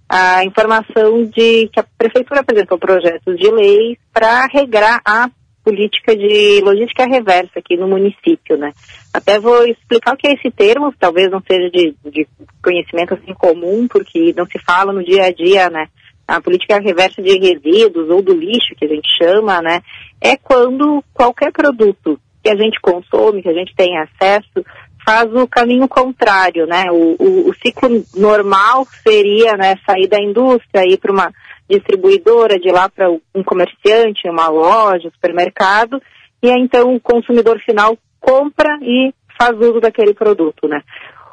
a 0.08 0.46
informação 0.46 1.24
de 1.24 1.68
que 1.70 1.80
a 1.80 1.86
Prefeitura 1.98 2.42
apresentou 2.42 2.78
projetos 2.78 3.36
de 3.36 3.50
lei 3.50 3.98
para 4.14 4.46
regrar 4.46 5.02
a 5.04 5.28
política 5.64 6.16
de 6.16 6.62
logística 6.62 7.08
reversa 7.08 7.58
aqui 7.58 7.76
no 7.76 7.88
município, 7.88 8.56
né? 8.58 8.72
Até 9.12 9.40
vou 9.40 9.66
explicar 9.66 10.14
o 10.14 10.18
que 10.18 10.28
é 10.28 10.34
esse 10.34 10.52
termo, 10.52 10.94
talvez 11.00 11.32
não 11.32 11.42
seja 11.42 11.70
de, 11.72 11.96
de 12.06 12.28
conhecimento 12.64 13.16
assim 13.16 13.34
comum, 13.34 13.88
porque 13.88 14.36
não 14.38 14.46
se 14.46 14.60
fala 14.60 14.94
no 14.94 15.04
dia 15.04 15.26
a 15.26 15.32
dia, 15.32 15.68
né? 15.72 15.88
A 16.28 16.40
política 16.40 16.80
reversa 16.80 17.24
de 17.24 17.40
resíduos 17.40 18.08
ou 18.10 18.22
do 18.22 18.36
lixo, 18.36 18.76
que 18.78 18.86
a 18.86 18.88
gente 18.88 19.10
chama, 19.18 19.64
né? 19.64 19.82
É 20.22 20.38
quando 20.38 21.04
qualquer 21.12 21.52
produto 21.52 22.20
que 22.48 22.52
a 22.52 22.56
gente 22.56 22.80
consome, 22.80 23.42
que 23.42 23.50
a 23.50 23.54
gente 23.54 23.76
tem 23.76 23.98
acesso, 23.98 24.66
faz 25.06 25.26
o 25.34 25.46
caminho 25.48 25.88
contrário, 25.88 26.66
né? 26.66 26.86
O, 26.90 27.16
o, 27.20 27.50
o 27.50 27.54
ciclo 27.56 27.90
normal 28.16 28.88
seria 29.06 29.58
né, 29.58 29.76
sair 29.86 30.08
da 30.08 30.18
indústria, 30.18 30.88
ir 30.88 30.98
para 30.98 31.12
uma 31.12 31.34
distribuidora, 31.70 32.58
de 32.58 32.72
lá 32.72 32.88
para 32.88 33.10
um 33.12 33.44
comerciante, 33.44 34.30
uma 34.30 34.48
loja, 34.48 35.12
supermercado, 35.12 36.02
e 36.42 36.50
aí 36.50 36.62
então 36.62 36.96
o 36.96 37.02
consumidor 37.02 37.60
final 37.60 37.98
compra 38.18 38.78
e 38.82 39.14
faz 39.38 39.58
uso 39.58 39.82
daquele 39.82 40.14
produto, 40.14 40.70
né? 40.70 40.82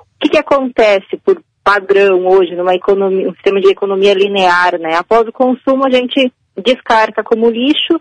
O 0.01 0.25
que, 0.25 0.31
que 0.31 0.39
acontece 0.39 1.17
por 1.25 1.41
padrão 1.63 2.27
hoje 2.27 2.57
numa 2.57 2.75
economia, 2.75 3.29
um 3.29 3.35
sistema 3.35 3.61
de 3.61 3.69
economia 3.69 4.15
linear, 4.15 4.81
né? 4.81 4.97
Após 4.97 5.29
o 5.29 5.33
consumo 5.33 5.87
a 5.87 5.91
gente 5.91 6.33
descarta 6.57 7.23
como 7.23 7.51
lixo 7.51 8.01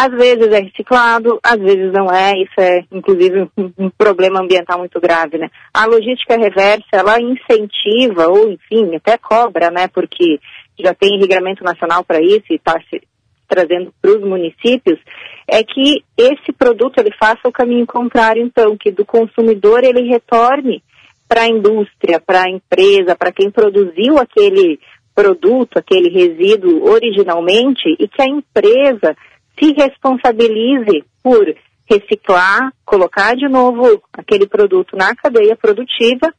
às 0.00 0.10
vezes 0.12 0.48
é 0.48 0.60
reciclado, 0.60 1.38
às 1.42 1.58
vezes 1.58 1.92
não 1.92 2.10
é, 2.10 2.32
isso 2.40 2.58
é 2.58 2.84
inclusive 2.90 3.50
um, 3.54 3.90
problema 3.90 4.40
ambiental 4.40 4.78
muito 4.78 4.98
grave, 4.98 5.36
né? 5.36 5.50
A 5.74 5.84
logística 5.84 6.38
reversa, 6.38 6.86
ela 6.92 7.20
incentiva, 7.20 8.26
ou 8.28 8.50
enfim, 8.50 8.96
até 8.96 9.18
cobra, 9.18 9.70
né? 9.70 9.88
Porque 9.88 10.40
já 10.78 10.94
tem 10.94 11.18
regramento 11.18 11.62
nacional 11.62 12.02
para 12.02 12.18
isso 12.18 12.46
e 12.50 12.54
está 12.54 12.80
se 12.88 13.02
trazendo 13.46 13.92
para 14.00 14.12
os 14.12 14.20
municípios, 14.20 14.98
é 15.46 15.62
que 15.62 16.02
esse 16.16 16.52
produto 16.56 16.98
ele 16.98 17.10
faça 17.20 17.40
o 17.46 17.52
caminho 17.52 17.86
contrário, 17.86 18.42
então, 18.42 18.78
que 18.78 18.90
do 18.90 19.04
consumidor 19.04 19.84
ele 19.84 20.08
retorne 20.08 20.82
para 21.28 21.42
a 21.42 21.48
indústria, 21.48 22.18
para 22.18 22.42
a 22.42 22.50
empresa, 22.50 23.16
para 23.16 23.32
quem 23.32 23.50
produziu 23.50 24.16
aquele 24.18 24.78
produto, 25.14 25.78
aquele 25.78 26.08
resíduo 26.08 26.88
originalmente, 26.88 27.82
e 27.98 28.08
que 28.08 28.22
a 28.22 28.26
empresa 28.26 29.14
se 29.60 29.72
responsabilize 29.72 31.04
por 31.22 31.44
reciclar, 31.88 32.72
colocar 32.84 33.34
de 33.34 33.48
novo 33.48 34.00
aquele 34.12 34.46
produto 34.46 34.96
na 34.96 35.14
cadeia 35.14 35.56
produtiva, 35.56 36.32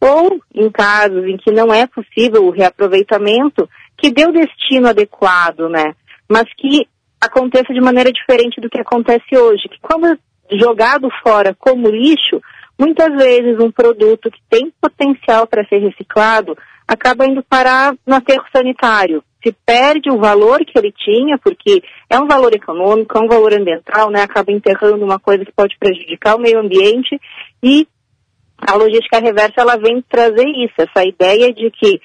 ou 0.00 0.38
em 0.54 0.70
casos 0.70 1.24
em 1.24 1.36
que 1.36 1.50
não 1.50 1.72
é 1.72 1.86
possível 1.86 2.46
o 2.46 2.50
reaproveitamento, 2.50 3.68
que 3.96 4.10
dê 4.10 4.26
o 4.26 4.32
destino 4.32 4.88
adequado, 4.88 5.68
né? 5.68 5.94
Mas 6.28 6.44
que 6.56 6.86
aconteça 7.20 7.72
de 7.72 7.80
maneira 7.80 8.12
diferente 8.12 8.60
do 8.60 8.70
que 8.70 8.80
acontece 8.80 9.36
hoje, 9.36 9.68
que 9.68 9.80
quando 9.80 10.16
jogado 10.52 11.08
fora 11.22 11.54
como 11.58 11.88
lixo, 11.88 12.40
muitas 12.78 13.12
vezes 13.16 13.58
um 13.58 13.72
produto 13.72 14.30
que 14.30 14.40
tem 14.48 14.72
potencial 14.80 15.46
para 15.46 15.66
ser 15.66 15.78
reciclado 15.78 16.56
acaba 16.86 17.26
indo 17.26 17.42
parar 17.42 17.94
no 18.06 18.14
aterro 18.14 18.44
sanitário, 18.54 19.22
se 19.44 19.54
perde 19.64 20.10
o 20.10 20.18
valor 20.18 20.58
que 20.64 20.76
ele 20.76 20.92
tinha, 20.92 21.38
porque 21.38 21.82
é 22.10 22.18
um 22.18 22.26
valor 22.26 22.52
econômico, 22.52 23.16
é 23.16 23.20
um 23.20 23.28
valor 23.28 23.52
ambiental, 23.54 24.10
né? 24.10 24.22
Acaba 24.22 24.50
enterrando 24.52 25.04
uma 25.04 25.18
coisa 25.18 25.44
que 25.44 25.52
pode 25.52 25.76
prejudicar 25.78 26.36
o 26.36 26.40
meio 26.40 26.58
ambiente 26.58 27.20
e 27.62 27.86
a 28.58 28.74
logística 28.74 29.20
reversa 29.20 29.54
ela 29.58 29.76
vem 29.76 30.02
trazer 30.08 30.46
isso, 30.48 30.74
essa 30.78 31.06
ideia 31.06 31.52
de 31.52 31.70
que 31.70 32.00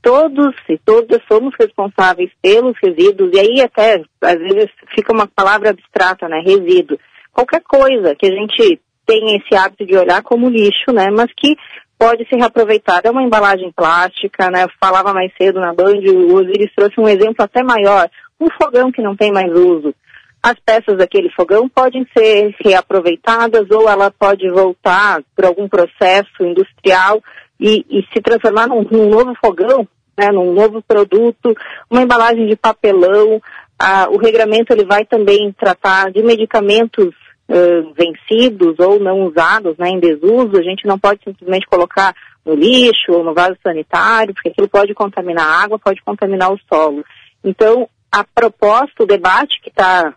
todos 0.00 0.54
e 0.68 0.78
todas 0.78 1.20
somos 1.30 1.54
responsáveis 1.60 2.30
pelos 2.40 2.74
resíduos, 2.82 3.30
e 3.34 3.40
aí 3.40 3.60
até 3.60 4.02
às 4.22 4.38
vezes 4.38 4.70
fica 4.94 5.12
uma 5.12 5.26
palavra 5.26 5.70
abstrata, 5.70 6.28
né? 6.28 6.40
Resíduo. 6.44 6.98
Qualquer 7.32 7.62
coisa 7.62 8.14
que 8.14 8.26
a 8.26 8.30
gente 8.30 8.80
tem 9.04 9.36
esse 9.36 9.54
hábito 9.54 9.84
de 9.86 9.96
olhar 9.96 10.22
como 10.22 10.48
lixo, 10.48 10.92
né? 10.92 11.08
Mas 11.10 11.30
que 11.36 11.56
pode 11.98 12.26
ser 12.28 12.36
reaproveitada. 12.36 13.08
É 13.08 13.10
uma 13.10 13.22
embalagem 13.22 13.72
plástica, 13.72 14.50
né? 14.50 14.64
Eu 14.64 14.70
falava 14.80 15.12
mais 15.12 15.32
cedo 15.36 15.58
na 15.60 15.74
Band, 15.74 15.98
o 16.06 16.34
Osiris 16.34 16.72
trouxe 16.74 17.00
um 17.00 17.08
exemplo 17.08 17.44
até 17.44 17.62
maior. 17.62 18.08
Um 18.40 18.46
fogão 18.50 18.92
que 18.92 19.02
não 19.02 19.16
tem 19.16 19.32
mais 19.32 19.50
uso. 19.52 19.92
As 20.40 20.54
peças 20.64 20.96
daquele 20.96 21.28
fogão 21.30 21.68
podem 21.68 22.06
ser 22.16 22.54
reaproveitadas 22.64 23.68
ou 23.70 23.88
ela 23.88 24.10
pode 24.10 24.48
voltar 24.48 25.20
por 25.34 25.44
algum 25.44 25.68
processo 25.68 26.44
industrial 26.44 27.20
e, 27.58 27.84
e 27.90 28.06
se 28.12 28.22
transformar 28.22 28.68
num, 28.68 28.86
num, 28.88 29.08
novo 29.08 29.34
fogão, 29.44 29.86
né, 30.16 30.30
num 30.30 30.52
novo 30.52 30.80
produto, 30.80 31.52
uma 31.90 32.02
embalagem 32.02 32.46
de 32.46 32.54
papelão. 32.54 33.42
Ah, 33.76 34.06
o 34.10 34.16
regramento 34.16 34.72
ele 34.72 34.84
vai 34.84 35.04
também 35.04 35.52
tratar 35.58 36.12
de 36.12 36.22
medicamentos 36.22 37.12
uh, 37.48 37.94
vencidos 37.94 38.78
ou 38.78 39.00
não 39.00 39.26
usados, 39.26 39.76
né, 39.78 39.88
em 39.88 39.98
desuso, 39.98 40.56
a 40.56 40.62
gente 40.62 40.86
não 40.86 40.98
pode 40.98 41.20
simplesmente 41.24 41.66
colocar 41.66 42.14
no 42.44 42.54
lixo 42.54 43.12
ou 43.12 43.24
no 43.24 43.34
vaso 43.34 43.56
sanitário, 43.62 44.34
porque 44.34 44.48
aquilo 44.48 44.68
pode 44.68 44.94
contaminar 44.94 45.46
a 45.46 45.62
água, 45.64 45.78
pode 45.78 46.02
contaminar 46.02 46.52
o 46.52 46.58
solo. 46.68 47.04
Então, 47.44 47.88
a 48.10 48.24
proposta, 48.24 49.02
o 49.02 49.06
debate 49.06 49.60
que 49.62 49.68
está 49.68 50.14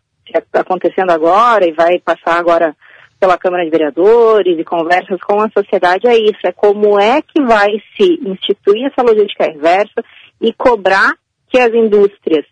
acontecendo 0.53 1.11
agora 1.11 1.67
e 1.67 1.73
vai 1.73 1.99
passar 1.99 2.37
agora 2.37 2.75
pela 3.19 3.37
Câmara 3.37 3.63
de 3.63 3.69
Vereadores 3.69 4.57
e 4.57 4.63
conversas 4.63 5.19
com 5.21 5.39
a 5.39 5.49
sociedade 5.49 6.07
é 6.07 6.17
isso, 6.17 6.39
é 6.43 6.51
como 6.51 6.99
é 6.99 7.21
que 7.21 7.39
vai 7.43 7.69
se 7.95 8.19
instituir 8.25 8.87
essa 8.87 9.03
logística 9.03 9.45
reversa 9.45 10.03
e 10.41 10.51
cobrar 10.53 11.13
que 11.47 11.59
as 11.59 11.71
indústrias 11.71 12.45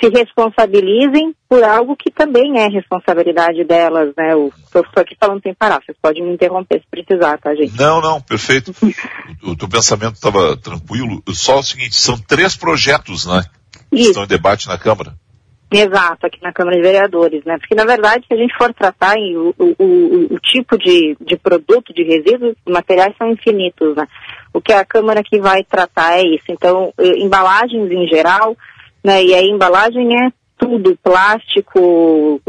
se 0.00 0.08
responsabilizem 0.08 1.34
por 1.48 1.62
algo 1.62 1.96
que 1.96 2.10
também 2.10 2.58
é 2.58 2.68
responsabilidade 2.68 3.64
delas, 3.64 4.12
né? 4.16 4.32
Eu 4.32 4.52
estou 4.56 4.82
aqui 4.96 5.16
falando 5.18 5.40
sem 5.42 5.54
parar, 5.54 5.80
vocês 5.84 5.96
podem 6.02 6.22
me 6.22 6.34
interromper 6.34 6.80
se 6.80 6.86
precisar, 6.90 7.38
tá, 7.38 7.54
gente? 7.54 7.78
Não, 7.78 8.00
não, 8.00 8.20
perfeito. 8.20 8.74
o, 9.42 9.52
o 9.52 9.56
teu 9.56 9.68
pensamento 9.68 10.14
estava 10.14 10.56
tranquilo. 10.56 11.22
Só 11.28 11.60
o 11.60 11.62
seguinte, 11.62 11.94
são 11.94 12.18
três 12.18 12.56
projetos, 12.56 13.26
né? 13.26 13.44
Que 13.90 14.00
Isso. 14.00 14.10
estão 14.10 14.24
em 14.24 14.28
debate 14.28 14.66
na 14.66 14.76
Câmara. 14.76 15.14
Exato, 15.70 16.26
aqui 16.26 16.40
na 16.40 16.52
Câmara 16.52 16.76
de 16.76 16.82
Vereadores, 16.82 17.44
né? 17.44 17.56
Porque, 17.58 17.74
na 17.74 17.84
verdade, 17.84 18.24
se 18.28 18.34
a 18.34 18.36
gente 18.36 18.56
for 18.56 18.72
tratar 18.72 19.16
em, 19.16 19.36
o, 19.36 19.54
o, 19.58 19.74
o, 19.78 20.34
o, 20.34 20.38
tipo 20.38 20.78
de, 20.78 21.16
de 21.20 21.36
produto, 21.36 21.92
de 21.92 22.04
resíduos, 22.04 22.54
os 22.64 22.72
materiais 22.72 23.12
são 23.16 23.30
infinitos, 23.30 23.96
né? 23.96 24.06
O 24.52 24.60
que 24.60 24.72
a 24.72 24.84
Câmara 24.84 25.20
aqui 25.20 25.40
vai 25.40 25.64
tratar 25.64 26.18
é 26.18 26.22
isso. 26.22 26.44
Então, 26.48 26.92
embalagens 26.98 27.90
em 27.90 28.06
geral, 28.06 28.56
né? 29.04 29.22
E 29.22 29.34
a 29.34 29.42
embalagem 29.42 30.08
é 30.16 30.30
tudo, 30.56 30.96
plástico, 31.02 32.40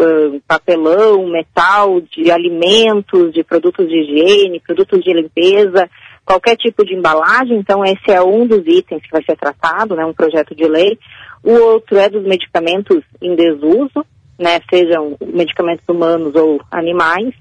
papelão, 0.47 1.27
metal, 1.27 1.99
de 1.99 2.31
alimentos, 2.31 3.33
de 3.33 3.43
produtos 3.43 3.87
de 3.87 3.99
higiene, 3.99 4.61
produtos 4.61 5.03
de 5.03 5.11
limpeza, 5.11 5.89
qualquer 6.23 6.55
tipo 6.55 6.85
de 6.85 6.95
embalagem. 6.95 7.57
Então, 7.57 7.83
esse 7.83 8.09
é 8.11 8.21
um 8.21 8.47
dos 8.47 8.65
itens 8.65 9.01
que 9.01 9.11
vai 9.11 9.23
ser 9.23 9.35
tratado, 9.35 9.95
né? 9.95 10.05
Um 10.05 10.13
projeto 10.13 10.55
de 10.55 10.65
lei. 10.65 10.97
O 11.43 11.51
outro 11.51 11.97
é 11.97 12.09
dos 12.09 12.23
medicamentos 12.23 13.03
em 13.21 13.35
desuso, 13.35 14.05
né? 14.39 14.61
Sejam 14.69 15.17
medicamentos 15.21 15.85
humanos 15.89 16.33
ou 16.35 16.61
animais. 16.71 17.33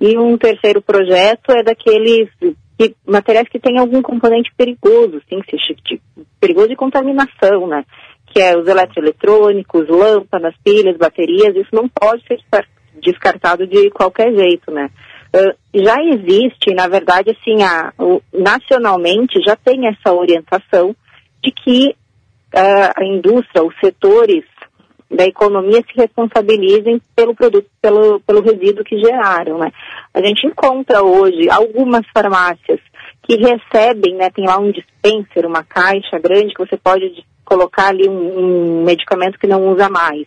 E 0.00 0.16
um 0.18 0.36
terceiro 0.36 0.82
projeto 0.82 1.50
é 1.50 1.62
daqueles 1.62 2.28
que 2.78 2.94
materiais 3.04 3.48
que 3.48 3.58
têm 3.58 3.78
algum 3.78 4.00
componente 4.00 4.52
perigoso, 4.56 5.20
sim, 5.28 5.40
perigoso 6.38 6.68
de 6.68 6.76
contaminação, 6.76 7.66
né? 7.66 7.84
Que 8.38 8.42
é 8.42 8.56
os 8.56 8.68
eletroeletrônicos, 8.68 9.88
lâmpadas, 9.88 10.54
pilhas, 10.62 10.96
baterias, 10.96 11.56
isso 11.56 11.74
não 11.74 11.88
pode 11.88 12.24
ser 12.24 12.38
descartado 13.02 13.66
de 13.66 13.90
qualquer 13.90 14.32
jeito, 14.32 14.70
né? 14.70 14.90
Uh, 15.34 15.56
já 15.74 15.96
existe, 16.04 16.72
na 16.72 16.86
verdade, 16.86 17.32
assim, 17.32 17.64
a, 17.64 17.92
o, 17.98 18.22
nacionalmente 18.32 19.40
já 19.44 19.56
tem 19.56 19.88
essa 19.88 20.14
orientação 20.14 20.94
de 21.42 21.50
que 21.50 21.88
uh, 21.88 22.92
a 22.94 23.04
indústria, 23.04 23.64
os 23.64 23.74
setores 23.82 24.44
da 25.10 25.26
economia 25.26 25.82
se 25.82 26.00
responsabilizem 26.00 27.02
pelo 27.16 27.34
produto, 27.34 27.66
pelo, 27.82 28.20
pelo 28.20 28.40
resíduo 28.40 28.84
que 28.84 29.00
geraram, 29.00 29.58
né? 29.58 29.72
A 30.14 30.22
gente 30.22 30.46
encontra 30.46 31.02
hoje 31.02 31.50
algumas 31.50 32.06
farmácias 32.14 32.78
que 33.24 33.34
recebem, 33.34 34.14
né, 34.14 34.30
tem 34.30 34.46
lá 34.46 34.58
um 34.58 34.70
dispenser, 34.70 35.44
uma 35.44 35.64
caixa 35.64 36.20
grande 36.20 36.54
que 36.54 36.64
você 36.64 36.76
pode 36.76 37.26
colocar 37.48 37.88
ali 37.88 38.06
um, 38.06 38.80
um 38.80 38.84
medicamento 38.84 39.38
que 39.38 39.46
não 39.46 39.66
usa 39.72 39.88
mais. 39.88 40.26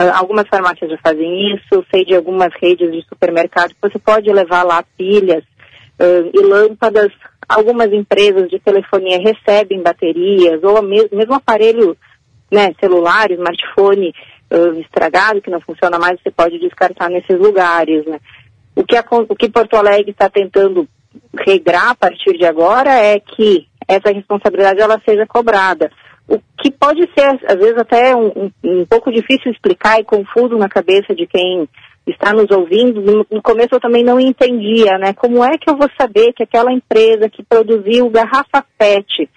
Uh, 0.00 0.10
algumas 0.14 0.48
farmácias 0.48 0.90
já 0.90 0.98
fazem 0.98 1.54
isso, 1.54 1.84
sei 1.90 2.04
de 2.04 2.16
algumas 2.16 2.52
redes 2.60 2.90
de 2.90 3.06
supermercado 3.08 3.70
que 3.70 3.88
você 3.88 3.98
pode 3.98 4.32
levar 4.32 4.64
lá 4.64 4.82
pilhas 4.98 5.44
uh, 5.44 6.30
e 6.34 6.42
lâmpadas. 6.42 7.12
Algumas 7.48 7.92
empresas 7.92 8.48
de 8.48 8.58
telefonia 8.58 9.18
recebem 9.18 9.82
baterias 9.82 10.62
ou 10.64 10.82
mesmo, 10.82 11.16
mesmo 11.16 11.34
aparelho 11.34 11.96
né, 12.50 12.72
celular, 12.80 13.30
smartphone 13.30 14.12
uh, 14.50 14.80
estragado, 14.80 15.40
que 15.40 15.50
não 15.50 15.60
funciona 15.60 15.98
mais, 15.98 16.20
você 16.20 16.32
pode 16.32 16.58
descartar 16.58 17.08
nesses 17.08 17.38
lugares. 17.38 18.04
Né? 18.06 18.18
O, 18.74 18.82
que 18.84 18.96
a, 18.96 19.04
o 19.08 19.36
que 19.36 19.48
Porto 19.48 19.76
Alegre 19.76 20.10
está 20.10 20.28
tentando 20.28 20.88
regrar 21.46 21.90
a 21.90 21.94
partir 21.94 22.36
de 22.36 22.44
agora 22.44 22.90
é 22.90 23.20
que 23.20 23.68
essa 23.86 24.12
responsabilidade 24.12 24.80
ela 24.80 25.00
seja 25.04 25.26
cobrada. 25.26 25.90
O 26.30 26.40
que 26.56 26.70
pode 26.70 27.00
ser, 27.16 27.26
às 27.46 27.56
vezes, 27.56 27.76
até 27.76 28.14
um, 28.14 28.28
um, 28.28 28.50
um 28.62 28.86
pouco 28.86 29.10
difícil 29.10 29.50
explicar 29.50 29.98
e 29.98 30.04
confuso 30.04 30.56
na 30.56 30.68
cabeça 30.68 31.14
de 31.14 31.26
quem 31.26 31.68
está 32.06 32.32
nos 32.32 32.50
ouvindo. 32.50 33.00
No, 33.02 33.26
no, 33.30 33.42
começo 33.42 33.74
eu 33.74 33.80
também 33.80 34.04
não 34.04 34.18
entendia, 34.20 34.96
né? 34.98 35.12
Como 35.12 35.44
é 35.44 35.58
que 35.58 35.68
eu 35.68 35.76
vou 35.76 35.88
saber 36.00 36.32
que 36.32 36.42
aquela 36.42 36.72
empresa 36.72 37.28
que 37.28 37.42
produziu 37.42 38.08
garrafa 38.08 38.64
PET 38.78 39.28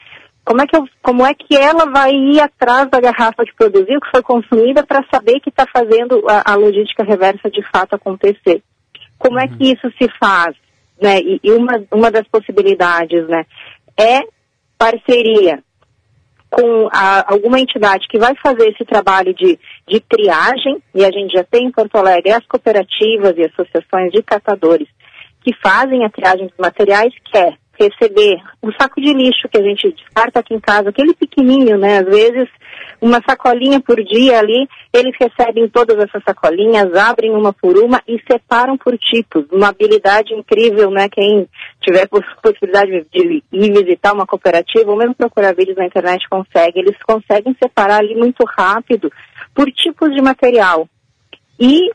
como 0.46 0.62
é 0.62 0.68
que, 0.68 0.76
eu, 0.76 0.84
como 1.02 1.26
é 1.26 1.34
que 1.34 1.56
ela 1.56 1.90
vai 1.90 2.12
ir 2.12 2.42
atrás 2.42 2.90
da 2.90 3.00
garrafa 3.00 3.46
que 3.46 3.56
produziu, 3.56 4.00
que 4.02 4.12
foi 4.12 4.22
consumida, 4.22 4.86
para 4.86 5.06
saber 5.10 5.40
que 5.40 5.50
está 5.50 5.66
fazendo 5.66 6.22
a, 6.28 6.52
a, 6.52 6.56
logística 6.56 7.04
reversa 7.04 7.50
de 7.50 7.64
fato 7.72 7.96
acontecer? 7.96 8.62
Como 9.18 9.40
é 9.40 9.48
que 9.48 9.72
isso 9.72 9.90
se 9.98 10.10
faz? 10.20 10.54
Né? 11.02 11.20
E, 11.20 11.40
e 11.44 11.52
uma, 11.52 11.82
uma 11.90 12.12
das 12.12 12.28
possibilidades 12.28 13.26
né, 13.28 13.46
é 13.98 14.20
parceria 14.78 15.64
com 16.54 16.88
a, 16.92 17.34
alguma 17.34 17.60
entidade 17.60 18.08
que 18.08 18.20
vai 18.20 18.34
fazer 18.36 18.70
esse 18.70 18.86
trabalho 18.86 19.34
de, 19.34 19.60
de 19.88 20.00
triagem, 20.00 20.82
e 20.94 21.04
a 21.04 21.12
gente 21.12 21.34
já 21.34 21.44
tem 21.44 21.66
em 21.66 21.72
Porto 21.72 21.96
Alegre 21.98 22.32
as 22.32 22.46
cooperativas 22.46 23.34
e 23.36 23.46
associações 23.46 24.12
de 24.12 24.22
catadores 24.22 24.88
que 25.44 25.52
fazem 25.62 26.06
a 26.06 26.10
triagem 26.10 26.48
dos 26.48 26.58
materiais, 26.58 27.12
que 27.26 27.38
é 27.38 27.54
receber 27.80 28.38
o 28.62 28.72
saco 28.74 29.02
de 29.02 29.14
lixo 29.14 29.50
que 29.50 29.60
a 29.60 29.64
gente 29.64 29.92
descarta 29.92 30.40
aqui 30.40 30.54
em 30.54 30.60
casa, 30.60 30.90
aquele 30.90 31.14
pequenininho, 31.14 31.78
né? 31.78 32.00
Às 32.00 32.06
vezes, 32.06 32.50
uma 33.02 33.22
sacolinha 33.28 33.80
por 33.82 34.02
dia 34.04 34.40
ali, 34.40 34.68
eles 34.94 35.14
recebem 35.20 35.68
todas 35.68 35.98
essas 35.98 36.24
sacolinhas, 36.24 36.94
abrem 36.96 37.32
uma 37.32 37.52
por 37.52 37.78
uma 37.78 38.02
e 38.08 38.22
separam 38.30 38.78
por 38.78 38.98
tipos. 38.98 39.46
Uma 39.52 39.70
habilidade 39.70 40.34
incrível, 40.34 40.90
né? 40.92 41.10
Quem 41.10 41.48
tiver 41.82 42.08
possibilidade 42.08 43.06
de 43.12 43.44
ir 43.52 43.74
visitar 43.74 44.14
uma 44.14 44.26
cooperativa 44.26 44.90
ou 44.92 44.98
mesmo 44.98 45.16
procurar 45.16 45.54
vídeos 45.56 45.78
na 45.78 45.86
internet 45.86 46.28
consegue. 46.30 46.80
Eles 46.80 46.98
conseguem 47.06 47.56
separar 47.62 47.98
ali 47.98 48.16
muito 48.16 48.44
rápido 48.46 49.12
por 49.54 49.72
tipos 49.72 50.14
de 50.14 50.22
material. 50.22 50.88
E 51.60 51.92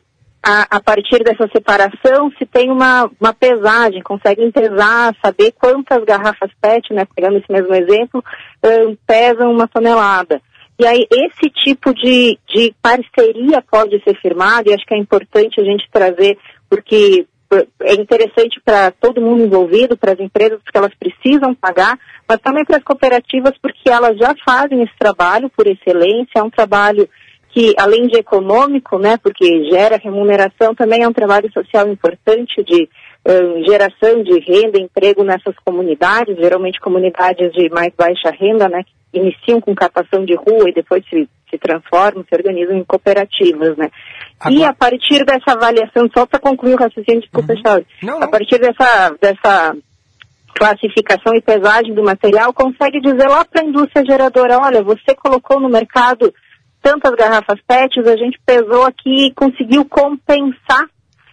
a, 0.49 0.67
a, 0.77 0.81
partir 0.81 1.23
dessa 1.23 1.47
separação, 1.55 2.33
se 2.39 2.47
tem 2.47 2.71
uma, 2.71 3.11
uma 3.21 3.35
pesagem, 3.35 4.03
conseguem 4.03 4.51
pesar, 4.51 5.15
saber 5.23 5.53
quantas 5.53 6.03
garrafas 6.05 6.51
PET, 6.59 6.95
né, 6.95 7.07
pegando 7.15 7.37
esse 7.37 7.53
mesmo 7.53 7.75
exemplo, 7.75 8.25
um, 8.65 8.97
pesam 9.07 9.53
uma 9.53 9.69
tonelada. 9.69 10.41
E 10.79 10.87
aí, 10.87 11.07
esse 11.11 11.51
tipo 11.51 11.93
de, 11.93 12.39
de 12.49 12.75
parceria 12.81 13.63
pode 13.71 14.03
ser 14.03 14.19
firmado, 14.23 14.71
e 14.71 14.73
acho 14.73 14.87
que 14.87 14.95
é 14.95 14.99
importante 14.99 15.61
a 15.61 15.65
gente 15.65 15.87
trazer, 15.93 16.39
porque 16.71 17.27
é 17.83 17.95
interessante 17.95 18.59
para 18.65 18.91
todo 18.91 19.21
mundo 19.21 19.45
envolvido, 19.45 19.99
para 19.99 20.13
as 20.13 20.21
empresas, 20.21 20.61
porque 20.63 20.79
elas 20.79 20.95
precisam 20.95 21.55
pagar, 21.55 21.99
mas 22.27 22.41
também 22.41 22.65
para 22.65 22.79
as 22.79 22.85
cooperativas, 22.85 23.53
porque 23.61 23.91
elas 23.91 24.17
já 24.17 24.35
fazem 24.47 24.83
esse 24.83 24.97
trabalho 24.99 25.51
por 25.51 25.67
excelência, 25.67 26.39
é 26.39 26.43
um 26.43 26.51
trabalho 26.51 27.07
que 27.51 27.75
além 27.79 28.07
de 28.07 28.19
econômico, 28.19 28.99
né, 28.99 29.17
porque 29.17 29.65
gera 29.71 29.97
remuneração, 29.97 30.75
também 30.75 31.03
é 31.03 31.09
um 31.09 31.13
trabalho 31.13 31.51
social 31.53 31.89
importante 31.89 32.63
de 32.63 32.89
um, 33.27 33.65
geração 33.65 34.23
de 34.23 34.39
renda, 34.41 34.79
emprego 34.79 35.25
nessas 35.25 35.55
comunidades, 35.65 36.37
geralmente 36.37 36.81
comunidades 36.81 37.53
de 37.53 37.69
mais 37.71 37.93
baixa 37.97 38.31
renda, 38.31 38.69
né, 38.69 38.83
que 38.85 39.19
iniciam 39.19 39.61
com 39.61 39.75
captação 39.75 40.25
de 40.25 40.35
rua 40.35 40.69
e 40.69 40.75
depois 40.75 41.03
se, 41.09 41.29
se 41.51 41.59
transformam, 41.59 42.25
se 42.29 42.35
organizam 42.35 42.77
em 42.77 42.85
cooperativas, 42.85 43.77
né. 43.77 43.91
Agora... 44.39 44.61
E 44.61 44.65
a 44.65 44.75
partir 44.75 45.25
dessa 45.25 45.53
avaliação, 45.53 46.09
só 46.15 46.27
para 46.27 46.39
concluir 46.39 46.75
o 46.75 46.79
raciocínio, 46.79 47.23
desculpa, 47.23 47.55
uhum. 47.55 47.61
Charles, 47.63 47.87
não, 48.03 48.21
não. 48.21 48.23
a 48.23 48.29
partir 48.29 48.59
dessa, 48.59 49.17
dessa 49.21 49.75
classificação 50.55 51.35
e 51.35 51.41
pesagem 51.41 51.95
do 51.95 52.03
material, 52.03 52.53
consegue 52.53 53.01
dizer 53.01 53.29
lá 53.29 53.45
para 53.45 53.63
a 53.63 53.65
indústria 53.65 54.05
geradora, 54.05 54.59
olha, 54.59 54.83
você 54.83 55.15
colocou 55.15 55.61
no 55.61 55.69
mercado 55.69 56.33
tantas 56.89 57.15
garrafas 57.17 57.61
PETs, 57.67 58.07
a 58.07 58.17
gente 58.17 58.41
pesou 58.47 58.85
aqui 58.87 59.27
e 59.27 59.35
conseguiu 59.35 59.85
compensar 59.85 60.89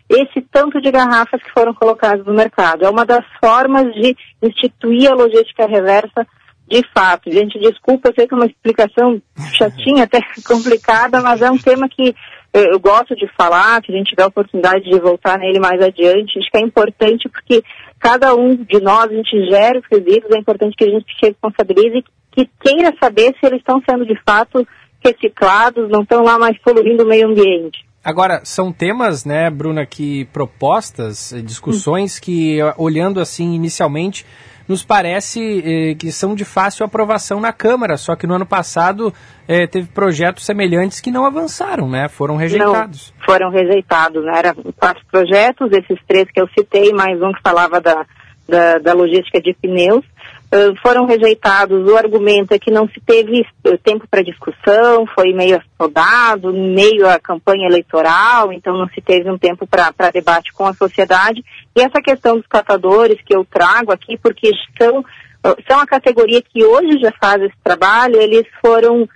esse 0.09 0.41
tanto 0.51 0.81
de 0.81 0.91
garrafas 0.91 1.41
que 1.41 1.51
foram 1.51 1.73
colocadas 1.73 2.25
no 2.25 2.33
mercado. 2.33 2.83
É 2.83 2.89
uma 2.89 3.05
das 3.05 3.23
formas 3.41 3.85
de 3.93 4.15
instituir 4.41 5.09
a 5.09 5.15
logística 5.15 5.65
reversa 5.65 6.27
de 6.67 6.83
fato. 6.93 7.31
Gente, 7.31 7.57
desculpa, 7.59 8.09
eu 8.09 8.13
sei 8.13 8.27
que 8.27 8.33
é 8.33 8.37
uma 8.37 8.45
explicação 8.45 9.21
chatinha, 9.53 10.03
até 10.03 10.19
complicada, 10.45 11.21
mas 11.21 11.41
é 11.41 11.49
um 11.49 11.57
tema 11.57 11.87
que 11.87 12.13
eu 12.53 12.79
gosto 12.79 13.15
de 13.15 13.27
falar, 13.37 13.81
que 13.81 13.93
a 13.93 13.97
gente 13.97 14.09
tiver 14.09 14.23
a 14.23 14.27
oportunidade 14.27 14.83
de 14.83 14.99
voltar 14.99 15.37
nele 15.39 15.59
mais 15.59 15.81
adiante. 15.81 16.37
Acho 16.37 16.51
que 16.51 16.57
é 16.57 16.61
importante 16.61 17.29
porque 17.29 17.63
cada 17.99 18.35
um 18.35 18.55
de 18.55 18.81
nós, 18.81 19.05
a 19.05 19.13
gente 19.13 19.49
gera 19.49 19.79
os 19.79 19.85
resíduos, 19.89 20.35
é 20.35 20.37
importante 20.37 20.75
que 20.75 20.85
a 20.85 20.89
gente 20.89 21.05
se 21.17 21.27
responsabilize 21.27 21.97
e 21.97 22.03
que 22.31 22.49
queira 22.61 22.93
saber 23.01 23.33
se 23.39 23.45
eles 23.45 23.59
estão 23.59 23.81
sendo 23.89 24.05
de 24.05 24.19
fato 24.27 24.67
reciclados, 25.05 25.89
não 25.89 26.01
estão 26.01 26.23
lá 26.23 26.39
mais 26.39 26.57
poluindo 26.59 27.03
o 27.03 27.07
meio 27.07 27.27
ambiente. 27.27 27.85
Agora, 28.03 28.41
são 28.43 28.71
temas, 28.71 29.25
né, 29.25 29.49
Bruna, 29.49 29.85
que 29.85 30.25
propostas, 30.25 31.33
eh, 31.33 31.41
discussões 31.41 32.19
que, 32.19 32.59
olhando 32.77 33.19
assim 33.19 33.55
inicialmente, 33.55 34.25
nos 34.67 34.83
parece 34.83 35.63
eh, 35.65 35.95
que 35.95 36.11
são 36.11 36.35
de 36.35 36.45
fácil 36.45 36.85
aprovação 36.85 37.39
na 37.39 37.51
Câmara, 37.51 37.97
só 37.97 38.15
que 38.15 38.27
no 38.27 38.35
ano 38.35 38.45
passado 38.45 39.11
eh, 39.47 39.65
teve 39.65 39.87
projetos 39.87 40.45
semelhantes 40.45 41.01
que 41.01 41.09
não 41.09 41.25
avançaram, 41.25 41.89
né? 41.89 42.07
Foram 42.07 42.35
rejeitados. 42.35 43.13
Não, 43.17 43.25
foram 43.25 43.49
rejeitados, 43.49 44.23
né? 44.23 44.33
Eram 44.35 44.55
quatro 44.77 45.03
projetos, 45.11 45.71
esses 45.71 45.99
três 46.07 46.29
que 46.31 46.39
eu 46.39 46.47
citei, 46.57 46.93
mais 46.93 47.19
um 47.21 47.31
que 47.31 47.41
falava 47.41 47.81
da, 47.81 48.05
da, 48.47 48.77
da 48.79 48.93
logística 48.93 49.41
de 49.41 49.53
pneus 49.53 50.03
foram 50.81 51.05
rejeitados. 51.05 51.87
O 51.87 51.97
argumento 51.97 52.53
é 52.53 52.59
que 52.59 52.71
não 52.71 52.87
se 52.87 52.99
teve 53.01 53.45
eh, 53.63 53.77
tempo 53.83 54.07
para 54.09 54.23
discussão, 54.23 55.05
foi 55.13 55.33
meio 55.33 55.59
assodado, 55.59 56.53
meio 56.53 57.07
a 57.07 57.19
campanha 57.19 57.67
eleitoral, 57.67 58.53
então 58.53 58.77
não 58.77 58.87
se 58.89 59.01
teve 59.01 59.29
um 59.29 59.37
tempo 59.37 59.67
para 59.67 60.11
debate 60.11 60.53
com 60.53 60.65
a 60.65 60.73
sociedade. 60.73 61.43
E 61.75 61.81
essa 61.81 62.01
questão 62.01 62.37
dos 62.37 62.47
catadores 62.47 63.19
que 63.25 63.35
eu 63.35 63.45
trago 63.45 63.91
aqui, 63.91 64.17
porque 64.17 64.51
são, 64.77 65.03
são 65.67 65.79
a 65.79 65.87
categoria 65.87 66.41
que 66.41 66.63
hoje 66.63 66.99
já 66.99 67.11
faz 67.19 67.41
esse 67.41 67.57
trabalho, 67.63 68.21
eles 68.21 68.45
foram 68.61 69.07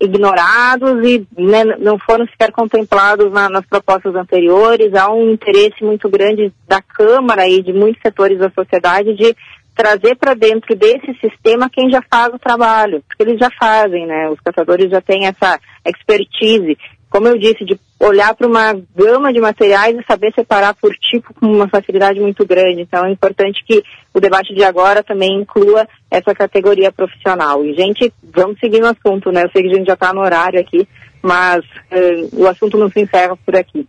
ignorados 0.00 1.06
e 1.06 1.26
né, 1.36 1.64
não 1.78 1.98
foram 1.98 2.26
sequer 2.26 2.50
contemplados 2.50 3.30
na, 3.30 3.48
nas 3.48 3.66
propostas 3.66 4.14
anteriores. 4.14 4.94
Há 4.94 5.12
um 5.12 5.32
interesse 5.32 5.84
muito 5.84 6.08
grande 6.08 6.52
da 6.66 6.80
Câmara 6.80 7.46
e 7.46 7.62
de 7.62 7.72
muitos 7.72 8.00
setores 8.00 8.38
da 8.38 8.50
sociedade 8.50 9.14
de 9.14 9.36
trazer 9.74 10.16
para 10.16 10.32
dentro 10.32 10.74
desse 10.74 11.12
sistema 11.20 11.68
quem 11.68 11.90
já 11.90 12.00
faz 12.10 12.32
o 12.32 12.38
trabalho, 12.38 13.02
porque 13.06 13.22
eles 13.22 13.38
já 13.38 13.50
fazem, 13.60 14.06
né? 14.06 14.30
Os 14.30 14.40
catadores 14.40 14.90
já 14.90 15.02
têm 15.02 15.26
essa 15.26 15.60
expertise, 15.84 16.78
como 17.16 17.28
eu 17.28 17.38
disse, 17.38 17.64
de 17.64 17.80
olhar 17.98 18.34
para 18.34 18.46
uma 18.46 18.74
gama 18.94 19.32
de 19.32 19.40
materiais 19.40 19.96
e 19.96 20.04
saber 20.06 20.34
separar 20.34 20.74
por 20.74 20.94
tipo 20.96 21.32
com 21.32 21.46
uma 21.46 21.66
facilidade 21.66 22.20
muito 22.20 22.44
grande. 22.44 22.82
Então 22.82 23.06
é 23.06 23.10
importante 23.10 23.64
que 23.66 23.82
o 24.12 24.20
debate 24.20 24.54
de 24.54 24.62
agora 24.62 25.02
também 25.02 25.40
inclua 25.40 25.88
essa 26.10 26.34
categoria 26.34 26.92
profissional. 26.92 27.64
E, 27.64 27.74
gente, 27.74 28.12
vamos 28.22 28.60
seguir 28.60 28.80
no 28.80 28.88
assunto, 28.88 29.32
né? 29.32 29.44
Eu 29.44 29.50
sei 29.50 29.62
que 29.62 29.70
a 29.70 29.74
gente 29.78 29.86
já 29.86 29.94
está 29.94 30.12
no 30.12 30.20
horário 30.20 30.60
aqui, 30.60 30.86
mas 31.22 31.64
uh, 31.64 32.42
o 32.42 32.46
assunto 32.46 32.76
não 32.76 32.90
se 32.90 33.00
encerra 33.00 33.34
por 33.34 33.56
aqui. 33.56 33.88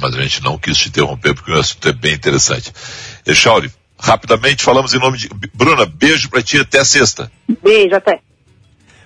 Mas 0.00 0.14
a 0.14 0.22
gente 0.22 0.44
não 0.44 0.56
quis 0.56 0.78
te 0.78 0.90
interromper 0.90 1.34
porque 1.34 1.50
o 1.50 1.58
assunto 1.58 1.88
é 1.88 1.92
bem 1.92 2.14
interessante. 2.14 2.72
Echauri, 3.26 3.68
Rapidamente 4.02 4.62
falamos 4.62 4.94
em 4.94 4.98
nome 4.98 5.18
de. 5.18 5.28
Bruna, 5.52 5.84
beijo 5.84 6.30
pra 6.30 6.40
ti 6.40 6.58
até 6.58 6.82
sexta. 6.82 7.30
Beijo, 7.62 7.94
até. 7.94 8.20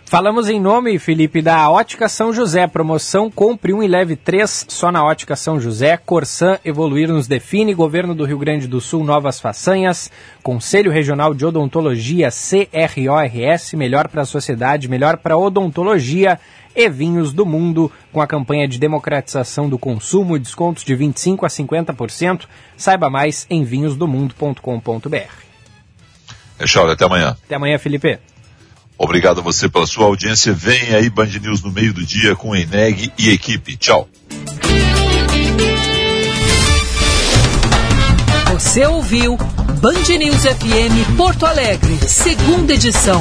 Falamos 0.07 0.49
em 0.49 0.61
nome, 0.61 0.99
Felipe, 0.99 1.41
da 1.41 1.69
Ótica 1.69 2.09
São 2.09 2.33
José. 2.33 2.67
Promoção 2.67 3.31
Compre 3.31 3.73
um 3.73 3.83
e 3.83 3.89
leve 3.89 4.15
três 4.15 4.65
só 4.69 4.93
na 4.93 5.03
Ótica 5.03 5.35
São 5.35 5.59
José. 5.59 5.97
Corsan 5.97 6.59
Evoluir 6.65 7.09
nos 7.09 7.27
define. 7.27 7.75
Governo 7.75 8.15
do 8.15 8.25
Rio 8.25 8.39
Grande 8.39 8.69
do 8.69 8.81
Sul, 8.81 9.03
novas 9.03 9.41
façanhas. 9.41 10.11
Conselho 10.43 10.93
Regional 10.93 11.35
de 11.35 11.45
Odontologia, 11.45 12.29
CRORS. 12.29 13.73
Melhor 13.73 14.07
para 14.09 14.23
a 14.23 14.27
sociedade, 14.27 14.89
melhor 14.89 15.17
para 15.17 15.35
a 15.35 15.39
odontologia. 15.39 16.39
E 16.77 16.89
Vinhos 16.89 17.33
do 17.33 17.47
Mundo, 17.47 17.91
com 18.13 18.21
a 18.21 18.27
campanha 18.27 18.69
de 18.69 18.79
democratização 18.79 19.69
do 19.69 19.79
consumo, 19.79 20.39
descontos 20.39 20.85
de 20.85 20.95
25% 20.95 21.45
a 21.45 21.49
50%. 21.49 22.43
Saiba 22.77 23.09
mais 23.09 23.47
em 23.49 23.65
vinhosdomundo.com.br. 23.65 25.17
É, 26.59 26.67
Chaura, 26.67 26.93
até 26.93 27.05
amanhã. 27.05 27.37
Até 27.45 27.55
amanhã, 27.55 27.79
Felipe. 27.79 28.19
Obrigado 28.97 29.41
a 29.41 29.43
você 29.43 29.69
pela 29.69 29.87
sua 29.87 30.07
audiência. 30.07 30.53
Vem 30.53 30.95
aí 30.95 31.11
Band 31.11 31.27
News 31.41 31.63
no 31.63 31.73
meio 31.73 31.93
do 31.93 32.05
dia 32.05 32.37
com 32.37 32.55
Eneg 32.55 33.13
e 33.19 33.31
equipe. 33.31 33.77
Tchau. 33.77 34.09
Você 38.53 38.87
ouviu 38.87 39.37
Band 39.81 40.17
News 40.19 40.43
FM 40.43 41.17
Porto 41.17 41.45
Alegre, 41.45 41.99
segunda 42.09 42.73
edição. 42.73 43.21